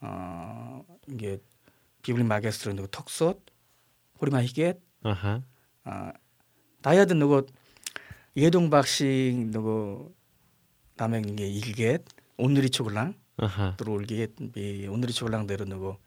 어 0.00 0.84
이게 1.08 1.38
비블린 2.02 2.28
마게스로 2.28 2.72
너거 2.74 2.88
턱솥 2.88 3.44
호리마 4.20 4.42
히겟 4.42 4.78
아하. 5.02 5.42
아 5.84 6.12
다이아드 6.82 7.12
너거 7.14 7.44
예동 8.36 8.70
박식 8.70 9.50
너거 9.50 10.10
남의 10.96 11.22
이게 11.28 11.46
일겟 11.46 12.04
오늘이 12.38 12.70
초글랑 12.70 13.14
아하. 13.37 13.75
들어올게 13.77 14.27
비 14.53 14.87
오늘이 14.87 15.13
초글랑대로 15.13 15.65
너거 15.65 15.97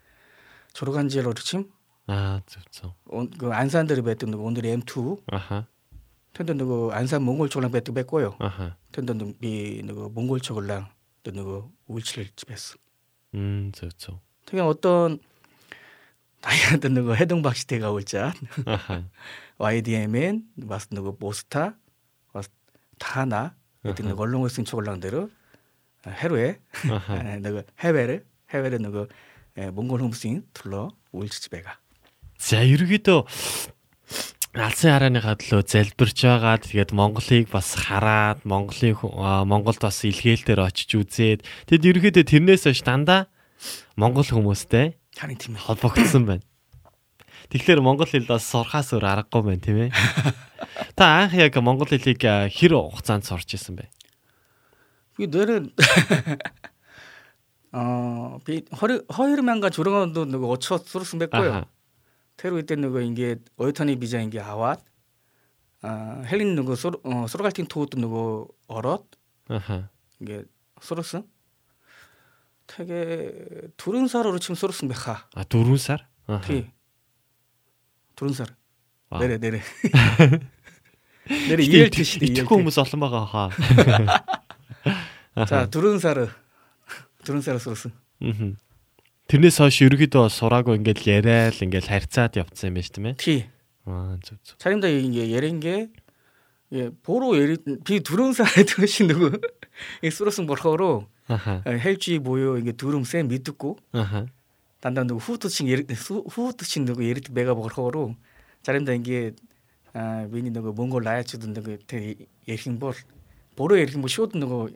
조로간지로 0.72 1.32
르침 1.32 1.70
아, 2.06 2.40
зөв 2.46 2.70
зөв. 2.72 2.92
온- 3.06 3.30
그 3.30 3.52
안산들이 3.52 4.02
뱉던 4.02 4.30
너거 4.30 4.42
오늘이 4.44 4.74
M2 4.76 5.22
아하. 5.32 5.66
텐던 6.32 6.56
너거 6.58 6.90
안산 6.92 7.22
몽골 7.22 7.48
초글랑 7.48 7.70
뱉도 7.72 7.92
뱉고요 7.94 8.36
아하. 8.40 8.76
텐던 8.92 9.34
비 9.40 9.82
너거 9.84 10.08
몽골 10.08 10.40
초글랑 10.40 10.88
또 11.22 11.30
너거 11.30 11.70
울칠 11.86 12.28
집했어 12.36 12.76
음, 13.34 13.70
зөв 13.74 13.96
зөв. 13.98 14.18
특히 14.46 14.60
어떤 14.60 15.18
다이아드 16.40 16.88
너거 16.88 17.14
해동박시대가 17.14 17.90
올자 17.90 18.34
아하. 18.66 19.04
YDMN 19.58 20.44
마스 20.56 20.88
너거 20.90 21.16
모스타 21.18 21.76
마스 22.32 22.50
타나 22.98 23.54
이때 23.86 24.02
너거 24.02 24.22
얼렁을 24.24 24.50
쓴 24.50 24.64
초글랑대로 24.64 25.30
хэрвээ 26.05 26.51
э, 26.55 27.37
нөгөө 27.43 27.63
хавэр 27.79 28.11
хавэр 28.47 28.79
нөгөө 28.79 29.05
э, 29.59 29.71
монгол 29.75 30.05
хүмүүсийн 30.05 30.47
төлөө 30.55 30.85
үйлчлж 31.15 31.51
байгаа. 31.51 31.75
За 32.39 32.63
ерөөдөө 32.63 33.19
Алсын 34.49 34.89
харааныхаа 34.89 35.37
төлөө 35.37 35.61
залбирч 35.69 36.25
байгаа. 36.25 36.57
Тэгээд 36.57 36.91
Монголыг 36.97 37.53
бас 37.53 37.77
хараад, 37.77 38.41
Монголын 38.49 38.97
Монголд 39.45 39.77
бас 39.77 40.01
илгээлтээр 40.01 40.65
очиж 40.65 40.97
үзээд 40.97 41.45
тэгэд 41.69 41.85
ерөөдөө 41.85 42.25
тэрнээс 42.25 42.65
хойш 42.65 42.81
дандаа 42.81 43.29
Монгол 43.93 44.25
хүмүүстэй 44.25 44.97
харин 45.19 45.37
тийм 45.37 45.55
холбогдсон 45.59 46.25
байна. 46.25 46.45
Тэгэхээр 47.49 47.81
монгол 47.81 48.07
хэл 48.07 48.29
бас 48.29 48.45
сурхаас 48.47 48.93
өөр 48.93 49.05
аргагүй 49.09 49.41
байна 49.41 49.63
тийм 49.63 49.77
ээ. 49.83 49.91
Та 50.97 51.25
анх 51.25 51.33
яг 51.35 51.57
монгол 51.59 51.89
хэлийг 51.89 52.23
хэр 52.23 52.73
хугацаанд 52.77 53.25
сурч 53.25 53.57
ирсэн 53.57 53.83
бэ? 53.83 53.89
이 55.19 55.27
뇌를 55.27 55.69
어비 57.71 58.65
허리, 58.81 59.01
허이르만과 59.15 59.69
조롱하도 59.69 60.25
누구 60.25 60.51
어처 60.51 60.77
수르스 60.77 61.17
맺고요. 61.17 61.65
테로 62.37 62.57
이때 62.59 62.75
누구 62.75 63.01
이게 63.01 63.35
어이터니 63.57 63.99
비자인 63.99 64.29
게 64.29 64.39
아왓, 64.39 64.79
아 65.81 66.21
헬린 66.25 66.55
누구 66.55 66.75
소로 66.75 66.99
어, 67.03 67.27
소로갈틴 67.27 67.67
토우도 67.67 67.99
누구 67.99 68.47
어럿, 68.67 69.05
이게 70.21 70.43
소로스. 70.81 71.21
되게 72.65 73.33
두른살으로 73.77 74.39
지금 74.39 74.55
소로스 74.55 74.85
메카. 74.85 75.27
아 75.35 75.43
두른살? 75.43 76.07
티. 76.45 76.71
두른살. 78.15 78.47
내래 79.19 79.37
내래. 79.37 79.59
내래 81.49 81.63
이엘 81.63 81.89
티시. 81.89 82.19
이트코 82.21 82.59
무슨 82.59 82.83
알마가 82.93 83.25
하. 83.25 83.49
За 85.35 85.67
4 85.67 85.99
сар 85.99 86.29
4 87.25 87.41
сараас 87.41 87.67
уусан. 87.67 87.93
Аа. 88.21 88.55
Тэрнээс 89.29 89.61
хойш 89.61 89.85
ерөөдөө 89.85 90.25
сураагүй 90.33 90.81
ингээл 90.81 91.21
яриад 91.21 91.61
ингээл 91.61 91.91
харьцаад 91.91 92.39
явцсан 92.41 92.73
юм 92.73 92.81
байна 92.81 92.87
шүү 92.89 93.03
дээ. 93.05 93.15
Тий. 93.21 93.41
Аа 93.85 94.17
зүг 94.25 94.41
зүг. 94.41 94.57
Царимдаа 94.57 94.89
ингээ 94.89 95.27
ярингээ 95.37 95.81
буруу 97.05 97.37
ярид 97.37 97.61
би 97.65 98.01
4 98.01 98.33
сар 98.33 98.49
гэдэг 98.49 98.89
шин 98.89 99.13
нөгөө 99.13 99.37
экспрессэн 100.01 100.49
бурхоороо 100.49 101.05
э, 101.29 101.77
хэлжи 101.77 102.17
буюу 102.17 102.57
ингээ 102.57 102.73
дүрмсэн 102.73 103.29
мэдэггүй. 103.29 103.73
Аха. 103.93 104.25
Дандаа 104.81 105.05
нөгөө 105.05 105.21
хүүтүүд 105.21 105.53
шин 105.53 105.69
хүүтүүд 105.69 106.65
шин 106.65 106.89
нөгөө 106.89 107.05
ярид 107.05 107.27
байгаа 107.29 107.53
бурхоороо 107.53 108.17
заримдаа 108.65 108.97
ингээ 108.97 109.37
биний 110.29 110.53
нөгөө 110.53 110.73
мөнгө 110.77 111.01
лаячд 111.05 111.41
нөгөө 111.41 111.85
ярих 112.45 112.65
юм 112.69 112.77
бол 112.77 112.97
буруу 113.57 113.79
ярих 113.79 113.97
юм 113.97 114.05
бол 114.05 114.13
шууд 114.13 114.37
нөгөө 114.37 114.73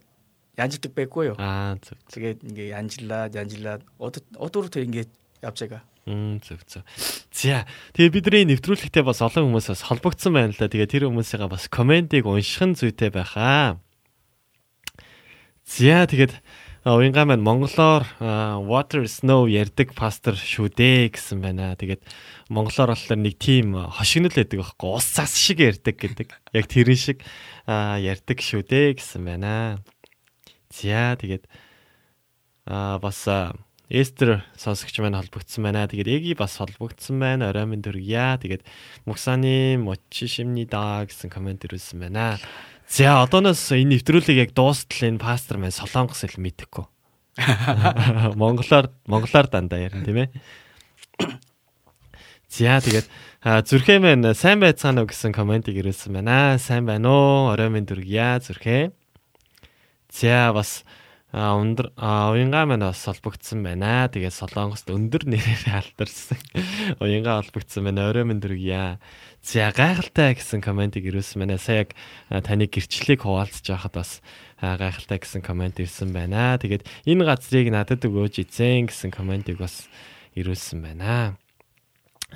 янждаг 0.58 0.91
байхгүй 0.93 1.34
юу. 1.34 1.38
Аа 1.41 1.78
зөв. 1.82 1.97
Тэгээд 2.14 2.39
ингээ 2.45 2.74
янжлаад 2.78 3.32
янжлаад 3.34 3.82
удуур 3.97 4.70
төр 4.70 4.86
ингээ 4.86 5.10
явж 5.41 5.58
байгаа. 5.66 5.82
Мм 6.06 6.43
зөв 6.43 6.62
зөв. 6.68 6.84
За 7.32 7.66
тэгээ 7.95 8.14
бидний 8.14 8.45
нэвтрүүлэгтээ 8.54 9.04
бас 9.08 9.24
олон 9.24 9.49
хүмүүс 9.49 9.72
бас 9.72 9.88
холбогдсон 9.88 10.36
байна 10.36 10.51
л 10.54 10.60
да. 10.60 10.70
Тэгээ 10.70 10.91
тэр 10.91 11.04
хүмүүсийнхаа 11.10 11.49
бас 11.49 11.66
комментиг 11.72 12.28
унших 12.28 12.62
нь 12.68 12.78
зүйтэй 12.78 13.10
байхаа. 13.10 13.80
За 15.64 16.06
тэгээд 16.06 16.38
уянгаа 16.84 17.24
маань 17.24 17.47
монголоор 17.47 18.04
water 18.68 19.08
snow 19.08 19.47
ярддаг 19.47 19.95
пастор 19.95 20.36
шүү 20.36 20.68
дээ 20.76 21.16
гэсэн 21.16 21.39
байна. 21.39 21.80
Тэгээд 21.80 22.04
монголоор 22.51 22.91
болохоор 22.91 23.20
нэг 23.24 23.39
тийм 23.39 23.80
хошигнол 23.88 24.36
байдаг 24.36 24.60
байхгүй 24.60 24.89
ус 24.91 25.08
цас 25.08 25.39
шиг 25.39 25.64
ярддаг 25.64 25.95
гэдэг. 25.95 26.30
Яг 26.51 26.68
тэрэн 26.68 26.99
шиг 26.99 27.24
ярддаг 27.66 28.43
шүү 28.43 28.68
дээ 28.68 28.99
гэсэн 28.99 29.24
байна. 29.24 29.80
За 30.74 31.13
тэгээд 31.21 31.45
а 32.65 32.97
бас 32.97 33.28
Эстер 33.93 34.41
сонсогч 34.57 34.97
маань 34.99 35.19
холбогдсон 35.19 35.69
байна. 35.69 35.86
Тэгээд 35.86 36.07
Эги 36.09 36.34
бас 36.34 36.57
холбогдсон 36.57 37.19
байна. 37.19 37.49
Орой 37.53 37.67
минь 37.69 37.84
дөргийа. 37.84 38.39
Тэгээд 38.41 38.65
Муксаны 39.05 39.78
мочишимнида 39.78 41.05
гэсэн 41.05 41.30
комент 41.30 41.61
ирүүлсэн 41.67 42.01
байна. 42.01 42.39
За 42.89 43.21
одооноос 43.21 43.69
энэ 43.69 44.01
нэвтрүүлгийг 44.01 44.49
яг 44.49 44.51
дуустал 44.57 45.05
энэ 45.05 45.21
пастор 45.21 45.61
маань 45.61 45.76
солонгос 45.76 46.26
хэл 46.26 46.41
мэдэхгүй. 46.41 46.86
Монголоор 48.39 48.89
монголоор 49.05 49.47
дандаа 49.51 49.78
ярина 49.78 50.05
тийм 50.05 50.17
ээ. 50.26 50.30
За 52.49 52.82
тэгээд 52.82 53.07
зүрхээ 53.43 53.99
маань 54.01 54.34
сайн 54.34 54.57
байцгаана 54.57 55.05
уу 55.05 55.11
гэсэн 55.11 55.36
комментиг 55.38 55.78
ирүүлсэн 55.78 56.17
байна. 56.17 56.57
Сайн 56.57 56.89
байна 56.89 57.13
уу? 57.13 57.53
Орой 57.53 57.69
минь 57.69 57.86
дөргийа 57.86 58.41
зүрхээ. 58.41 59.03
За 60.14 60.53
бас 60.53 60.84
а 61.34 61.55
өндөр 61.57 61.89
а 61.97 62.30
уянга 62.30 62.61
маань 62.70 62.86
бас 62.86 63.01
холбогдсон 63.09 63.66
байна. 63.66 64.05
Тэгээд 64.05 64.38
солонгост 64.38 64.86
өндөр 64.93 65.26
нэрээр 65.26 65.66
алдарсан. 65.74 66.38
Уянга 67.01 67.41
холбогдсон 67.41 67.89
байна. 67.89 68.05
Орой 68.14 68.22
минь 68.30 68.38
дөргийа. 68.38 69.01
За 69.41 69.74
гайхалтай 69.74 70.38
гэсэн 70.38 70.61
комментиг 70.61 71.09
ирүүлсэн 71.09 71.41
байна. 71.41 71.57
Сая 71.57 71.89
яг 71.89 71.97
таны 72.30 72.70
гэрчлэлийг 72.70 73.26
хуваалцж 73.26 73.66
байхад 73.66 73.97
бас 73.97 74.22
гайхалтай 74.61 75.18
гэсэн 75.18 75.41
коммент 75.41 75.82
ирсэн 75.82 76.14
байна. 76.14 76.61
Тэгээд 76.61 76.86
энэ 77.09 77.26
газрыг 77.26 77.74
надад 77.74 78.05
өгөөж 78.05 78.45
эзэн 78.45 78.93
гэсэн 78.93 79.09
комментиг 79.09 79.57
бас 79.57 79.89
ирүүлсэн 80.38 80.86
байна. 80.86 81.41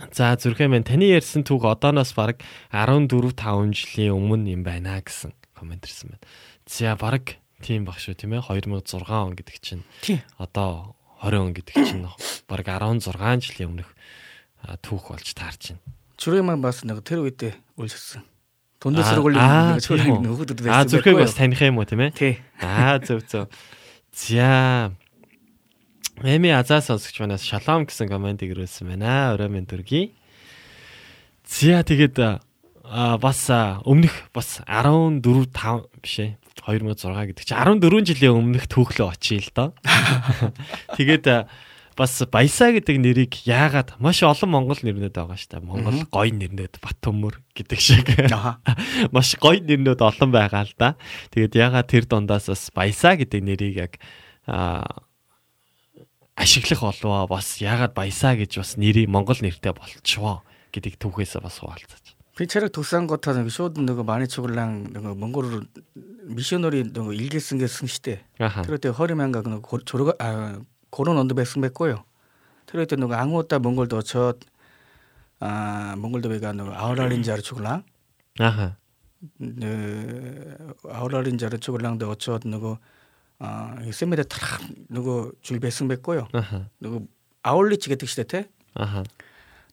За 0.09 0.33
зүрхээ 0.33 0.73
минь 0.73 0.81
таны 0.81 1.05
ярьсан 1.05 1.45
түүх 1.45 1.69
одооноос 1.69 2.17
бараг 2.17 2.41
14 2.73 3.37
5 3.37 3.77
жилийн 3.77 4.17
өмнө 4.17 4.57
юм 4.57 4.65
байна 4.65 4.97
гэсэн 5.05 5.37
коммент 5.53 5.85
ирсэн 5.85 6.17
байна. 6.17 6.25
За 6.65 6.97
бараг 6.97 7.37
тийм 7.61 7.85
баг 7.85 7.97
шүү 7.97 8.15
тийм 8.17 8.37
ээ 8.37 8.45
2006 8.45 9.09
он 9.09 9.33
гэдэг 9.33 9.57
чинь 9.61 9.83
티 10.01 10.21
одоо 10.37 10.95
20 11.21 11.41
он 11.41 11.53
гэдэг 11.53 11.75
чинь 11.81 12.05
баг 12.45 12.67
16 12.67 13.09
жилийн 13.41 13.73
өмнөх 13.73 13.89
түүх 14.81 15.13
болж 15.13 15.27
таарч 15.33 15.73
байна. 15.73 15.81
Чүрэмэн 16.17 16.61
бас 16.61 16.81
нэг 16.85 17.01
тэр 17.05 17.25
үедээ 17.25 17.53
үлссэн. 17.77 18.25
Түндэ 18.81 19.05
сургуулийн 19.05 19.81
чүрэг 19.81 20.05
нөхөдөд 20.21 20.59
байсан. 20.61 20.77
Аа 20.77 20.85
зүрхийг 20.85 21.17
бас 21.17 21.37
таних 21.37 21.61
юм 21.61 21.81
уу 21.81 21.85
тийм 21.89 22.05
ээ? 22.05 22.13
Тий. 22.13 22.33
Аа 22.61 23.01
зөв 23.01 23.25
зөв. 23.25 23.49
За. 24.13 24.93
Эми 26.21 26.49
азаа 26.49 26.81
сонсогч 26.81 27.21
манаас 27.21 27.45
шалом 27.45 27.85
гэсэн 27.85 28.09
комментиг 28.09 28.53
ирүүлсэн 28.53 28.93
байна. 28.93 29.33
Орой 29.33 29.49
минь 29.49 29.69
дүргий. 29.69 30.13
За 31.45 31.81
тэгээд 31.81 32.41
а 32.85 33.17
бас 33.17 33.49
өмнөх 33.85 34.29
бас 34.33 34.61
14 34.65 35.21
5 35.21 36.01
биш 36.01 36.15
ээ 36.21 36.31
2006 36.63 37.33
гэдэг 37.33 37.43
чинь 37.45 37.59
14 37.59 38.09
жилийн 38.13 38.37
өмнөх 38.37 38.65
түүхлөө 38.71 39.07
очие 39.13 39.41
л 39.41 39.51
доо. 39.53 39.69
Тэгээд 40.97 41.49
бас 41.97 42.13
Баясаа 42.29 42.77
гэдэг 42.77 42.97
нэрийг 43.01 43.33
яагаад 43.49 43.97
маш 43.97 44.21
олон 44.21 44.53
монгол 44.53 44.77
нэрнүүд 44.77 45.17
байгаа 45.17 45.37
шүү 45.37 45.49
дээ. 45.57 45.65
Монгол 45.65 45.99
гоё 46.13 46.29
нэрнүүд 46.29 46.77
Батөмөр 46.77 47.41
гэдэг 47.57 47.79
шиг. 47.81 48.05
Маш 49.15 49.33
гоё 49.41 49.59
нэрнүүд 49.65 50.01
олон 50.05 50.29
байгаа 50.29 50.69
л 50.69 50.73
да. 50.77 50.93
Тэгээд 51.33 51.57
яагаад 51.57 51.89
тэр 51.89 52.05
дундаас 52.05 52.53
бас 52.53 52.69
Баясаа 52.69 53.17
гэдэг 53.17 53.41
нэрийг 53.41 53.75
яг 53.81 53.93
ашиглах 56.37 56.81
болов 56.85 57.29
бас 57.33 57.57
яагаад 57.57 57.97
Баясаа 57.97 58.37
гэж 58.37 58.61
бас 58.61 58.77
нэрийг 58.77 59.09
монгол 59.09 59.41
нэртэй 59.41 59.73
болчихвоо 59.73 60.45
гэдгийг 60.69 61.01
түүхээсээ 61.01 61.41
бас 61.41 61.57
хуваалцаж. 61.57 62.16
비체력 62.37 62.71
독산 62.71 63.07
같아서 63.07 63.47
쇼든 63.49 63.85
그 63.87 64.01
마네초글랑 64.01 64.93
그 64.93 64.99
몽골로 64.99 65.61
미셔너리 66.25 66.91
그 66.93 67.13
일기 67.13 67.39
쓴게 67.39 67.65
승시대. 67.67 68.23
그럴 68.63 68.77
때 68.77 68.89
허리만가 68.89 69.41
그 69.41 69.61
조르가 69.85 70.13
아 70.19 70.59
고런 70.91 71.17
언더베 71.17 71.43
승백고요. 71.45 72.03
그럴 72.67 72.85
때 72.85 72.95
누가 72.95 73.15
그 73.15 73.21
앙호다 73.21 73.59
몽골도 73.59 74.01
저아 74.03 75.95
몽골도 75.97 76.29
배가 76.29 76.51
누 76.53 76.65
그 76.65 76.71
아우라린 76.73 77.23
자르 77.23 77.41
죽을랑 77.41 77.83
아하. 78.39 78.75
네, 79.39 80.55
그 80.81 80.89
아우랄린자르 80.91 81.57
죽을랑도 81.57 82.07
어쩌 82.07 82.37
누구 82.45 82.77
아 83.39 83.75
세메데 83.91 84.23
타라 84.23 84.59
누구 84.89 85.31
줄배 85.41 85.71
승백고요 85.71 86.27
누구 86.79 87.07
아울리치게 87.41 87.95
특시대 87.95 88.23
때. 88.25 88.49
아하. 88.75 89.03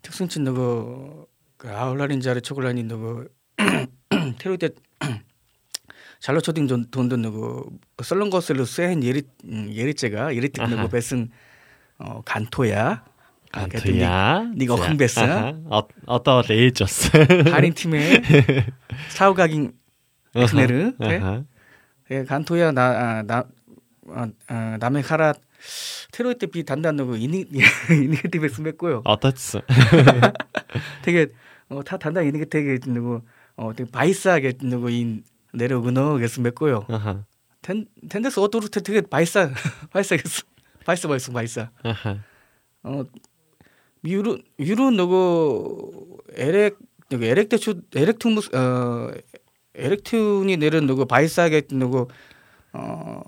특승친 0.01 0.45
누구 0.45 1.27
울라린 1.65 2.21
자리 2.21 2.41
초콜라니 2.41 2.85
누구 2.85 3.27
테로데 4.39 4.71
잘로 6.21 6.41
초딩 6.41 6.67
돈도 6.91 7.17
누구 7.17 7.71
썰렁 8.03 8.31
것으로 8.31 8.65
쎄한 8.65 9.03
예리 9.03 9.23
예리째가 9.45 10.35
예리틱 10.35 10.65
누구 10.69 10.89
뱃은 10.89 11.31
어 11.99 12.23
간토야. 12.25 13.05
간토야. 13.53 14.51
네가 14.57 14.77
큰 14.77 14.97
뱃어 14.97 15.23
어 15.71 15.83
어떠 16.07 16.43
레이저스 16.49 17.11
할인 17.53 17.73
팀의 17.73 18.23
사우가긴 19.11 19.73
엑스네르. 20.35 20.95
예 22.11 22.25
간토야 22.25 22.73
나나 22.73 23.45
남의 24.81 25.03
카라. 25.03 25.33
테로이 26.13 26.35
때비 26.35 26.65
단단하고 26.65 27.17
이니 27.17 27.47
이니게티브 27.91 28.45
했으면고요. 28.45 29.03
어떻지? 29.05 29.61
되게 31.03 31.29
어, 31.77 31.83
다 31.83 31.97
단단히 31.99 32.29
있는 32.29 32.41
게 32.41 32.47
되게 32.49 32.79
누구 32.87 33.21
어 33.57 33.73
되게 33.75 33.91
바이스하게 33.91 34.55
누구 34.63 34.91
이 34.91 35.23
내려오거나 35.53 36.13
그래서 36.15 36.41
맺고요. 36.41 36.87
텐 37.63 37.87
텐데스 38.09 38.41
어도로 38.41 38.69
되게 38.69 39.01
바이스 39.01 39.51
바이스겠어. 39.91 40.43
바이스 40.85 41.09
바이스 41.09 41.33
바이스. 41.33 41.67
어 42.83 43.05
유루 44.05 44.39
유루 44.59 44.91
누구 44.91 46.19
에렉 46.35 46.79
누구 47.09 47.25
에렉테추 47.25 47.83
에렉투무스 47.95 48.51
어 48.55 49.11
에렉튠이 49.75 50.59
내린 50.59 50.87
누구 50.87 51.07
바이스하게 51.07 51.63
누구 51.73 52.09
어 52.73 53.23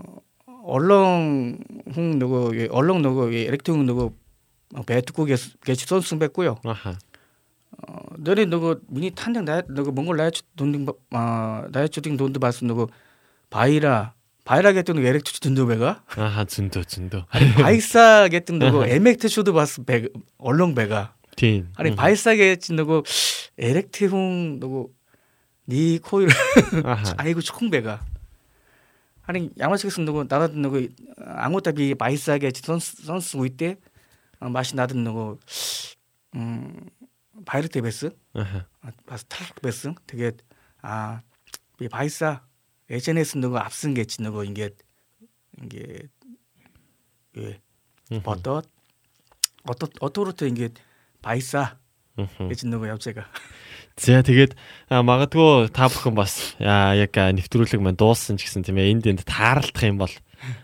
얼렁 0.64 1.59
흥 1.92 2.18
누구 2.18 2.51
얼렁 2.70 3.01
누구 3.03 3.26
에렉튠 3.30 3.84
누구 3.84 4.12
배트고 4.84 5.24
개치 5.24 5.86
선수 5.86 6.18
뺐고요. 6.18 6.57
어, 7.89 7.97
너네 8.18 8.47
누구 8.47 8.81
미니 8.89 9.11
탄장 9.11 9.45
나 9.45 9.61
누구 9.68 9.93
몽골 9.93 10.16
나야 10.16 10.31
돈딩 10.57 10.87
아 11.11 11.66
나야 11.70 11.89
주딩 11.89 12.16
돈도 12.16 12.41
봤어 12.41 12.64
누구 12.66 12.87
바이라 13.51 14.14
바이라 14.45 14.72
게뜬 14.72 14.99
에렉 15.05 15.24
투치 15.24 15.41
든도 15.41 15.66
배가? 15.66 16.05
아하 16.16 16.45
진도 16.45 16.83
진도. 16.85 17.24
아니 17.31 17.51
바이사 17.55 18.29
게뜬 18.29 18.59
누구 18.61 18.85
에맥트 18.87 19.29
쇼도 19.29 19.53
봤어 19.53 19.83
배 19.83 20.07
얼렁 20.39 20.74
배가. 20.74 21.14
틴 21.37 21.68
아니 21.77 21.95
바이사 21.95 22.35
게뜬 22.37 22.77
누구 22.77 23.03
에렉트 23.59 24.05
홍 24.05 24.59
누구 24.61 24.91
니 25.68 25.99
코일 25.99 26.29
아이고 27.18 27.41
총 27.41 27.70
배가. 27.70 28.05
아니 29.27 29.51
양마치겠은 29.59 30.05
누구 30.05 30.22
나다 30.29 30.47
누구 30.47 30.87
아무따비 31.18 31.97
바이사게 31.97 32.53
선수 32.55 33.03
선수 33.05 33.45
있대? 33.47 33.77
맛이 34.39 34.77
나던 34.77 35.03
누구 35.03 35.39
음 36.37 36.72
Pirate 37.45 37.82
байсан. 37.84 38.12
Аа. 38.32 38.64
Бас 39.05 39.26
Tark 39.28 39.61
байсан. 39.61 39.99
Тэгээд 40.09 40.41
аа 40.80 41.20
би 41.76 41.91
Paisa 41.93 42.47
эжэнээс 42.89 43.37
нөгөө 43.37 43.61
авсан 43.61 43.93
гэж 43.93 44.22
нөгөө 44.22 44.43
ингээд 44.49 44.76
ингээд 45.66 46.14
ээ 47.37 48.22
бодоод 48.22 48.66
одоороо 49.66 50.32
ингээд 50.47 50.78
Paisa 51.20 51.76
гэж 52.16 52.64
нөгөө 52.64 52.95
явж 52.95 53.05
байгаа. 53.11 53.28
За 53.97 54.20
тэгээд 54.20 54.57
магадгүй 54.89 55.72
та 55.72 55.89
бүхэн 55.89 56.16
бас 56.16 56.57
яг 56.61 57.16
нэвтрүүлэг 57.16 57.80
маань 57.80 57.97
дууссан 57.97 58.37
ч 58.37 58.45
гэсэн 58.45 58.64
тийм 58.64 58.76
ээ 58.76 58.93
энд 58.93 59.05
энд 59.09 59.22
таарлах 59.24 59.84
юм 59.84 59.99
бол 60.01 60.14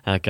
яг 0.04 0.24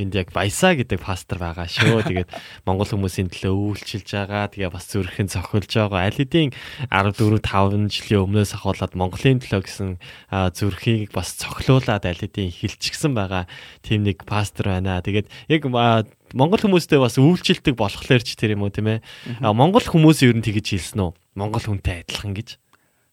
энд 0.00 0.16
яг 0.16 0.32
баясаа 0.32 0.72
гэдэг 0.72 1.04
пастор 1.04 1.36
байгаа 1.36 1.68
шүү. 1.68 2.00
Тэгээд 2.08 2.32
монгол 2.64 2.88
хүмүүсийн 2.88 3.28
төлөө 3.28 3.76
үйлчилж 3.76 4.08
байгаа. 4.08 4.48
Тэгээ 4.48 4.72
бас 4.72 4.88
зүрхэн 4.88 5.28
цохилж 5.28 5.68
байгаа. 5.68 6.08
Аль 6.08 6.16
хэдийн 6.16 6.56
14 6.88 7.44
5 7.44 7.92
жилийн 7.92 8.24
өмнөөс 8.24 8.56
ахуулаад 8.56 8.96
Монголын 8.96 9.44
төлөө 9.44 9.62
гэсэн 9.68 9.90
зүрхийг 10.32 11.12
бас 11.12 11.36
цохилуулаад 11.36 12.08
аль 12.08 12.20
хэдийн 12.24 12.48
хилчгсэн 12.48 13.12
байгаа. 13.12 13.44
Тим 13.84 14.08
нэг 14.08 14.24
пастор 14.24 14.72
байна. 14.72 15.04
Тэгээд 15.04 15.28
яг 15.52 15.68
монгол 15.68 16.60
хүмүүстэй 16.64 16.96
бас 16.96 17.20
үйлчилдэг 17.20 17.76
болохоор 17.76 18.24
ч 18.24 18.32
тэр 18.32 18.56
юм 18.56 18.64
уу 18.64 18.72
тийм 18.72 18.96
ээ. 18.96 19.04
Монгол 19.44 19.84
хүмүүс 19.84 20.24
ер 20.24 20.32
нь 20.32 20.44
тэгэж 20.44 20.72
хэлсэн 20.72 21.04
үү? 21.04 21.12
Монгол 21.36 21.60
хүнтэй 21.60 22.00
адилхан 22.08 22.32
гэж. 22.32 22.56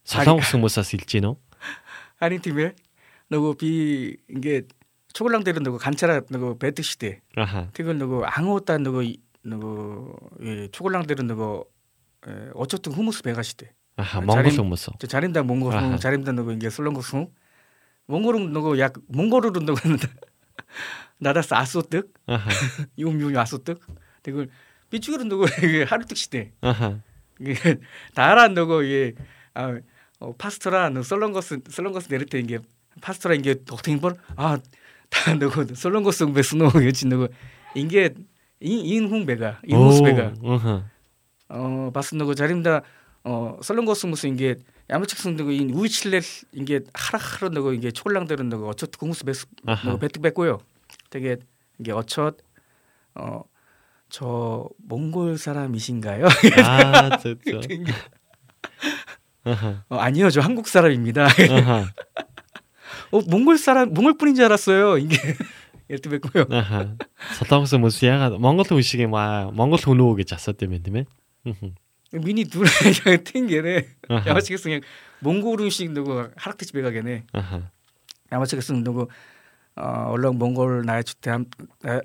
Солонгос 0.07 0.55
хүмүүсээс 0.55 0.95
хэлж 0.95 1.09
гинөө. 1.11 1.35
Харин 2.23 2.39
тийм 2.39 2.57
ээ. 2.63 2.71
Нөгөө 3.29 3.53
би 3.59 3.71
ингээд 4.31 4.78
초골랑들은 5.13 5.63
누구 5.63 5.77
간차라 5.77 6.21
누구 6.29 6.57
배드시대. 6.57 7.21
그걸 7.73 7.97
누구 7.97 8.23
앙오다 8.25 8.77
누구 8.79 9.03
누구 9.43 10.15
예, 10.43 10.67
초골랑들은 10.71 11.27
누구 11.27 11.65
예, 12.27 12.49
어쨌든 12.53 12.91
후무스 12.93 13.23
배가시대. 13.23 13.71
아하, 13.97 14.21
몽골 14.21 14.47
후무스. 14.49 14.91
자림다 15.07 15.43
몽골 15.43 15.73
후, 15.73 15.99
자림다 15.99 16.31
누구 16.33 16.53
이게 16.53 16.67
후. 16.67 17.31
몽골은 18.07 18.53
누구 18.53 18.79
약 18.79 18.93
몽골으로 19.07 19.59
누구 19.61 19.79
나다스 21.19 21.53
아소뜩. 21.53 22.13
유미유 22.97 23.37
아소뜩. 23.39 23.81
그걸 24.23 24.49
비추기로 24.89 25.23
누구 25.25 25.45
하루뜩 25.87 26.17
시대. 26.17 26.51
이게 27.39 27.55
다라 28.13 28.47
누구 28.49 28.83
이게 28.83 29.15
아 29.53 29.79
어, 30.19 30.33
파스토라 30.37 30.89
누 30.89 31.01
솔렁고스 31.03 31.61
솔렁고스 31.69 32.09
내릴 32.09 32.25
때 32.25 32.39
이게 32.39 32.59
파스토라 33.01 33.35
이게 33.35 33.55
독탱벌 33.63 34.15
아 34.35 34.57
다 35.09 35.33
누구 35.35 35.65
솔롱고송 35.73 36.33
베스노 36.33 36.71
여지 36.85 37.07
누구. 37.07 37.27
인게 37.75 38.13
인훈 38.59 39.25
배가 39.25 39.59
인무스 39.65 40.01
배가. 40.03 40.33
어 41.49 41.91
바스 41.93 42.15
누구. 42.15 42.35
자림다 42.35 42.81
어 43.23 43.57
솔롱고송 43.61 44.11
무슨 44.11 44.29
인게 44.29 44.55
야무측승 44.89 45.35
누구 45.35 45.51
인 45.51 45.69
우이칠레 45.71 46.19
인게 46.53 46.81
하락하러 46.93 47.49
누구 47.49 47.73
인게 47.73 47.91
촐랑대로 47.91 48.43
누구 48.43 48.67
어쩌트 48.69 48.97
공무스 48.97 49.23
베스 49.25 49.45
누구 49.85 49.99
배특 49.99 50.21
뱉고요. 50.21 50.59
되게 51.09 51.37
이게 51.79 51.91
어쩌 51.91 52.31
어저 53.13 54.69
몽골 54.87 55.37
사람이신가요? 55.37 56.25
아, 56.63 57.17
진짜. 57.21 57.59
어, 59.89 59.95
아니요, 59.97 60.29
저 60.29 60.41
한국 60.41 60.67
사람입니다. 60.67 61.27
어, 63.11 63.21
몽골 63.21 63.57
사람 63.57 63.93
몽골 63.93 64.17
분인줄 64.17 64.45
알았어요. 64.45 64.97
이게 64.97 65.15
예를 65.89 66.01
들고요. 66.01 66.45
아하. 66.51 66.95
사타우스 67.37 67.75
무시야가 67.75 68.29
뭐 68.29 68.39
뭐, 68.39 68.53
몽골 68.53 68.77
음식에 68.77 69.05
와 69.05 69.49
몽골 69.53 69.79
돈오게 69.79 70.23
잤어 70.23 70.53
때문에 70.53 70.81
때문에. 70.83 71.05
미니 72.11 72.43
두라이가 72.45 73.17
탱게네. 73.23 73.87
야마치겠어 74.09 74.63
그냥 74.63 74.81
몽골 75.19 75.61
음식 75.61 75.91
누구 75.91 76.29
하락대 76.35 76.65
집에 76.65 76.81
가게네. 76.81 77.25
야마치겠어 78.31 78.73
누구 78.75 79.07
어, 79.75 80.05
얼렁 80.09 80.37
몽골 80.37 80.85
나의 80.85 81.03
주대 81.03 81.31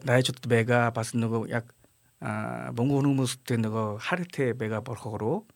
나의 0.05 0.23
주대 0.23 0.49
배가 0.49 0.91
봤은 0.91 1.21
누구 1.21 1.51
약 1.51 1.67
아, 2.21 2.71
몽골 2.75 3.05
음식 3.05 3.45
때 3.45 3.57
누구 3.57 3.97
하르테 4.01 4.57
배가 4.57 4.81
벌거로 4.81 5.47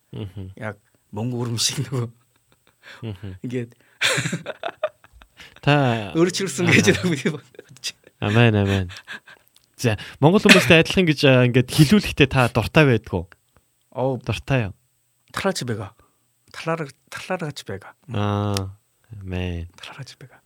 약 0.60 0.78
몽골 1.10 1.48
음식 1.48 1.82
누구 1.84 2.10
이게 3.42 3.66
та 5.60 6.12
өөрчлөсөн 6.14 6.66
гэж 6.68 6.86
нэг 7.04 7.40
Амен 8.18 8.54
амен. 8.58 8.90
За 9.78 9.94
Монгол 10.18 10.42
хүмүүстэй 10.42 10.82
адилхан 10.82 11.06
гэж 11.06 11.20
ингээд 11.54 11.70
хилүүлэхдээ 11.70 12.28
та 12.28 12.50
дуртай 12.50 12.84
байдгүй. 12.88 13.24
Оо 13.94 14.18
дуртай 14.18 14.70
юу? 14.70 14.74
талаач 15.32 15.62
байгаа. 15.64 15.92
Талаар 16.52 16.88
талааргач 17.10 17.62
байгаа. 17.64 17.92
Аа. 18.12 18.74
Амен. 19.20 19.68
Талааргач 19.76 20.16
байгаа. 20.18 20.40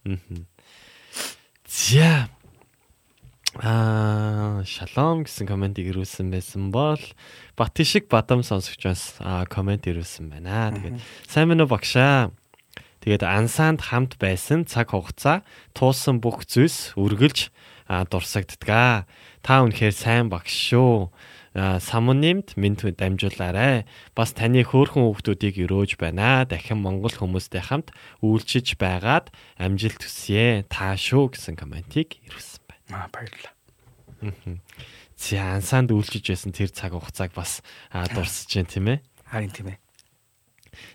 За. 1.67 2.29
Аа, 3.61 4.65
шалом 4.65 5.25
гэсэн 5.29 5.45
комментиг 5.45 5.93
ирүүлсэн 5.93 6.33
байсан 6.33 6.73
бол 6.73 7.01
Батишиг 7.57 8.09
Бадам 8.09 8.41
сонсогчоос 8.41 9.21
коммент 9.53 9.85
ирүүлсэн 9.85 10.33
байна. 10.33 10.73
Тэгээд 10.73 11.01
сайн 11.29 11.53
мэнэ 11.53 11.69
багшаа. 11.69 12.33
Тэгээд 13.03 13.27
ансаанд 13.27 13.91
хамт 13.91 14.15
байсан 14.23 14.63
цаг 14.63 14.95
хугацаа 14.95 15.43
туусан 15.75 16.23
бүх 16.23 16.47
зүйлс 16.47 16.95
үргэлж 16.95 17.51
дурсагддаг. 17.91 19.11
Та 19.43 19.55
үнэхээр 19.67 19.91
сайн 19.91 20.31
багш 20.31 20.55
шүү. 20.71 21.11
Самунимд 21.53 22.55
минь 22.57 22.79
дамжуулаарай. 22.79 23.85
Бас 24.15 24.33
таны 24.33 24.63
хөөрхөн 24.63 25.03
хүүхдүүдийг 25.03 25.67
өрөөж 25.67 25.99
байна. 25.99 26.47
Дахин 26.47 26.79
монгол 26.79 27.13
хүмүүстэй 27.13 27.61
хамт 27.61 27.91
үйлчиж 28.23 28.79
байгаад 28.79 29.35
амжилт 29.59 30.01
хүсье. 30.01 30.63
Та 30.71 30.95
шүү 30.95 31.35
гэсэн 31.35 31.59
комментиг 31.59 32.23
ирүүлсэн 32.23 32.63
байна. 32.71 33.03
Аа 33.03 33.11
баярлалаа. 33.11 33.53
За 35.19 35.59
ансаанд 35.59 35.91
үйлчиж 35.91 36.31
байсан 36.31 36.55
тэр 36.55 36.71
цаг 36.71 36.95
хугацааг 36.95 37.35
бас 37.35 37.67
дурсаж 38.15 38.49
байна 38.49 38.71
тийм 38.71 38.87
ээ. 38.95 38.99
Харин 39.27 39.51
тийм 39.51 39.69
ээ. 39.75 39.82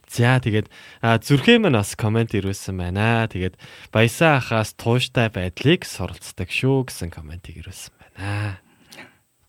За 0.09 0.38
тэгээд 0.41 0.67
зүрхээ 1.01 1.57
маань 1.61 1.80
бас 1.80 1.95
комент 1.95 2.36
ирүүлсэн 2.36 2.75
байна. 2.78 3.28
Тэгээд 3.32 3.55
баясаа 3.93 4.41
ахаас 4.41 4.75
тууштай 4.75 5.32
байдлыг 5.32 5.86
суралцдаг 5.88 6.49
шүү 6.51 6.89
гэсэн 6.89 7.09
комментиг 7.13 7.61
ирүүлсэн 7.61 7.93
байна. 7.97 8.66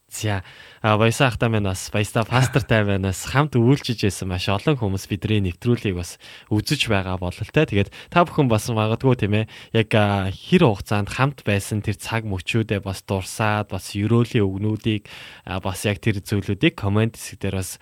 За 0.08 0.42
баясаа 0.80 1.28
ахтай 1.28 1.52
маань 1.52 1.68
бас 1.68 1.92
баясаа 1.92 2.24
пастортай 2.24 2.80
байнаас 2.80 3.28
хамт 3.28 3.60
үйлчиж 3.60 4.08
байсан 4.08 4.32
маш 4.32 4.48
олон 4.48 4.80
хүмүүс 4.80 5.04
бидний 5.04 5.44
нэвтрүүлгийг 5.44 6.00
бас 6.00 6.16
үзэж 6.48 6.88
байгаа 6.88 7.20
бололтой. 7.20 7.68
Тэгээд 7.68 7.92
та 8.08 8.24
бүхэн 8.24 8.48
бас 8.48 8.72
магадгүй 8.72 9.20
тийм 9.20 9.44
ээ 9.44 9.50
яг 9.76 9.92
хэр 10.32 10.64
хугацаанд 10.64 11.12
хамт 11.12 11.44
байсан 11.44 11.84
тэр 11.84 12.00
цаг 12.00 12.24
мөчүүдээ 12.24 12.80
бас 12.80 13.04
дурсаад 13.04 13.68
бас 13.68 13.92
ерөөлийн 13.92 14.48
өгнүүдийг 14.48 15.04
бас 15.44 15.84
яг 15.84 16.00
тэр 16.00 16.24
зүйлүүдийг 16.24 16.72
комент 16.72 17.20
хэсэг 17.20 17.44
дээр 17.44 17.60
бас 17.60 17.76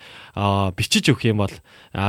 бичиж 0.75 1.07
өгөх 1.07 1.31
юм 1.31 1.47
бол 1.47 1.55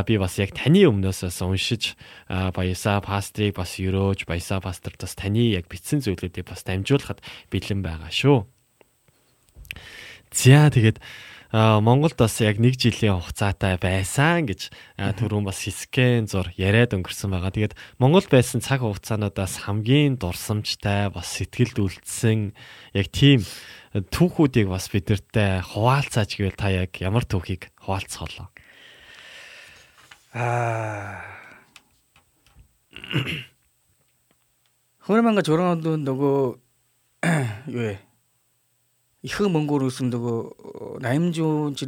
би 0.02 0.14
бас 0.18 0.34
яг 0.42 0.50
таны 0.50 0.82
өмнөөс 0.82 1.30
бас 1.30 1.38
уншиж 1.46 1.94
баясаа 2.26 2.98
пастрийг 3.06 3.54
бас 3.54 3.78
ерөөж 3.78 4.26
баясаа 4.26 4.58
пасторт 4.58 4.98
бас 4.98 5.14
таны 5.14 5.54
яг 5.54 5.70
бичсэн 5.70 6.02
зүйлүүдийг 6.02 6.42
бас 6.42 6.66
дамжуулахад 6.66 7.22
бэлэн 7.54 7.86
байгаа 7.86 8.10
шүү. 8.10 8.57
За 10.32 10.68
тэгээд 10.70 10.98
Монголд 11.48 12.20
бас 12.20 12.36
яг 12.44 12.60
нэг 12.60 12.76
жилийн 12.76 13.24
хугацаатай 13.24 13.80
байсан 13.80 14.44
гэж 14.44 14.68
түрүүн 15.00 15.48
бас 15.48 15.64
хэсгэн 15.64 16.28
зур 16.28 16.52
яриад 16.60 16.92
өнгөрсөн 16.92 17.32
байгаа. 17.32 17.48
Тэгээд 17.48 17.74
Монгол 17.96 18.28
байсан 18.28 18.60
цаг 18.60 18.84
хугацаануудаас 18.84 19.64
хамгийн 19.64 20.20
дурсамжтай 20.20 21.08
бас 21.08 21.32
сэтгэлд 21.40 21.80
үлдсэн 21.80 22.52
яг 22.92 23.08
тийм 23.08 23.48
түүхүүдийг 23.96 24.68
бас 24.68 24.92
бидэртээ 24.92 25.72
хуваалцаач 25.72 26.36
гэвэл 26.36 26.60
та 26.60 26.68
яг 26.68 26.92
ямар 27.00 27.24
түүхийг 27.24 27.72
хуваалцголоо. 27.80 28.52
Аа. 30.36 31.24
Хөрманга 35.08 35.40
журганд 35.40 35.88
нөгөө 36.04 36.36
юу 37.72 37.80
вэ? 37.88 38.07
흐몽골우스도 39.26 40.98
나임존지 41.00 41.86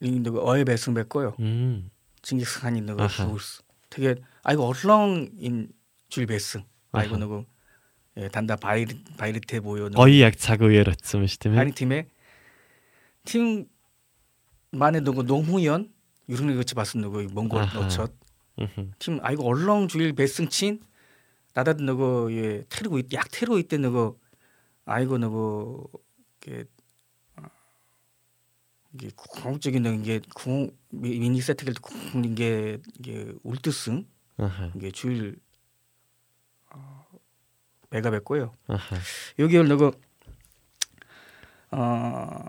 링도 0.00 0.32
그 0.32 0.40
어에 0.42 0.60
그 0.60 0.64
배승 0.66 0.94
뱉고요. 0.94 1.34
음. 1.40 1.90
징기스칸이 2.22 2.82
너가 2.82 3.08
주스. 3.08 3.62
되게 3.88 4.16
아이고 4.42 4.64
얼렁인 4.64 5.72
줄 6.08 6.26
배승. 6.26 6.64
아이고 6.92 7.16
누구 7.16 7.44
예, 8.18 8.28
단다 8.28 8.56
바이르 8.56 8.94
바이르테 9.16 9.60
보여. 9.60 9.90
어이 9.94 10.22
약차고 10.22 10.74
예랬음 10.74 11.26
시팀에. 11.26 11.58
아니 11.58 11.72
팀에 11.72 12.08
팀 13.24 13.66
만에 14.70 15.00
누구 15.00 15.22
농후연 15.22 15.92
유승리 16.28 16.54
그치 16.54 16.74
봤음 16.74 17.00
누구 17.00 17.22
몽골 17.22 17.60
너첫 17.74 18.12
팀 18.98 19.18
아이고 19.22 19.46
얼렁 19.46 19.88
주일 19.88 20.12
배승 20.12 20.48
친 20.48 20.80
나다도 21.54 21.84
누구 21.84 22.28
예 22.32 22.64
테르고 22.68 23.00
약 23.12 23.30
테르고 23.30 23.58
있대 23.60 23.78
누구 23.78 24.18
아이고 24.84 25.18
누구 25.18 25.88
이게 26.46 26.64
어, 27.36 27.42
이게 28.94 29.10
궁극적인 29.16 29.84
이게 30.00 30.20
미니 30.90 31.40
세트길 31.40 31.74
궁 31.82 32.24
이게 32.24 32.78
이게 32.98 33.32
울트승 33.42 34.06
이게 34.76 34.90
주일 34.90 35.38
어, 36.70 37.06
배가 37.90 38.10
뱉고요. 38.10 38.54
여기 39.38 39.56
오늘 39.58 39.76
그 39.76 39.90
어, 41.72 42.44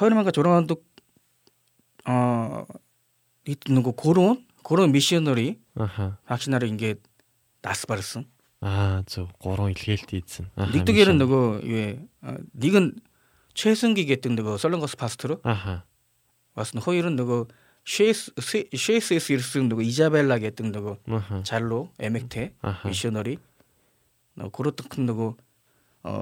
허연만과 0.00 0.30
조랑한도 0.32 0.82
어 2.06 2.66
있는 3.46 3.82
거 3.82 3.92
그런 3.92 4.46
그런 4.62 4.92
미셔너리 4.92 5.60
아하. 5.74 6.18
박신하를 6.26 6.68
이게 6.68 6.94
나스바르슨 7.62 8.24
Аа 8.60 9.00
зөв 9.08 9.32
3 9.40 9.72
илгээлт 9.72 10.10
ийдсэн. 10.12 10.46
Нэгдүгээр 10.56 11.16
нь 11.16 11.20
нөгөө 11.24 11.44
юу 11.64 11.84
нэг 12.60 12.74
нь 12.76 12.90
최승기 13.56 14.04
гэдэг 14.04 14.36
нөгөө 14.36 14.60
솔랭거스 14.60 15.00
파스트로. 15.00 15.40
아하. 15.44 15.84
бас 16.54 16.74
нөхөөр 16.76 17.08
нь 17.08 17.18
нөгөө 17.18 17.40
шээс 17.86 18.36
шээсээс 18.36 19.26
ирсэн 19.32 19.70
нөгөө 19.72 19.84
이자벨라 19.88 20.36
гэдэг 20.36 20.66
нөгөө 20.76 21.42
잘로 21.48 21.88
에멕테 21.96 22.52
미셔너리 22.84 23.38
нөгөө 24.36 24.52
그렇던 24.52 25.08
нөгөө 25.08 25.30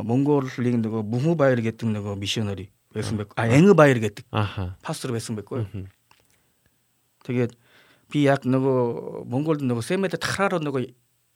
몽골링 0.07 0.79
нөгөө 0.85 1.03
무후바이르 1.03 1.63
гэдэг 1.67 1.87
нөгөө 1.91 2.15
미셔너리 2.23 2.71
베슨백 2.95 3.35
아 3.35 3.51
앵으바이르 3.51 4.01
гэдэг 4.01 4.25
파스트로 4.83 5.19
베슨백고요. 5.19 5.67
тэгээд 7.27 7.53
би 8.09 8.25
яг 8.31 8.47
нөгөө 8.47 9.27
монголд 9.27 9.61
нөгөө 9.67 9.83
семэдэ 9.85 10.23
тахраараа 10.23 10.63
нөгөө 10.63 10.87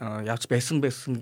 어, 0.03 0.21
jetzt 0.27 0.49
besser, 0.49 0.81
besser, 0.81 1.21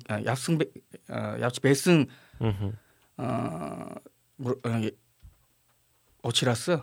어치라스, 6.22 6.80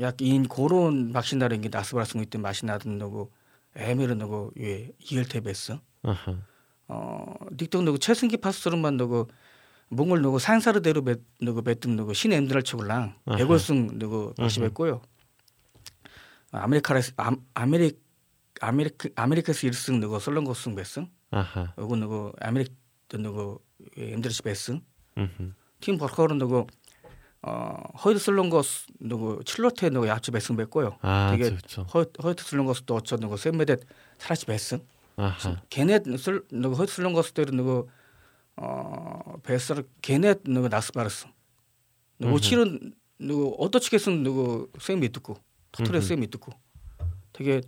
약 0.00 0.20
인, 0.20 0.46
고런 0.48 1.12
박신다는 1.12 1.62
게 1.62 1.70
나스바라스 1.70 2.18
이때 2.18 2.36
맛이 2.38 2.66
나던다고 2.66 3.32
에메르너고 3.74 4.52
예, 4.60 4.90
이엘테 5.00 5.40
베스. 5.40 5.78
어, 6.88 7.34
닉동 7.58 7.84
너고 7.84 7.98
최승기 7.98 8.36
파스처럼만 8.36 8.96
너고 8.96 9.28
몽골 9.88 10.20
누구 10.22 10.38
산사르대로 10.38 11.02
배 11.04 11.16
누구 11.40 11.62
배뜸 11.62 11.96
누구 11.96 12.12
신 12.14 12.32
엠드랄 12.32 12.62
치골랑 12.62 13.14
백월승 13.36 13.98
누구 13.98 14.34
다시 14.36 14.60
뵙고요. 14.60 15.00
아메리카라스 16.52 17.14
아, 17.16 17.32
아메리 17.54 17.98
아메리크 18.60 19.10
아메리카스 19.14 19.66
일승 19.66 20.00
누구 20.00 20.18
솔렁고승 20.18 20.74
배승 20.74 21.10
요거 21.78 21.96
누구 21.96 22.32
아메리카 22.40 22.74
누구 23.18 23.60
엠드리스 23.96 24.42
배승 24.42 24.82
팀 25.80 25.98
버커는 25.98 26.38
누구 26.38 26.66
어 27.42 27.76
허이드 28.04 28.18
슬렁거스 28.18 28.86
누구 29.00 29.40
칠로테 29.44 29.90
누구 29.90 30.08
야츠 30.08 30.32
배승 30.32 30.56
뱉고요. 30.56 30.98
아, 31.02 31.30
되게 31.30 31.50
그렇죠. 31.50 31.82
허, 31.82 32.04
허이드 32.22 32.42
슬렁거스도 32.42 32.94
어쩌 32.96 33.16
누구 33.16 33.36
세메데 33.36 33.76
사라시 34.18 34.46
배승. 34.46 34.80
걔네 35.70 36.00
슬 36.18 36.42
누구 36.50 36.76
허이드 36.76 36.90
슬렁거스 36.90 37.32
때는 37.34 37.56
누구 37.56 37.88
어 38.56 39.36
배스를 39.42 39.84
걔네 40.02 40.36
누구 40.44 40.68
나스바르스. 40.68 41.26
누구 42.18 42.40
칠은 42.40 42.94
누구 43.20 43.54
어떠치겠은 43.58 44.22
누구 44.22 44.70
샘 44.80 45.00
미뚜고 45.00 45.36
토트레 45.72 46.00
샘 46.00 46.20
미뚜고. 46.20 46.52
되게 47.32 47.60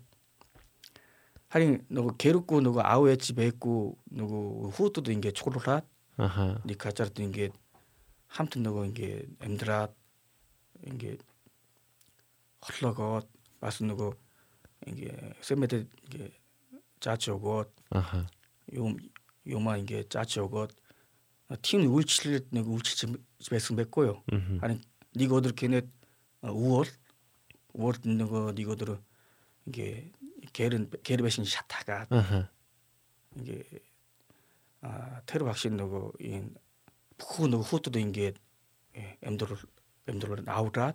харин 1.49 1.81
нөгөө 1.89 2.13
гэрэггүй 2.21 2.59
нөгөө 2.61 2.83
аав 2.85 3.03
ээж 3.09 3.33
байггүй 3.33 3.79
нөгөө 4.13 4.69
хүүтүүд 4.77 5.07
ингээд 5.17 5.37
чухлуулаад 5.41 5.85
Аха. 6.21 6.61
нэг 6.61 6.77
газарт 6.77 7.17
ингээд 7.17 7.57
хамт 8.29 8.53
нөгөө 8.61 8.85
흘러곧 12.64 13.28
말씀 13.60 13.86
누구 13.86 14.14
이게 14.86 15.16
세메데 15.40 15.86
이게 16.04 16.32
짜치오고 17.00 17.64
요 18.76 18.96
요마 19.46 19.76
이게 19.76 20.02
짜치오고 20.08 20.68
팀 21.62 21.86
울칠 21.86 22.46
내고 22.50 22.72
울칠 22.72 23.18
집에서 23.38 23.74
맺고요. 23.74 24.22
아니 24.62 24.80
니거들 25.14 25.52
걔네 25.52 25.82
우월 26.42 26.86
우월 27.74 27.94
내고 28.04 28.52
니거들 28.52 28.98
이게 29.66 30.10
게른 30.52 30.90
게르 31.02 31.22
배신 31.22 31.44
샤타가 31.44 32.06
이게 33.36 33.64
아 34.80 35.20
테러 35.26 35.46
확신 35.46 35.76
누구 35.76 36.12
인 36.20 36.54
북한 37.18 37.52
후트도 37.52 37.98
인게 37.98 38.32
엠도를 39.22 39.56
엠도를 40.08 40.44
아우라 40.48 40.94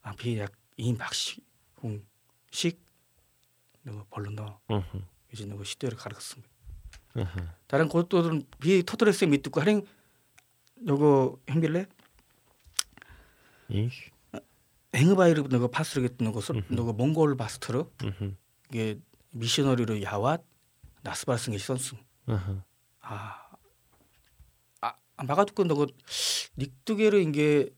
아비약 0.01 0.51
이 0.77 0.95
박시 0.95 1.41
홍식? 1.83 2.81
누구 3.83 4.05
벌로 4.09 4.31
넣어 4.31 4.59
이제 5.33 5.45
누구 5.45 5.63
시대를 5.63 5.97
가르쳤습니다. 5.97 6.49
다른 7.67 7.89
곳들은 7.89 8.43
비 8.59 8.83
터트레스 8.83 9.25
밑두고 9.25 9.59
하는 9.59 9.85
요거 10.87 11.39
행길래? 11.49 11.85
이 13.69 13.89
엥바이르 14.93 15.41
너가 15.49 15.67
파스르게 15.67 16.15
너가 16.23 16.39
너가 16.69 16.93
몽골 16.93 17.37
바스트르 17.37 17.85
이게 18.69 18.99
미셔너리로 19.31 20.01
야왓 20.01 20.41
나스바르승게 21.03 21.57
선승. 21.59 21.97
아. 23.01 23.49
아, 24.81 24.93
마가두건 25.23 25.67
너가 25.67 25.85
닉두게르 26.57 27.19
인게 27.19 27.69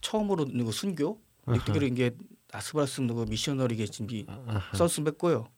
처음으로 0.00 0.44
너가 0.46 0.70
순교? 0.70 1.20
닉두게르 1.48 1.86
인게 1.86 2.10
나스바르승 2.50 3.06
너가 3.06 3.24
미셔너리게 3.26 3.86
준비 3.86 4.26
선승 4.74 5.04
뱉고요. 5.04 5.48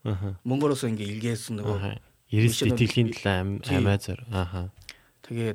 몽골로서 0.43 0.89
인게 0.89 1.05
일개 1.05 1.35
쓴 1.37 1.57
너가 1.57 1.95
이리스 2.29 2.65
디틸린 2.75 3.13
람 3.25 3.61
아마저 3.69 4.17
아하. 4.33 4.71
되게 5.23 5.55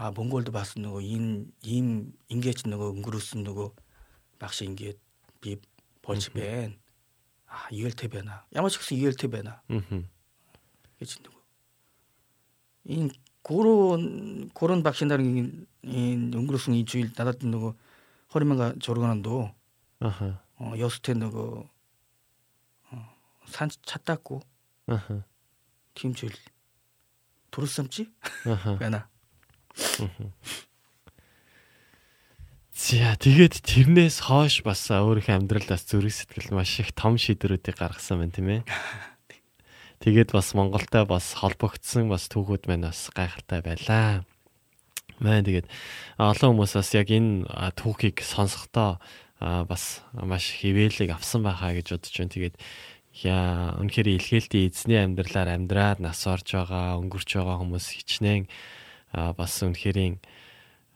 아 0.00 0.10
몽골도 0.12 0.50
봤었는고 0.50 1.02
인, 1.02 1.52
인 1.60 2.10
인계 2.28 2.54
짓는고 2.54 2.92
응그루스는고 2.92 3.76
막시 4.38 4.64
인계 4.64 4.94
비 5.42 5.58
벌치벤 6.00 6.80
아 7.46 7.68
이엘테베나. 7.70 8.46
야마식스 8.54 8.94
이엘테베나. 8.94 9.60
이게 10.96 11.04
짓는고. 11.04 11.38
인 12.84 13.10
고런 13.42 14.48
고런 14.54 14.82
박신다는 14.82 15.66
인 15.82 16.32
응그루스니 16.34 16.86
주일 16.86 17.12
나다 17.14 17.32
짓는고 17.32 17.74
허리만가 18.32 18.76
저러가는도 18.80 19.50
어, 20.56 20.72
여수테 20.78 21.12
너그 21.12 21.62
어, 22.90 23.16
산차 23.48 23.98
닦고 23.98 24.40
팀줄 25.92 26.30
도로 27.50 27.66
삼지? 27.66 28.10
왜나. 28.80 29.06
За 32.80 33.12
тэгээд 33.20 33.60
тэрнээс 33.60 34.24
хойш 34.24 34.64
бас 34.64 34.88
өөрийнхөө 34.88 35.36
амьдралаас 35.36 35.84
зүрх 35.84 36.10
сэтгэл 36.10 36.56
маш 36.56 36.80
их 36.80 36.96
том 36.96 37.20
шийдвэрүүдийг 37.20 37.76
гаргасан 37.76 38.24
байна 38.24 38.34
тийм 38.34 38.48
ээ. 38.50 38.62
Тэгээд 40.00 40.32
бас 40.32 40.56
Монголтой 40.56 41.04
бас 41.04 41.36
холбогдсон 41.36 42.08
бас 42.08 42.32
түүхүүд 42.32 42.72
маань 42.72 42.88
бас 42.88 43.12
гайхалтай 43.12 43.60
байлаа. 43.60 44.24
Мэн 45.20 45.44
тэгээд 45.44 45.68
олон 46.16 46.56
хүмүүс 46.56 46.72
бас 46.80 46.90
яг 46.96 47.12
энэ 47.12 47.44
түүхийг 47.76 48.24
сонсохдоо 48.24 48.96
бас 49.40 50.00
маш 50.16 50.56
хിവэлэг 50.56 51.12
авсан 51.12 51.44
байхаа 51.44 51.76
гэж 51.76 52.00
бодож 52.00 52.16
байна. 52.16 52.32
Тэгээд 52.32 52.56
яа 53.28 53.76
үнэхээр 53.76 54.08
илгээлтийн 54.16 54.72
эзний 54.72 55.00
амьдралаар 55.04 55.52
амьдраад 55.52 56.00
нас 56.00 56.24
орж 56.24 56.48
байгаа, 56.56 56.96
өнгөрч 56.96 57.36
байгаа 57.36 57.60
хүмүүс 57.60 57.86
хичнээн 57.92 58.48
а 59.12 59.32
бас 59.34 59.58
үнэхэрийн 59.62 60.18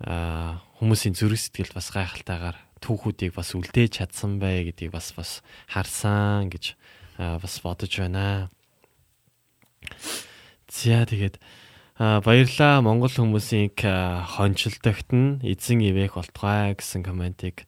хүмүүсийн 0.01 1.15
зүрх 1.15 1.39
сэтгэл 1.39 1.75
бас 1.75 1.89
гайхалтайгаар 1.95 2.59
түүхүүдийг 2.83 3.33
бас 3.35 3.55
үлдээж 3.55 4.03
чадсан 4.03 4.37
бай 4.43 4.67
гэдгийг 4.69 4.93
бас 4.93 5.15
бас 5.17 5.41
харсан 5.71 6.51
гэж 6.51 6.75
бас 7.17 7.55
бодож 7.63 7.93
байна. 7.97 8.51
За 10.69 11.07
тэгээд 11.07 11.39
баярлаа 11.97 12.83
Монгол 12.83 13.15
хүмүүсийн 13.15 13.73
хончлогт 13.79 15.11
нь 15.15 15.41
эзэн 15.47 15.81
ивэх 15.81 16.19
болтугай 16.19 16.75
гэсэн 16.75 17.07
комментиг 17.07 17.65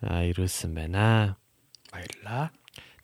ирүүлсэн 0.00 0.72
байна. 0.72 1.36
Баярлаа. 1.90 2.54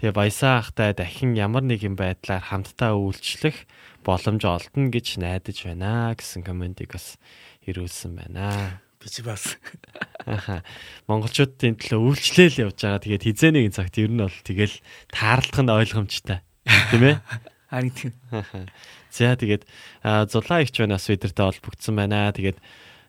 Тэгээ 0.03 0.19
баясаа 0.19 0.59
ахтай 0.59 0.99
дахин 0.99 1.39
ямар 1.39 1.63
нэгэн 1.63 1.95
байдлаар 1.95 2.43
хамтдаа 2.43 2.99
үйлчлэх 2.99 3.55
боломж 4.03 4.43
олдно 4.43 4.91
гэж 4.91 5.23
найдаж 5.23 5.63
байна 5.63 6.11
гэсэн 6.19 6.43
комментиг 6.43 6.91
бас 6.91 7.23
ирүүлсэн 7.71 8.19
байна. 8.19 8.83
Би 8.99 9.07
ч 9.07 9.23
бас 9.23 9.55
Аха. 10.27 10.67
Монголчуудын 11.07 11.79
төлөө 11.79 12.19
үйлчлэл 12.19 12.67
явж 12.67 12.83
байгаа. 12.83 12.99
Тэгээд 12.99 13.27
хизээ 13.31 13.51
нэгэн 13.55 13.79
цагт 13.79 13.95
ер 14.03 14.11
нь 14.11 14.19
бол 14.19 14.39
тэгэл 14.43 14.75
таарлах 15.15 15.63
нь 15.63 15.71
ойлгомжтой. 15.71 16.43
Тийм 16.91 17.03
ээ? 17.07 17.17
харин 17.71 17.95
тийм. 17.95 18.13
За 19.15 19.39
тэгээд 19.39 19.65
зулаа 20.35 20.67
ихч 20.67 20.83
банаас 20.83 21.07
бидэртэй 21.07 21.47
холбогдсон 21.47 21.95
байна. 21.95 22.35
Тэгээд 22.35 22.59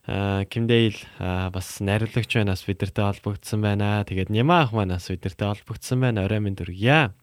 Кимдэйл 0.04 1.00
бас 1.16 1.80
найруулагч 1.80 2.36
банаас 2.36 2.68
бидэртэй 2.68 3.08
холбогдсон 3.08 3.64
байна. 3.64 4.04
Тэгээд 4.04 4.28
Нима 4.28 4.68
ах 4.68 4.76
манаас 4.76 5.08
бидэртэй 5.08 5.48
холбогдсон 5.48 6.04
байна. 6.04 6.28
Орой 6.28 6.44
минь 6.44 6.60
дүргийа. 6.60 7.16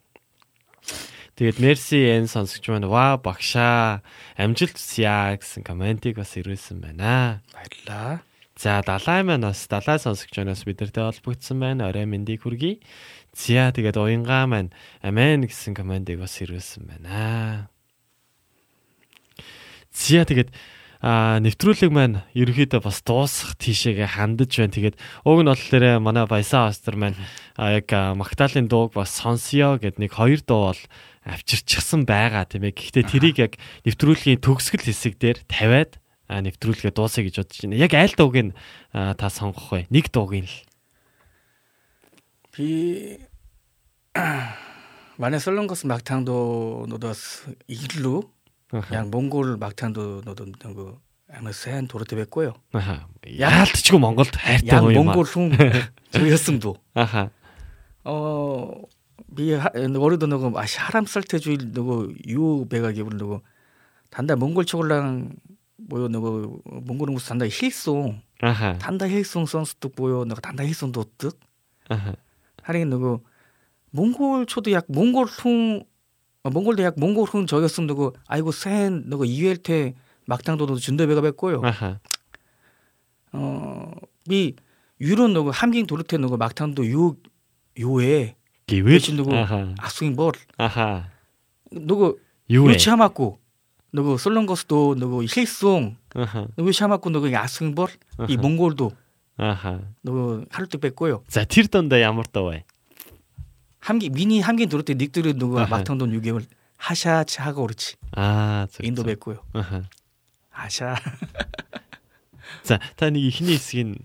Тэгээд 1.36 1.60
Мерси 1.60 2.00
эн 2.16 2.24
сонсогч 2.24 2.72
маань 2.72 2.88
ва 2.88 3.20
багшаа 3.20 4.00
амжилт 4.40 4.80
хүсье 4.80 5.36
гэсэн 5.36 5.60
комментиг 5.60 6.16
бас 6.16 6.32
ирүүлсэн 6.40 6.80
байна. 6.80 7.44
Баярлалаа. 7.52 8.24
За 8.56 8.80
далай 8.80 9.28
маань 9.28 9.44
бас 9.44 9.68
далай 9.68 10.00
сонсогч 10.00 10.40
банаас 10.40 10.64
бидэртэй 10.64 11.04
холбогдсон 11.04 11.60
байна. 11.60 11.92
Орой 11.92 12.08
мэндийг 12.08 12.48
хүргэе. 12.48 12.80
Зя 13.36 13.72
тэгээд 13.76 14.00
уянгаа 14.00 14.48
маань 14.48 14.72
амен 15.04 15.44
гэсэн 15.44 15.76
комментиг 15.76 16.16
бас 16.16 16.40
ирүүлсэн 16.40 16.88
байна. 16.88 17.68
Зя 19.92 20.24
тэгээд 20.24 20.48
а 21.00 21.40
нэвтрүүлэг 21.40 21.88
маань 21.88 22.20
ерөөхдөө 22.36 22.84
бас 22.84 23.00
дуусах 23.00 23.56
тийшээгээ 23.56 24.20
хандаж 24.20 24.52
байна. 24.52 24.76
Тэгээд 24.76 24.96
уг 25.24 25.38
нь 25.40 25.48
болохоор 25.48 25.84
манай 25.96 26.28
Баясаа 26.28 26.68
Астер 26.68 27.00
маань 27.00 27.16
яг 27.56 27.88
Магдалины 27.88 28.68
дууг 28.68 28.92
бас 28.92 29.16
сонсё 29.16 29.80
гэд 29.80 29.96
нэг 29.96 30.12
хоёр 30.12 30.44
дуу 30.44 30.76
бол 30.76 30.82
авчирчихсан 31.24 32.04
байгаа 32.04 32.44
тийм 32.44 32.68
ээ. 32.68 32.76
Гэхдээ 32.76 33.04
тэрийг 33.08 33.36
яг 33.40 33.52
нэвтрүүлгийн 33.88 34.44
төгсгөл 34.44 34.84
хэсэг 34.84 35.16
дээр 35.16 35.40
тавиад 35.48 35.96
нэвтрүүлгээ 36.28 36.92
дуусгая 36.92 37.24
гэж 37.32 37.36
бодож 37.48 37.58
байна. 37.64 37.80
Яг 37.80 37.92
аль 37.96 38.12
дууг 38.12 38.36
нь 38.36 38.52
та 38.92 39.26
сонгох 39.32 39.72
вэ? 39.72 39.88
Нэг 39.88 40.12
дууг 40.12 40.36
нь 40.36 40.44
л. 40.44 40.56
Би 42.52 42.68
манай 45.22 45.40
солонгос 45.40 45.88
магтаандуунуудаас 48.70 48.90
иглүү 48.90 48.96
яг 48.96 49.06
монгол 49.12 49.50
магтаандуунууд 49.60 50.40
нөгөө 50.62 50.88
амар 51.38 51.54
сайн 51.54 51.86
туурд 51.88 52.10
байхгүй 52.10 52.50
юу? 52.50 52.56
Аха. 52.72 53.06
Яалтчгүй 53.24 54.00
Монголд 54.02 54.34
хайртай 54.34 54.78
юм 54.78 55.10
аа. 55.10 55.14
Монгол 55.14 55.28
хүн 55.30 55.54
зөвөөсөн 56.14 56.58
дүү. 56.62 56.74
Аха. 56.94 57.30
어 58.04 58.86
би 59.30 59.54
өөрөдөө 59.54 60.28
нөгөө 60.30 60.50
маш 60.54 60.74
харамсалтай 60.80 61.38
зүйл 61.38 61.66
нөгөө 61.70 61.98
юу 62.26 62.64
байгаа 62.64 62.92
гэвэл 62.96 63.18
нөгөө 63.20 63.40
дандаа 64.10 64.36
монгол 64.40 64.66
чуулган 64.66 65.38
буюу 65.78 66.08
нөгөө 66.10 66.34
монгол 66.86 67.14
хүмүүс 67.14 67.28
дандаа 67.30 67.50
хийсэн. 67.50 68.22
Аха. 68.40 68.78
дандаа 68.82 69.08
хийсэн 69.08 69.46
сонсдог 69.46 69.94
буюу 69.94 70.24
нөгөө 70.26 70.42
дандаа 70.42 70.66
хийсэн 70.66 70.90
дууддаг. 70.90 71.36
Аха. 71.88 72.16
харин 72.62 72.90
нөгөө 72.90 73.20
монголчууд 73.92 74.66
яг 76.45 76.53
монгол 76.53 76.75
хүн 76.75 76.75
монголд 76.75 76.79
яг 76.79 76.95
монгол 76.97 77.27
хүн 77.27 77.47
저였으면 77.47 77.89
нөгөө 77.89 78.09
айгу 78.27 78.51
сайн 78.51 79.03
нөгөө 79.09 79.25
이웰테 79.25 79.95
막당도도 80.25 80.77
준대배가 80.77 81.21
뵙고요. 81.21 81.61
아하. 81.63 81.99
어비 83.33 84.55
유론 85.01 85.33
нөгөө 85.35 85.51
хамгийн 85.51 85.87
төрөлтэй 85.87 86.19
нөгөө 86.23 86.37
막당도 86.39 86.85
유 86.87 87.15
юуэ 87.75 88.35
гэвэл 88.67 89.07
нөгөө 89.19 89.75
асуин 89.83 90.15
бол 90.15 90.35
аха 90.57 91.11
нөгөө 91.75 92.09
юу 92.55 92.71
юу 92.71 92.79
чамаагүй 92.79 93.35
нөгөө 93.91 94.15
솔롱거스도 94.23 94.95
нөгөө 94.95 95.27
ихэлсэн 95.27 95.99
аха 96.15 96.47
нөгөө 96.55 96.73
чамаагүй 96.79 97.11
нөгөө 97.11 97.35
асуин 97.43 97.75
бол 97.75 97.91
이 98.31 98.39
몽골도 98.39 98.87
аха 99.35 99.83
нөгөө 100.07 100.47
하루도 100.55 100.79
뺐고요 100.79 101.27
за 103.81 103.99
тэр 103.99 104.09
дондоо 104.09 104.09
ямар 104.09 104.09
дуу 104.09 104.09
вэ 104.09 104.09
хамгийн 104.09 104.13
миний 104.13 104.41
хамгийн 104.41 104.69
төрөлтэй 104.69 104.95
нэгдүгээр 104.95 105.37
нөгөө 105.37 105.69
막당도 105.69 106.05
6개월 106.07 106.45
하샤 106.77 107.25
하고 107.39 107.65
그렇지 107.67 107.95
아 108.15 108.67
인도 108.81 109.03
뺐고요 109.03 109.43
아하 109.53 109.83
하샤 110.49 110.95
за 112.63 112.79
та 112.95 113.09
нэг 113.09 113.23
ихний 113.29 113.57
хэсгийг 113.57 113.97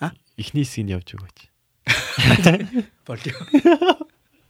а 0.00 0.12
ихний 0.36 0.64
хэсгийг 0.64 0.90
явж 0.94 1.14
өгөөч 1.18 1.38
болио. 3.06 3.34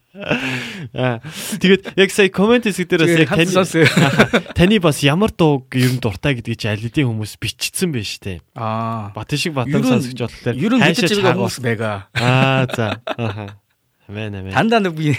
Аа 0.09 1.21
тэгээд 1.61 1.93
яг 1.93 2.09
сая 2.09 2.33
комент 2.33 2.65
хэсэг 2.65 2.89
дээр 2.89 3.05
бас 3.05 3.77
яг 3.77 3.93
таны 4.57 4.81
бас 4.81 5.05
ямар 5.05 5.29
дууг 5.29 5.69
ер 5.77 5.93
нь 5.93 6.01
дуртай 6.01 6.33
гэдгийг 6.33 6.57
чи 6.57 6.65
аль 6.65 6.81
хэдийн 6.81 7.13
хүмүүс 7.13 7.37
бичсэн 7.37 7.93
байж 7.93 8.17
тээ. 8.17 8.41
Аа. 8.57 9.13
Бат 9.13 9.29
шиг 9.37 9.53
батан 9.53 9.85
сонсогч 9.85 10.17
болохоор 10.17 10.57
ер 10.57 10.73
нь 10.73 10.81
хэдэж 10.81 11.13
байгаа 11.21 11.37
хүмүүс 11.37 11.61
байгаа. 11.61 11.97
Аа 12.17 12.65
за. 12.73 13.05
Аха. 13.05 13.61
Амин 14.09 14.33
амин. 14.33 14.53
дандаа 14.57 14.81
нэг 14.81 14.97
би 14.97 15.13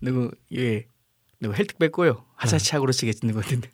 нөгөө 0.00 0.26
юу 0.48 0.88
нөгөө 1.44 1.56
хэлдэг 1.60 1.76
байггүй 1.76 2.06
юу? 2.16 2.24
Хасаачаагруу 2.40 2.96
гэж 2.96 3.20
нэг 3.28 3.36
үтэнд. 3.36 3.68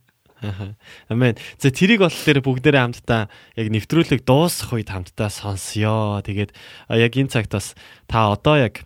Амен. 1.07 1.39
За 1.63 1.71
тэрийг 1.71 2.03
болохоор 2.03 2.43
бүгдээрээ 2.43 2.83
хамтдаа 2.83 3.31
яг 3.31 3.67
нэвтрүүлэг 3.71 4.27
дуусах 4.27 4.75
үед 4.75 4.91
хамтдаа 4.91 5.31
сонсё. 5.31 6.19
Тэгээд 6.27 6.51
яг 6.91 7.13
энэ 7.15 7.31
цагт 7.31 7.55
бас 7.55 7.79
та 8.11 8.35
одоо 8.35 8.59
яг 8.59 8.83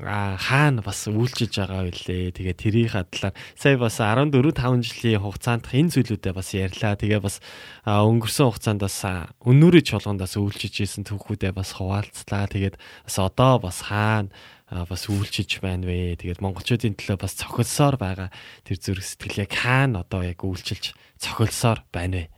хаана 0.00 0.82
бас 0.82 1.08
үйлчилж 1.08 1.54
байгаа 1.56 1.88
байлээ. 1.88 2.32
Тэгээ 2.32 2.56
тэрийн 2.56 2.90
хадлаар 2.92 3.34
сая 3.56 3.76
бас 3.76 3.96
14 4.00 4.32
5 4.32 4.84
жилийн 4.84 5.22
хугацаанд 5.22 5.68
энэ 5.72 5.92
зүйлүүдэд 5.92 6.34
бас 6.36 6.50
ярьлаа. 6.52 6.94
Тэгээ 6.96 7.20
бас 7.20 7.40
өнгөрсөн 7.84 8.46
хугацаанд 8.52 8.80
бас 8.84 8.98
өнөөрэй 9.44 9.84
чуулгандаас 9.84 10.36
үйлчилж 10.36 10.76
исэн 10.84 11.04
түүхүүдэд 11.08 11.56
бас 11.56 11.76
хуваалцлаа. 11.76 12.48
Тэгээд 12.48 12.76
бас 12.76 13.16
одоо 13.16 13.54
бас 13.60 13.88
хаана 13.88 14.32
бас 14.66 15.06
үйлчилж 15.06 15.62
байна 15.62 15.86
вэ? 15.86 16.18
Тэгээд 16.18 16.42
монголчуудын 16.42 16.98
төлөө 16.98 17.18
бас 17.22 17.38
цохилсоор 17.38 17.96
байгаа 17.96 18.28
тэр 18.66 18.76
зүрх 18.82 19.06
сэтгэл 19.06 19.46
яг 19.46 19.52
хаана 19.54 20.02
одоо 20.02 20.26
яг 20.26 20.42
үйлчилж 20.42 20.92
цохилсоор 21.22 21.86
байна 21.94 22.26
вэ? 22.26 22.36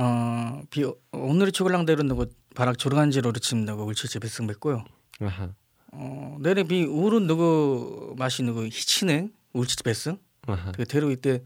Аа 0.00 0.64
би 0.72 0.84
өнөр 1.12 1.52
чуулган 1.52 1.84
дээр 1.84 2.04
нөгөө 2.04 2.28
바락 2.56 2.78
조르간지로 2.78 3.32
르침 3.32 3.66
누구 3.66 3.84
울치지 3.84 4.18
배승 4.18 4.46
맺고요. 4.46 4.82
아하. 5.20 5.52
어, 5.92 6.36
내래 6.40 6.62
비 6.64 6.84
우른 6.84 7.26
누구 7.26 8.14
맛이 8.18 8.42
누구 8.42 8.64
히치네 8.64 9.28
울치지 9.52 9.82
배승. 9.82 10.18
아하. 10.46 10.72
그 10.72 10.86
대로 10.86 11.10
이때 11.10 11.42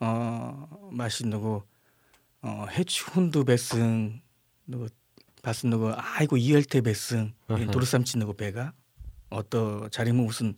어 0.00 0.88
맛이 0.90 1.24
누구 1.26 1.62
어 2.42 2.66
해추 2.70 3.04
훈두 3.12 3.44
배승 3.44 4.20
누구 4.66 4.88
봤은 5.42 5.70
누구 5.70 5.92
아이고 5.92 6.36
이열태 6.36 6.80
배승 6.80 7.32
도르삼치 7.70 8.18
누구 8.18 8.34
배가 8.34 8.72
어떠 9.30 9.88
자리면 9.90 10.24
무슨 10.24 10.54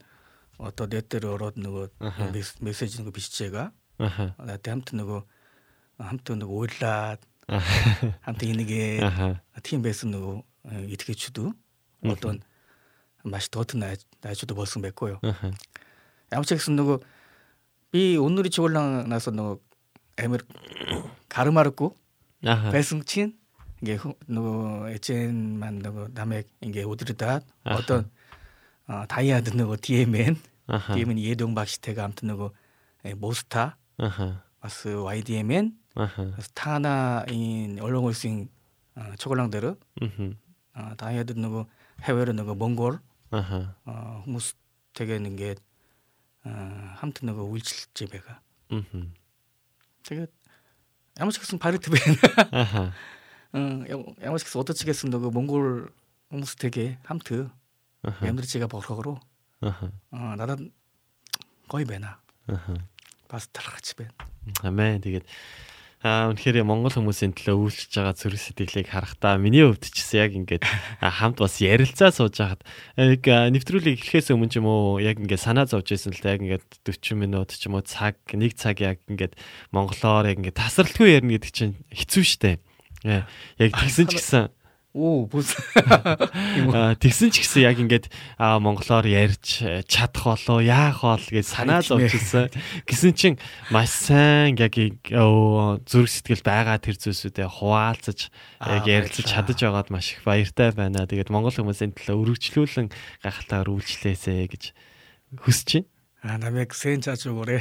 어떠 0.56 0.86
내 0.86 1.00
때를 1.02 1.28
얼어 1.30 1.52
누구 1.56 1.88
메시지 2.60 2.96
누구 2.98 3.10
비시제가 3.12 3.70
나한테 4.38 4.70
아무튼 4.70 4.98
누구 4.98 5.22
아무튼 5.98 6.38
누구 6.38 6.60
오일랏 6.66 7.18
아무튼 8.22 8.60
이게 8.60 9.00
팀 9.62 9.82
베스 9.82 10.06
누구 10.06 10.42
이렇게 10.88 11.14
주도 11.14 11.52
어떤 12.04 12.40
맛이 13.22 13.50
더 13.50 13.60
같은 13.60 13.80
나 13.80 13.94
나주도 14.20 14.54
벌써 14.54 14.80
맺고요. 14.80 15.20
아무튼 16.30 16.58
누구 16.76 17.00
이 17.92 18.16
오늘이 18.16 18.50
치올랑 18.50 19.08
나서 19.08 19.30
누구 19.30 19.60
에메 20.18 20.38
가르마르고 21.28 21.96
배승친 22.72 23.38
이게 23.82 23.98
누구 24.26 24.88
에첸만 24.88 25.78
누구 25.80 26.08
남의 26.12 26.44
이게 26.62 26.82
오드르다 26.82 27.40
어떤 27.64 28.10
어, 28.86 29.04
다이아드 29.08 29.50
누구 29.50 29.76
디에멘 29.76 30.36
디에멘 30.94 31.18
이해동 31.18 31.54
박 31.54 31.66
시태가 31.68 32.04
아무튼 32.04 32.28
누구 32.28 32.50
모스타 33.16 33.76
마스 34.60 34.88
YDMN 34.88 35.72
아하. 35.94 36.14
그래서 36.30 36.48
타나인 36.54 37.78
얼렁울싱 37.80 38.48
어, 38.96 39.12
초골랑데르 39.18 39.76
어, 40.74 40.92
다이어드 40.96 41.32
누구 41.34 41.66
해외로 42.02 42.32
누구 42.32 42.54
몽골 42.54 42.98
아하. 43.30 43.74
어, 43.84 44.24
무스 44.26 44.54
되게 44.92 45.16
있는 45.16 45.36
게 45.36 45.54
어, 46.44 46.50
함튼 46.96 47.26
누구 47.26 47.42
울칠집에가. 47.42 48.40
되게 50.02 50.26
야무치겠으면 51.18 51.58
발을 51.60 51.78
드베는 51.78 52.16
응 53.54 53.86
야무치겠으면 54.20 54.60
어떠치겠으면 54.62 55.10
누구 55.10 55.30
몽골 55.30 55.90
무스 56.30 56.56
되게 56.56 56.98
함트 57.04 57.48
엠드리치가 58.22 58.66
버럭으로 58.66 59.18
어, 60.10 60.34
나는 60.36 60.72
거의 61.68 61.84
매나. 61.84 62.20
바스타라 63.28 63.78
집에 63.80 64.06
아메 64.62 64.98
되게 65.00 65.20
Аа 66.04 66.28
үнэхээр 66.36 66.68
Монгол 66.68 66.92
хүмүүсийн 66.92 67.32
төлөө 67.32 67.64
үйлчж 67.64 67.96
байгаа 67.96 68.12
зүрх 68.12 68.36
сэтгэлийг 68.36 68.92
харахтаа 68.92 69.40
миний 69.40 69.64
хувьд 69.64 69.88
ч 69.88 70.04
гэсэн 70.04 70.20
яг 70.20 70.32
ингээд 70.36 70.64
хамт 71.00 71.40
бас 71.40 71.64
ярилцаа 71.64 72.12
сууж 72.12 72.44
хахад 72.44 72.60
яг 73.00 73.24
нэвтрүүлгийг 73.24 74.04
эхлэхээс 74.04 74.36
өмнө 74.36 74.52
ч 74.52 74.60
юм 74.60 74.68
уу 74.68 75.00
яг 75.00 75.16
ингээд 75.16 75.40
санаа 75.40 75.64
зовж 75.64 75.96
байсан 75.96 76.12
л 76.12 76.20
да 76.20 76.36
яг 76.36 76.44
ингээд 76.44 76.64
40 76.84 77.16
минут 77.16 77.56
ч 77.56 77.64
юм 77.64 77.80
уу 77.80 77.88
цаг 77.88 78.20
нэг 78.36 78.52
цаг 78.52 78.84
яг 78.84 79.00
ингээд 79.08 79.32
монголоор 79.72 80.28
яг 80.28 80.44
ингээд 80.44 80.60
тасралтгүй 80.60 81.08
ярина 81.24 81.40
гэдэг 81.40 81.52
чинь 81.56 81.80
хэцүү 81.88 82.24
шттэ. 82.28 82.60
Яг 83.56 83.72
тэгсэн 83.72 84.04
ч 84.04 84.20
гэсэн 84.20 84.52
Оо 84.94 85.26
бүс. 85.26 85.58
Тэгсэн 85.74 87.34
ч 87.34 87.42
гэсэн 87.42 87.66
яг 87.66 87.82
ингээд 87.82 88.06
монголоор 88.38 89.02
ярьж 89.10 89.66
э, 89.66 89.82
чадах 89.90 90.38
болоо 90.38 90.62
яах 90.62 91.02
бол 91.02 91.18
гэж 91.18 91.50
санаа 91.50 91.82
зовчихсан. 91.82 92.46
Гэсэн 92.86 93.12
чинь 93.18 93.36
маш 93.74 93.90
сайн 93.90 94.54
яг 94.54 94.78
зүрх 94.78 96.06
сэтгэл 96.06 96.46
байгаа 96.46 96.78
тэр 96.78 96.94
зүйлсүүдээ 96.94 97.42
хуваалцаж 97.42 98.30
яг 98.62 98.86
ярилцаж 98.86 99.26
чадаж 99.26 99.58
байгаад 99.66 99.90
маш 99.90 100.14
их 100.14 100.22
баяртай 100.22 100.70
байна. 100.70 101.10
Тэгээд 101.10 101.34
монгол 101.34 101.50
хүмүүсийн 101.50 101.90
төлөө 101.98 102.38
өргөжлүүлэн 102.38 102.94
гахалтаар 103.26 103.74
үйлчлээсэ 103.74 104.46
гэж 104.46 104.64
хүсэж 105.42 105.82
байна. 105.82 105.90
А 106.22 106.38
намайг 106.38 106.70
сэн 106.70 107.02
чаач 107.02 107.26
өгөөрэй. 107.26 107.58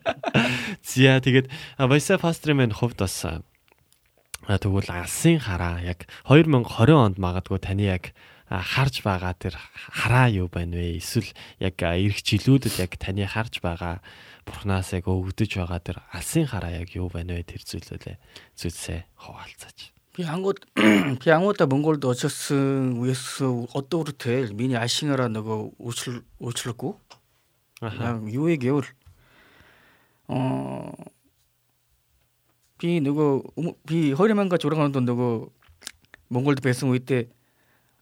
Зя 0.88 1.20
тэгээд 1.20 1.52
Вайса 1.76 2.16
Фастримын 2.16 2.72
хувьд 2.72 3.04
бас 3.04 3.20
Тэгвэл 4.48 4.88
алсын 4.88 5.36
хараа 5.44 5.84
яг 5.84 6.08
2020 6.24 6.96
онд 6.96 7.16
магадгүй 7.20 7.60
таны 7.60 7.84
яг 7.84 8.16
харж 8.48 9.04
байгаа 9.04 9.36
тэр 9.36 9.60
хараа 9.92 10.32
юу 10.32 10.48
байна 10.48 10.80
вэ? 10.80 10.96
Эсвэл 10.96 11.28
яг 11.60 11.76
эх 11.76 12.24
жилүүдэд 12.24 12.80
яг 12.80 12.96
таны 12.96 13.28
харж 13.28 13.60
байгаа 13.60 14.00
бурхнаас 14.48 14.96
яг 14.96 15.04
өгдөж 15.04 15.60
байгаа 15.60 15.80
тэр 15.84 16.00
алсын 16.16 16.48
хараа 16.48 16.80
яг 16.80 16.88
юу 16.96 17.12
байна 17.12 17.36
вэ? 17.36 17.44
Тэр 17.44 17.60
зүйлээ 17.60 18.16
зүйлсээ 18.56 19.00
хуваалцаач. 19.20 19.92
Би 20.16 20.24
ангууд 20.24 20.64
би 20.72 21.28
ангуудаа 21.36 21.68
Монголд 21.68 22.08
очсон 22.08 22.96
үеэс 22.96 23.44
одоо 23.76 24.08
үртэл 24.08 24.56
миний 24.56 24.80
ашинараа 24.80 25.28
нөгөө 25.28 25.76
үйлчлэггүй. 26.40 26.92
Аа 27.84 28.16
юу 28.24 28.48
гэвэл 28.56 28.88
비 32.78 33.00
누구 33.00 33.42
비 33.86 34.12
허리만가 34.12 34.56
조랑하는 34.56 34.92
돈 34.92 35.04
누구 35.04 35.50
몽골도 36.28 36.62
배송 36.62 36.94
이때 36.94 37.28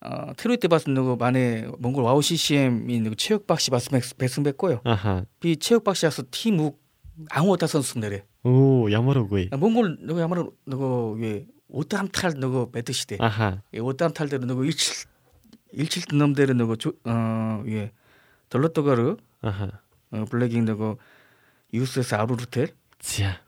어, 0.01 0.33
트로이 0.37 0.59
때 0.59 0.69
봤은 0.69 0.93
누구 0.95 1.17
만에 1.17 1.67
몽골 1.79 2.05
와우 2.05 2.21
CCM이 2.23 3.01
누구 3.01 3.17
체육박씨 3.17 3.71
봤으면 3.71 4.03
배송 4.19 4.45
뵀고요. 4.45 4.81
아하. 4.85 5.25
비 5.41 5.57
체육박씨 5.57 6.07
와서 6.07 6.23
티묵 6.31 6.79
아무것도 7.31 7.67
선수 7.67 7.99
내래. 7.99 8.25
오 8.45 8.91
야마로구이. 8.91 9.49
아, 9.53 9.57
몽골 9.57 9.99
누구 10.03 10.21
야마로 10.21 10.53
누구 10.67 11.17
예, 11.21 11.27
왜 11.27 11.47
오땀탈 11.69 12.35
누구 12.35 12.71
뱉으시대. 12.71 13.17
아하. 13.21 13.63
예, 13.73 13.79
오땀탈 13.79 14.29
대로 14.29 14.47
누구 14.47 14.65
일칠 14.67 15.07
일칠 15.73 16.03
놈 16.19 16.35
대로 16.35 16.53
누구 16.53 16.77
조어예 16.77 17.93
덜러떠가르. 18.51 19.17
아하. 19.41 19.71
어, 20.13 20.25
블랙잉 20.31 20.67
누구 20.67 20.99
유스에서 21.73 22.17
아루르텔. 22.17 22.69
지야. 22.99 23.41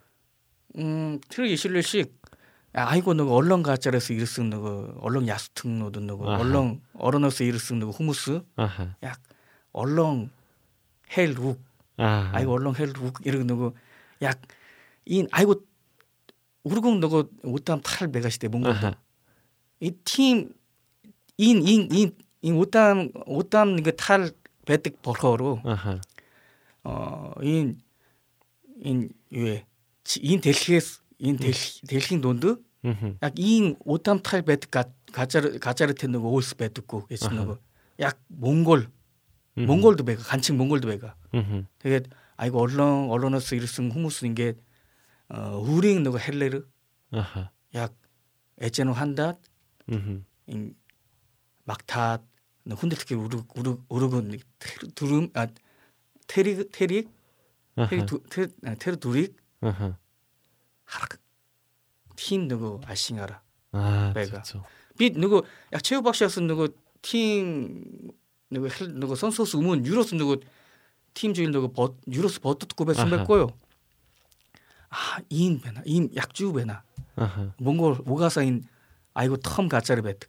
Тэр 0.79 1.45
ишлэл 1.51 1.83
шиг 1.83 2.13
айгу 2.73 3.15
нөгөө 3.17 3.35
орлон 3.43 3.63
газараас 3.67 4.11
ирсэн 4.15 4.53
нөгөө 4.55 5.03
орлон 5.03 5.27
ястгнууд 5.27 5.99
нөгөө 5.99 6.27
орлон 6.39 6.69
ороноос 6.95 7.41
ирсэн 7.43 7.83
нөгөө 7.83 7.97
хүмүүс 7.99 8.23
яг 9.03 9.19
орлон 9.73 10.31
хэл 11.11 11.35
үг 11.39 11.59
айгу 11.99 12.55
орлон 12.55 12.79
хэл 12.79 12.95
үг 13.03 13.19
ирэг 13.27 13.43
нөгөө 13.49 13.71
яг 14.23 14.39
энэ 15.09 15.29
айгу 15.33 15.59
өргөн 16.69 17.03
нөгөө 17.03 17.23
удаам 17.49 17.83
тал 17.83 18.07
байгаа 18.13 18.31
штэ 18.31 18.53
Монголд 18.53 18.99
и 19.81 19.91
тим 20.05 20.55
энэ 21.39 21.63
энэ 21.65 21.87
энэ 21.99 22.13
энэ 22.47 22.59
удаам 22.59 22.99
удаам 23.27 23.75
нэг 23.75 23.97
тал 23.97 24.31
байдаг 24.67 24.95
болохоор 25.03 25.59
аа 25.65 27.35
энэ 27.43 27.75
энэ 28.85 29.11
юу 29.35 29.47
вэ 29.49 29.68
энэ 30.20 30.42
дэлхиэс 30.42 31.02
энэ 31.20 31.38
дэлхийн 31.88 32.22
дунд 32.22 32.44
яг 32.84 33.34
ийм 33.40 33.78
удаамтгай 33.86 34.42
байдаг 34.42 34.70
газар 35.14 35.58
газар 35.60 35.94
тэр 35.94 36.10
нэг 36.12 36.24
өөс 36.24 36.56
байдаггүй 36.60 37.08
гэж 37.10 37.32
нөгөө 37.32 37.58
яг 38.04 38.18
Монгол 38.30 38.84
Монголд 39.56 40.02
байгаа 40.02 40.26
ганчин 40.30 40.58
Монголд 40.58 40.86
байгаа. 40.86 41.14
Тэгээд 41.80 42.10
아하. 59.61 59.97
하락. 60.85 61.09
팀 62.17 62.49
누구 62.49 62.81
아싱하라. 62.85 63.41
아, 63.73 64.13
내가. 64.15 64.43
빛 64.99 65.17
누구 65.19 65.45
야 65.73 65.79
체육박시였어 65.79 66.41
누구 66.43 66.69
팀 67.03 68.11
누구 68.51 68.69
헬 68.69 68.99
누구 68.99 69.15
선수스 69.15 69.57
우문 69.57 69.87
유로스 69.87 70.15
누구 70.17 70.41
팀 71.15 71.35
주인 71.35 71.51
누구 71.53 71.73
버 71.73 71.95
유로스 72.11 72.41
버트급에 72.41 72.95
숨겼고요. 72.95 73.49
아 74.91 75.19
이인 75.31 75.61
배나 75.61 75.83
이인 75.85 76.11
약주 76.17 76.53
배나. 76.53 76.83
몽골 77.59 78.03
오가사인 78.07 78.65
아이고 79.15 79.37
텀 79.39 79.69
가짜르 79.69 80.03
배트 80.03 80.29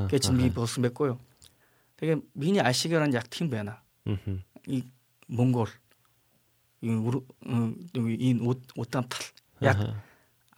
гэж 0.07 0.31
би 0.31 0.49
болсон 0.49 0.83
байхгүй 0.83 1.07
юу. 1.07 1.19
Тэгээ 1.19 2.21
миний 2.35 2.61
ашигаар 2.63 3.07
нь 3.07 3.13
яг 3.13 3.27
тийм 3.29 3.49
байна. 3.49 3.81
И 4.67 4.83
Монгол 5.27 5.69
энэ 6.81 7.01
удаамтал 8.75 9.25
яг 9.59 9.77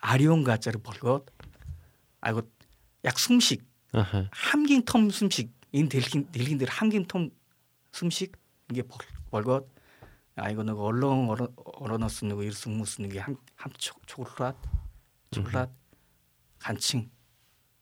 ариун 0.02 0.44
газар 0.44 0.78
болгоод 0.78 1.32
айгуу 2.22 2.44
яг 3.04 3.18
сүм 3.18 3.40
шиг 3.42 3.64
хамгийн 3.92 4.84
том 4.84 5.10
сүм 5.10 5.32
шиг 5.32 5.50
энэ 5.74 5.90
дэлхийн 5.90 6.28
дэлхийн 6.32 6.60
дээр 6.60 6.72
хамгийн 6.72 7.06
том 7.06 7.32
сүм 7.94 8.12
шиг 8.12 8.38
ингээ 8.70 8.86
болгоод 9.32 9.66
айгуу 10.36 10.64
нэг 10.64 10.78
олон 10.78 11.30
орооноос 11.30 12.22
нэг 12.22 12.40
ирсэн 12.44 12.76
хүмүүс 12.76 13.00
нэг 13.00 13.24
хамт 13.56 13.80
чуглаад 14.08 14.60
чуглаад 15.34 15.72
ганчин 16.64 17.10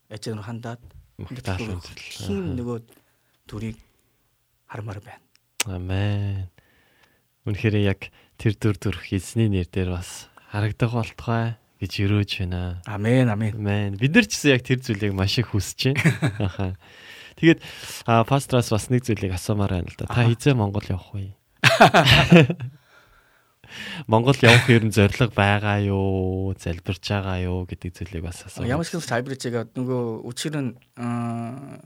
эцэн 0.09 0.41
хандаад 0.43 0.81
хин 1.17 2.53
нөгөө 2.59 2.77
дүрийг 3.49 3.77
хармаар 4.67 4.99
байна. 5.01 5.23
Амен. 5.65 6.47
Үнэхээр 7.47 7.75
яг 7.81 8.11
тэр 8.37 8.53
дүр 8.59 8.75
төрх 8.77 9.07
эзний 9.15 9.49
нэр 9.49 9.67
дээр 9.71 9.95
бас 9.97 10.27
харагдах 10.51 10.93
болтугай 10.93 11.55
гэж 11.81 11.91
өрөөж 12.05 12.31
байна. 12.43 12.81
Амен, 12.85 13.31
амен. 13.31 13.55
Амен. 13.55 13.97
Бид 13.97 14.13
нар 14.13 14.27
ч 14.27 14.35
гэсэн 14.37 14.53
яг 14.53 14.63
тэр 14.67 14.83
зүйлийг 14.83 15.13
маш 15.15 15.39
их 15.39 15.51
хүсэж 15.55 15.95
байна. 15.95 16.03
Аха. 16.47 16.67
Тэгээд 17.39 17.61
пастрас 18.05 18.69
бас 18.73 18.89
нэг 18.91 19.07
зүйлийг 19.07 19.33
асуумаар 19.33 19.79
байна 19.81 19.89
л 19.89 19.97
да. 19.97 20.05
Та 20.05 20.27
хизээ 20.27 20.53
Монгол 20.53 20.85
явах 20.85 21.13
вэ? 21.15 21.33
Монгол 24.07 24.37
явах 24.41 24.69
ер 24.69 24.83
нь 24.85 24.93
зориг 24.93 25.33
байгаа 25.33 25.79
юу, 25.81 26.53
залбирч 26.57 27.03
байгаа 27.09 27.37
юу 27.43 27.65
гэдэг 27.65 27.91
зүйлийг 27.93 28.23
бас 28.23 28.43
асуу. 28.45 28.65
Ямар 28.65 28.85
ч 28.85 28.95
хэлс 28.95 29.09
залбирч 29.09 29.47
байгаа 29.49 29.67
нөгөө 29.73 30.25
учир 30.27 30.53
нь 30.57 30.77
аа 30.97 31.79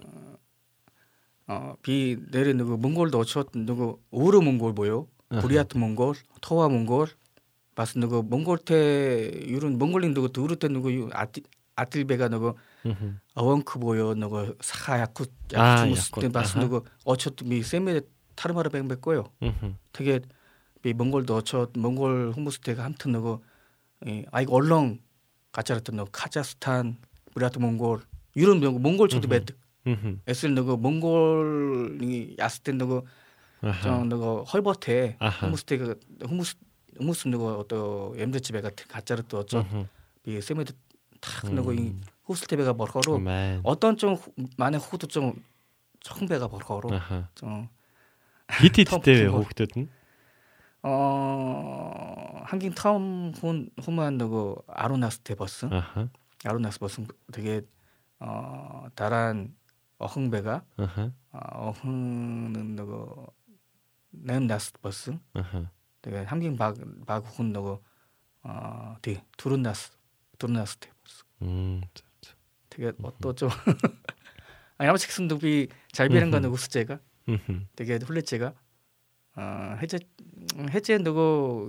би 1.83 2.15
нэрээ 2.15 2.55
нөгөө 2.55 2.77
Монголд 2.79 3.15
очиод 3.15 3.51
нөгөө 3.55 3.89
өөрөө 4.15 4.41
Монгол 4.41 4.73
буюу 4.73 5.01
Бурят 5.31 5.75
Монгол, 5.75 6.15
Тува 6.39 6.67
Монгол 6.67 7.11
бас 7.75 7.95
нөгөө 7.95 8.27
Монголтэй 8.27 9.47
ер 9.55 9.63
нь 9.67 9.79
Монголын 9.79 10.13
нөгөө 10.15 10.31
дөрөвтэй 10.35 10.69
нөгөө 10.71 11.11
адил 11.15 12.05
байгаа 12.07 12.29
нөгөө 12.31 12.53
Аванк 13.39 13.77
буюу 13.79 14.11
нөгөө 14.19 14.59
Саха 14.59 14.99
Якут 15.01 15.31
хүмүүстэй 15.55 16.31
бас 16.33 16.55
нөгөө 16.59 16.83
이 20.83 20.93
몽골도 20.93 21.35
어처 21.37 21.67
몽골 21.75 22.33
홍무스테가 22.35 22.83
함튼 22.83 23.11
너고 23.11 23.43
아이 24.31 24.45
얼렁 24.49 24.99
가짜르트 25.51 25.91
너 25.91 26.05
카자흐스탄 26.05 26.97
브라트 27.33 27.59
몽골 27.59 28.01
유럽 28.35 28.57
너고 28.59 28.79
몽골 28.79 29.09
저도 29.09 29.27
베드 29.27 29.55
에슬 30.27 30.53
너고 30.55 30.77
몽골이 30.77 32.35
야스텐 32.39 32.77
너고 32.77 33.05
저 33.83 34.03
너고 34.05 34.43
헐버테 34.45 35.17
홍무스테가 35.45 35.95
홍무스 36.27 36.55
홍무스 36.99 37.27
너고 37.27 37.49
어떤 37.59 38.19
엠드집에 38.19 38.61
같은 38.61 38.85
가짜르트 38.87 39.35
어쩌 39.35 39.59
이 40.25 40.41
세메드 40.41 40.73
탁 41.19 41.53
너고 41.53 41.73
이 41.73 41.95
호스테베가 42.27 42.73
벌거로 42.73 43.19
어떤 43.63 43.97
좀 43.97 44.17
만에 44.57 44.77
호도 44.77 45.05
좀 45.07 45.33
청배가 45.99 46.47
벌거로 46.47 46.89
좀 47.35 47.67
히트 48.59 48.83
때 49.01 49.25
호흡됐든 49.27 49.87
어 50.83 52.41
한긴 52.45 52.73
타움 52.73 53.33
혼 53.41 53.69
호만다고 53.85 54.63
아로나스테버스? 54.67 55.67
아로나스버스 56.43 57.05
되게 57.31 57.61
어 58.19 58.87
다란 58.95 59.55
어흥배가 59.99 60.63
어, 61.33 61.39
어흥은 61.83 62.75
너고 62.75 63.27
냄나스버스? 64.11 65.17
되게 66.01 66.17
한긴 66.23 66.57
박 66.57 66.75
박훈 67.05 67.53
너고 67.53 67.83
어디 68.41 69.21
두른나스 69.37 69.91
두른나스테버스. 70.39 71.23
음 71.43 71.81
되게 72.69 72.91
어떠죠 73.03 73.47
뭐 73.47 73.55
아니 74.77 74.89
아마 74.89 74.97
책선 74.97 75.27
두비 75.27 75.67
잘비는 75.91 76.31
거는 76.31 76.49
우스제가? 76.49 76.99
되게 77.75 77.97
훌레제가? 77.97 78.53
어 79.36 79.76
해제 79.82 79.98
해제 80.70 80.98
누구 80.98 81.68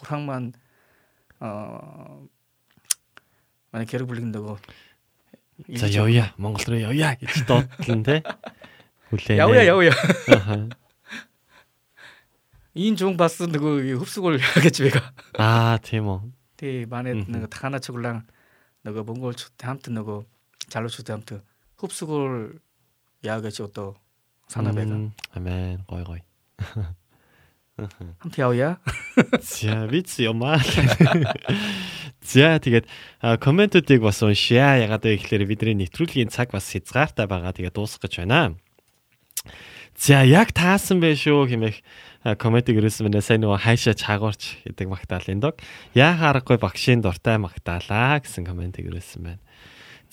호랑만 0.00 0.52
어 1.40 2.26
만약 3.70 3.84
개를 3.86 4.06
불린다고 4.06 4.58
За 5.74 5.86
явъя 5.88 6.34
Монгол 6.38 6.62
руу 6.70 6.78
явъя 6.78 7.18
гэж 7.18 7.42
дуудлан 7.50 8.02
те. 8.06 8.22
Хүлээ. 9.10 9.42
Явъя 9.42 9.64
явъя. 9.66 9.90
인 12.78 12.94
중 12.94 13.16
봤어 13.16 13.46
누구 13.50 13.82
흡수골 13.82 14.38
하겠지 14.38 14.84
배가. 14.84 15.12
아, 15.34 15.78
тийм 15.82 16.06
үү. 16.06 16.30
네, 16.58 16.86
만에 16.86 17.14
누구 17.26 17.48
하나 17.50 17.78
쳐글랑 17.80 18.26
누구 18.84 19.02
몽골 19.02 19.34
함튼 19.62 19.94
누구 19.94 20.24
잘로 20.68 20.86
추대 20.86 21.12
함튼 21.12 21.42
흡수골 21.76 22.60
야겠지 23.24 23.66
또 23.74 23.96
санаа 24.47 24.73
байгаа. 24.73 25.11
Амен. 25.33 25.85
Гой 25.87 26.03
гой. 26.03 26.21
Хамт 27.77 28.37
явъя. 28.37 28.77
За 29.41 29.87
виц 29.87 30.19
ямаа. 30.19 30.61
За 32.21 32.61
тэгээд 32.61 32.85
комментүүдийг 33.41 34.05
бас 34.05 34.21
уншъя. 34.21 34.77
Ягаад 34.77 35.09
гэвэл 35.09 35.49
бидний 35.49 35.73
нэвтрүүлгийн 35.81 36.29
цаг 36.29 36.53
бас 36.53 36.69
хязгаартай 36.69 37.25
байгаа. 37.25 37.51
Тэгээд 37.51 37.73
дуусгах 37.73 38.07
гэж 38.07 38.23
байна. 38.23 38.55
За 39.97 40.21
яг 40.21 40.53
таасан 40.53 41.01
байх 41.01 41.17
шүү 41.17 41.49
хэмээх 41.49 41.77
комментиг 42.37 42.77
ирүүлсэн 42.77 43.09
байна. 43.09 43.25
Сайн 43.25 43.41
нөгөө 43.41 43.65
хайшаа 43.65 43.97
чаагуурч 43.97 44.69
гэдэг 44.69 44.87
магтаал 44.87 45.27
энэ 45.33 45.43
дог. 45.43 45.55
Яа 45.97 46.13
харахгүй 46.13 46.61
багшийн 46.61 47.01
дуртай 47.01 47.41
магтаалаа 47.41 48.21
гэсэн 48.21 48.45
комментиг 48.45 48.85
ирүүлсэн 48.85 49.21
байна. 49.21 49.41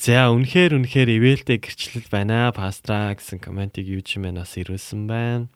За 0.01 0.32
үнэхээр 0.32 0.81
үнэхээр 0.81 1.20
ивэлтэй 1.20 1.60
гэрчлэл 1.60 2.09
байна. 2.09 2.48
Пастра 2.56 3.12
гэсэн 3.12 3.36
комментиг 3.36 3.85
юу 3.85 4.01
ч 4.01 4.16
юм 4.16 4.32
бас 4.32 4.56
ирсэн 4.56 5.05
байна. 5.05 5.52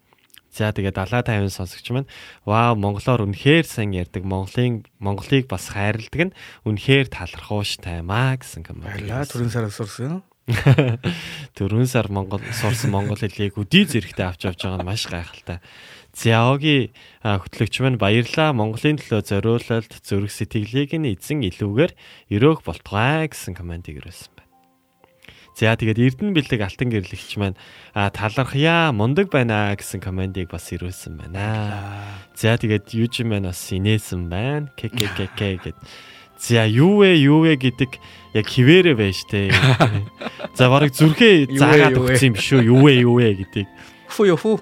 За 0.52 0.68
тэгээ 0.68 0.92
70 0.92 1.48
50 1.48 1.48
сонсогч 1.48 1.86
маань 1.88 2.12
вау 2.44 2.76
монголоор 2.76 3.24
үнэхээр 3.24 3.64
сайн 3.64 3.96
ярьдаг 3.96 4.20
Монголын 4.28 4.84
Монголыг 5.00 5.48
бас 5.48 5.72
хайрладаг 5.72 6.28
нь 6.28 6.36
үнэхээр 6.68 7.08
талархууш 7.08 7.80
таймаа 7.80 8.36
гэсэн 8.36 8.68
коммент. 8.68 8.92
Баярлалаа 8.92 9.24
түрэн 9.24 9.48
сараас 9.48 9.80
сурсан. 9.80 10.20
Түрэн 11.56 11.88
сар 11.88 12.12
Монгол 12.12 12.44
сурсан 12.52 12.92
монгол 12.92 13.16
хэлийг 13.16 13.56
үдий 13.56 13.88
зэрэгтэй 13.88 14.28
авч 14.28 14.44
явж 14.44 14.60
байгаа 14.60 14.84
нь 14.84 14.88
маш 14.92 15.08
гайхалтай. 15.08 15.64
Зяоги 16.12 16.92
хөтлөгч 17.24 17.80
маань 17.80 17.96
баярлаа 17.96 18.52
Монголын 18.52 19.00
төлөө 19.00 19.24
зориулалт 19.24 20.04
зүрх 20.04 20.28
сэтгэлийг 20.28 20.92
нь 21.00 21.16
эзэн 21.16 21.48
илүүгээр 21.48 21.96
өрөөх 22.28 22.60
болтугай 22.60 23.24
гэсэн 23.32 23.56
комментиг 23.56 24.04
ирүүлсэн. 24.04 24.33
За 25.54 25.78
тэгээд 25.78 26.02
Эрдэнэ 26.02 26.34
бэлэг 26.34 26.60
алтан 26.66 26.90
гэрлэгч 26.90 27.38
маань 27.38 27.54
талархъя 27.94 28.90
мундаг 28.90 29.30
байна 29.30 29.70
гэсэн 29.78 30.02
комментиг 30.02 30.50
бас 30.50 30.66
ирүүлсэн 30.74 31.14
байна. 31.14 32.18
За 32.34 32.58
тэгээд 32.58 32.90
юужин 32.90 33.30
маань 33.30 33.46
бас 33.46 33.62
инээсэн 33.70 34.26
байна. 34.26 34.66
КККК 34.74 35.62
гэд. 35.62 35.78
За 36.42 36.66
юу 36.66 37.06
вэ 37.06 37.22
юу 37.22 37.46
вэ 37.46 37.54
гэдэг 37.54 37.90
яг 38.34 38.46
хിവэрэ 38.50 38.98
байж 38.98 39.22
тээ. 39.30 39.54
За 40.58 40.66
барыг 40.66 40.90
зүрхээ 40.90 41.54
заагаад 41.54 42.02
өгсөн 42.02 42.34
юм 42.34 42.36
шүү. 42.36 42.60
Юу 42.74 42.82
вэ 42.82 42.92
юу 43.06 43.22
вэ 43.22 43.38
гэдэг. 43.46 43.66
Фу 44.10 44.26
юу 44.26 44.34
фу. 44.34 44.58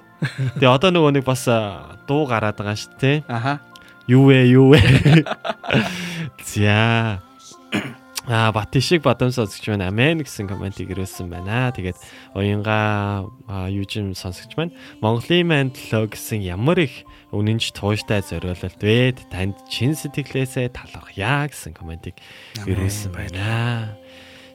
Тэгээ 0.61 0.69
одоо 0.69 0.93
нөгөө 0.93 1.17
нэг 1.17 1.25
бас 1.25 1.49
дуу 2.05 2.29
гараад 2.29 2.53
байгаа 2.53 2.77
шүү 2.77 2.93
дээ. 3.01 3.17
Аха. 3.25 3.65
Юу 4.05 4.29
вэ 4.29 4.45
юу 4.53 4.77
вэ. 4.77 4.79
За 6.53 7.17
Аа 8.23 8.53
Батишиг 8.55 9.03
бадамс 9.03 9.35
сонсогч 9.35 9.67
байна. 9.67 9.91
Амен 9.91 10.23
гэсэн 10.23 10.47
комментиг 10.47 10.87
ирүүлсэн 10.87 11.27
байна. 11.27 11.75
Тэгээд 11.75 11.99
уянга 12.31 13.27
юужим 13.67 14.15
сонсогч 14.15 14.55
байна. 14.55 14.71
Монголын 15.03 15.75
төлөө 15.75 16.15
гэсэн 16.15 16.39
ямар 16.39 16.87
их 16.87 17.03
үнэнч 17.35 17.75
тууштай 17.75 18.23
зориулалт 18.23 18.79
вэ? 18.79 19.19
Танд 19.27 19.59
чин 19.67 19.91
сэтгэлээсээ 19.91 20.71
талархъя 20.71 21.51
гэсэн 21.51 21.75
комментиг 21.75 22.15
ирүүлсэн 22.63 23.11
байна. 23.11 23.99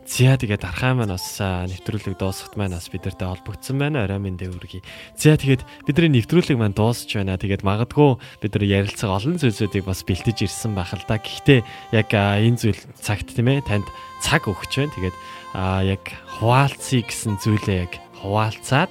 За 0.09 0.41
тэгээд 0.41 0.65
дархаа 0.65 0.97
маань 0.97 1.13
бас 1.13 1.37
нэвтрүүлэг 1.37 2.17
дуусахт 2.17 2.57
маань 2.57 2.73
бас 2.73 2.89
бидэртэй 2.89 3.29
холбогдсон 3.29 3.77
байна. 3.77 4.09
Орой 4.09 4.17
мэндэ 4.25 4.49
үргэлж. 4.49 4.81
За 5.21 5.37
тэгээд 5.37 5.69
бидний 5.85 6.17
нэвтрүүлэг 6.17 6.57
маань 6.57 6.73
дуусч 6.73 7.13
байна. 7.13 7.37
Тэгээд 7.37 7.61
магадгүй 7.61 8.17
бид 8.41 8.53
нар 8.57 8.65
ярилцах 8.65 9.13
олон 9.13 9.37
зүйлсүүдийг 9.37 9.85
бас 9.85 10.01
бэлтэж 10.09 10.49
ирсэн 10.49 10.73
байх 10.73 10.97
л 10.97 11.05
да. 11.05 11.21
Гэхдээ 11.21 11.61
яг 11.93 12.09
энэ 12.09 12.57
зүйл 12.57 12.81
цагт 13.05 13.37
тийм 13.37 13.53
ээ 13.53 13.69
танд 13.69 13.85
цаг 14.25 14.49
өгч 14.49 14.81
байна. 14.81 14.97
Тэгээд 14.97 15.17
яг 15.93 16.03
хуваалцъя 16.41 17.05
гэсэн 17.05 17.37
зүйлээ 17.45 17.79
яг 17.85 17.93
хуваалцаад 18.25 18.89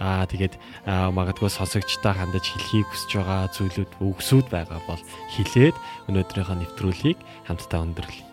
Аа 0.00 0.24
тэгээд 0.24 0.56
магадгүй 0.88 1.52
сонсогчтой 1.52 2.16
хандаж 2.16 2.48
хэлхийг 2.48 2.88
хүсэж 2.88 3.20
байгаа 3.20 3.52
зүйлүүд 3.52 3.92
өгсүүд 4.00 4.48
байгаа 4.48 4.80
бол 4.88 5.02
хэлээд 5.36 5.76
өнөөдрийнхөө 6.08 6.56
нэвтрүүлгийг 6.64 7.20
хамтдаа 7.44 7.84
өндөрлөе. 7.84 8.24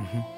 Аа 0.00 0.35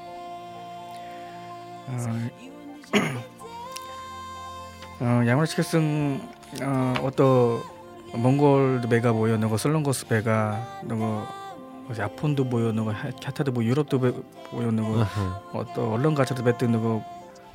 어, 5.00 5.22
야무라치케슨 5.26 6.20
어, 6.62 6.94
어떤 7.02 7.60
몽골도 8.12 8.88
배가 8.88 9.12
보여 9.12 9.36
너거 9.36 9.56
슬렁거스 9.56 10.06
배가 10.08 10.80
너거 10.84 11.26
야폰도 11.96 12.48
보여 12.48 12.72
너거 12.72 12.92
캬타도 12.92 13.54
보여 13.54 13.66
유럽도 13.66 13.98
보여 14.00 14.70
너거 14.70 15.06
어떤 15.52 15.92
얼른 15.92 16.14
가차도 16.14 16.42
배뜨 16.44 16.64
너거 16.66 17.02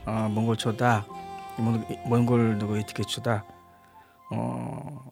어, 0.05 0.27
몽골 0.31 0.57
초다 0.57 1.05
몽골 2.05 2.57
너거 2.57 2.77
이티켓 2.77 3.07
초다. 3.07 3.45
어 4.31 5.11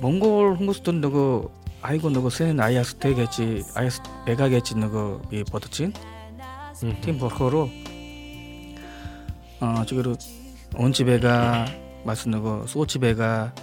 몽골 0.00 0.56
홍보스톤 0.56 1.00
너거 1.00 1.50
아이고 1.82 2.10
너거 2.10 2.30
센 2.30 2.58
아이아스 2.58 2.96
테겠지 2.96 3.62
아이아스 3.76 4.00
배가겠지 4.26 4.76
너거 4.78 5.20
이 5.30 5.44
버터친? 5.44 5.92
Тийм 7.03 7.15
болохоор 7.19 7.69
аа 9.63 9.85
чигээр 9.87 10.19
онч 10.75 10.97
배가 11.07 11.67
бас 12.03 12.27
нөгөө 12.27 12.67
сууч 12.67 12.99
배가 12.99 13.53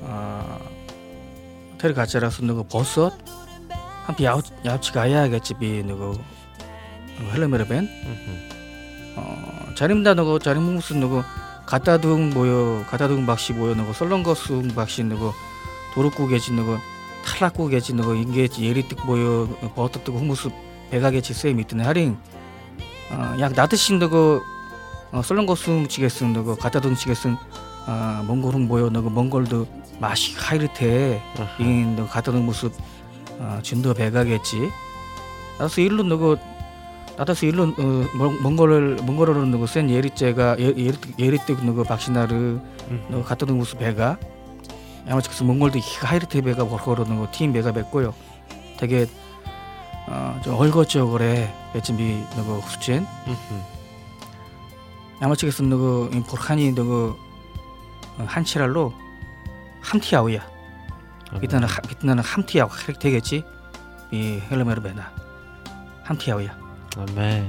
аа 0.00 0.58
тэр 1.76 1.92
гачараас 1.92 2.40
нөгөө 2.40 2.64
босоод 2.72 3.12
хамт 4.08 4.20
явж 4.20 4.46
явж 4.64 4.84
гаяа 4.96 5.28
гэж 5.28 5.52
би 5.60 5.84
нөгөө 5.84 6.16
хэлэмээр 7.34 7.64
байна. 7.68 7.88
어 9.20 9.24
자림다 9.76 10.16
нөгөө 10.16 10.40
자림 10.40 10.64
хүмүүс 10.64 10.96
нөгөө 10.96 11.22
가다둥 11.66 12.32
뭐요 12.32 12.84
가다둥 12.90 13.26
박씨 13.26 13.52
뭐요 13.52 13.74
нөгөө 13.74 13.94
솔롱거스 13.94 14.72
박씨 14.74 15.04
нөгөө 15.04 15.32
도르고 15.94 16.26
계신 16.28 16.56
нөгөө 16.56 16.76
탈락고 17.24 17.68
계신 17.68 18.00
нөгөө 18.00 18.14
인게 18.22 18.48
예리뜩 18.48 19.04
뭐요 19.06 19.48
버터뜨 19.76 20.12
хүмүүс 20.12 20.48
백악의 20.91 21.21
질서에 21.21 21.53
밑드는 21.53 21.85
할인 21.85 22.17
어, 23.11 23.35
약 23.39 23.53
나드신 23.53 23.99
너그 23.99 24.41
어, 25.11 25.21
솔런고스 25.21 25.87
치겠은 25.87 26.33
너그 26.33 26.55
가다돈 26.57 26.95
치겠은 26.95 27.35
어, 27.87 28.23
몽골은 28.27 28.67
뭐요 28.67 28.89
너그 28.89 29.09
몽골도 29.09 29.67
맛이 29.99 30.35
하이르테 30.35 31.21
이너 31.59 32.05
가다돈 32.07 32.45
모습 32.45 32.73
어, 33.39 33.59
진도 33.63 33.93
백악겠지. 33.93 34.69
나서 35.57 35.81
일로 35.81 36.03
너그 36.03 36.37
나다서 37.17 37.45
일로 37.45 37.63
어, 37.63 38.05
몽골을 38.43 38.99
몽골어로 39.03 39.45
너그 39.45 39.67
센 39.67 39.89
예리째가 39.89 40.57
예리 40.59 40.93
예리때 41.17 41.53
너그 41.53 41.83
박신나르 41.83 42.59
너 43.09 43.23
가다돈 43.23 43.57
모습 43.57 43.79
배가 43.79 44.17
아마치 45.07 45.29
그 45.29 45.43
몽골도 45.43 45.79
하이르테 46.01 46.41
배가 46.41 46.67
버거로 46.67 47.05
너그 47.05 47.27
팀 47.31 47.51
배가 47.53 47.71
맺고요. 47.71 48.13
되게 48.77 49.07
좀 50.42 50.54
얼거적으로 50.56 51.24
예진비 51.74 52.24
너그 52.36 52.58
후진 52.58 53.06
야마치게스 55.22 55.62
너그 55.62 56.22
포르칸이 56.28 56.72
너그 56.72 57.16
한치랄로 58.26 58.92
함티아우야 59.80 60.46
비트나는 61.40 61.68
비트나는 61.88 62.22
함티아우 62.22 62.68
혈액 62.68 62.98
되겠지 62.98 63.44
이 64.12 64.40
헬레메르베나 64.50 65.24
хамт 66.04 66.28
явъя. 66.28 66.52
Амен. 66.96 67.48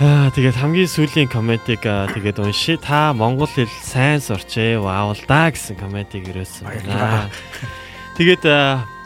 Аа 0.00 0.32
тэгээд 0.34 0.56
хамгийн 0.56 0.88
сүүлийн 0.88 1.28
комментиг 1.28 1.84
тэгээд 1.84 2.40
унши 2.40 2.80
та 2.80 3.12
монгол 3.12 3.46
хэл 3.46 3.68
сайн 3.84 4.18
сурчээ 4.18 4.80
ваавал 4.80 5.20
да 5.28 5.52
гэсэн 5.52 5.76
комментиг 5.76 6.24
ирүүлсэн 6.26 6.66
байна. 6.66 7.28
Тэгээд 8.16 8.42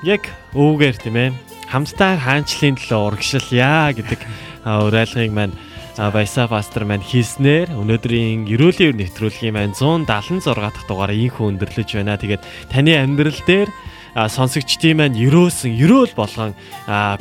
яг 0.07 0.23
өвгөр 0.55 0.95
тийм 1.03 1.19
ээ 1.19 1.31
хамтдаа 1.72 2.20
хаанчлалын 2.20 2.76
төлөө 2.76 3.02
урагшлъя 3.08 3.96
гэдэг 3.96 4.20
уриалгыг 4.68 5.32
маань 5.32 5.56
Баяса 5.96 6.48
пастор 6.48 6.84
маань 6.84 7.04
хийснээр 7.04 7.72
өнөөдрийн 7.76 8.48
ерөөлийн 8.48 9.00
нэвтрүүлгийн 9.00 9.56
маань 9.56 9.76
176 9.76 10.48
дахь 10.56 10.88
дугаараа 10.88 11.16
инхүү 11.16 11.52
өндөрлөж 11.52 11.90
байна. 11.96 12.20
Тэгээд 12.20 12.44
таны 12.72 12.96
амьдрал 12.96 13.40
дээр 13.48 13.70
сонсогчдын 14.16 15.00
маань 15.00 15.16
ерөөсөн 15.16 15.72
ерөөл 15.72 16.12
болгон 16.16 16.52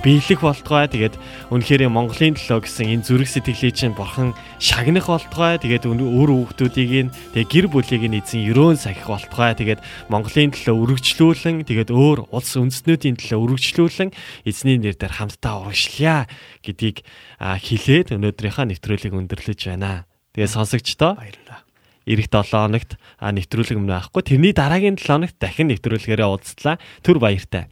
биелэх 0.03 0.41
болтгой. 0.43 0.91
Тэгээд 0.91 1.15
үнэхээр 1.55 1.87
Монголын 1.87 2.35
төлөө 2.35 2.67
гэсэн 2.67 2.91
энэ 2.99 3.07
зүрх 3.07 3.31
сэтгэлийг 3.31 3.75
чинь 3.79 3.95
бурхан 3.95 4.35
шагнах 4.59 5.07
болтгой. 5.07 5.63
Тэгээд 5.63 5.87
өөр 5.87 6.31
хүүхдүүдийг 6.51 6.91
нь 7.07 7.13
тэгээд 7.35 7.51
гэр 7.51 7.67
бүлийг 7.71 8.05
нь 8.11 8.19
эзэн 8.19 8.43
ерөөн 8.51 8.79
сахих 8.79 9.07
болтгой. 9.07 9.55
Тэгээд 9.55 9.81
Монголын 10.11 10.51
төлөө 10.51 10.77
үргэлжлүүлэн 10.99 11.63
тэгээд 11.63 11.91
өөр 11.95 12.27
улс 12.35 12.53
үндэстнүүдийн 12.59 13.17
төлөө 13.23 13.39
үргэлжлүүлэн 13.39 14.11
эзний 14.45 14.83
нэр 14.83 14.99
дээр 14.99 15.15
хамтдаа 15.15 15.71
урагшлая 15.71 16.27
гэдгийг 16.67 17.07
хэлээд 17.39 18.19
өнөөдрийнхөө 18.19 18.67
нэвтрүүлгийг 18.67 19.15
өндөрлөж 19.15 19.61
байна. 19.71 20.11
Тэгээд 20.35 20.55
сонсогчдоо 20.55 21.19
эх 22.07 22.29
7 22.29 22.47
хоногт 22.47 23.01
нэвтрүүлэг 23.21 23.77
өмнө 23.81 23.97
авахгүй. 23.97 24.23
Тэрний 24.25 24.55
дараагийн 24.55 24.97
7 25.01 25.09
хоногт 25.09 25.37
дахин 25.41 25.73
нэвтрүүлгээрээ 25.73 26.29
уулзлаа. 26.29 26.77
Түр 27.05 27.19
баяртай. 27.19 27.69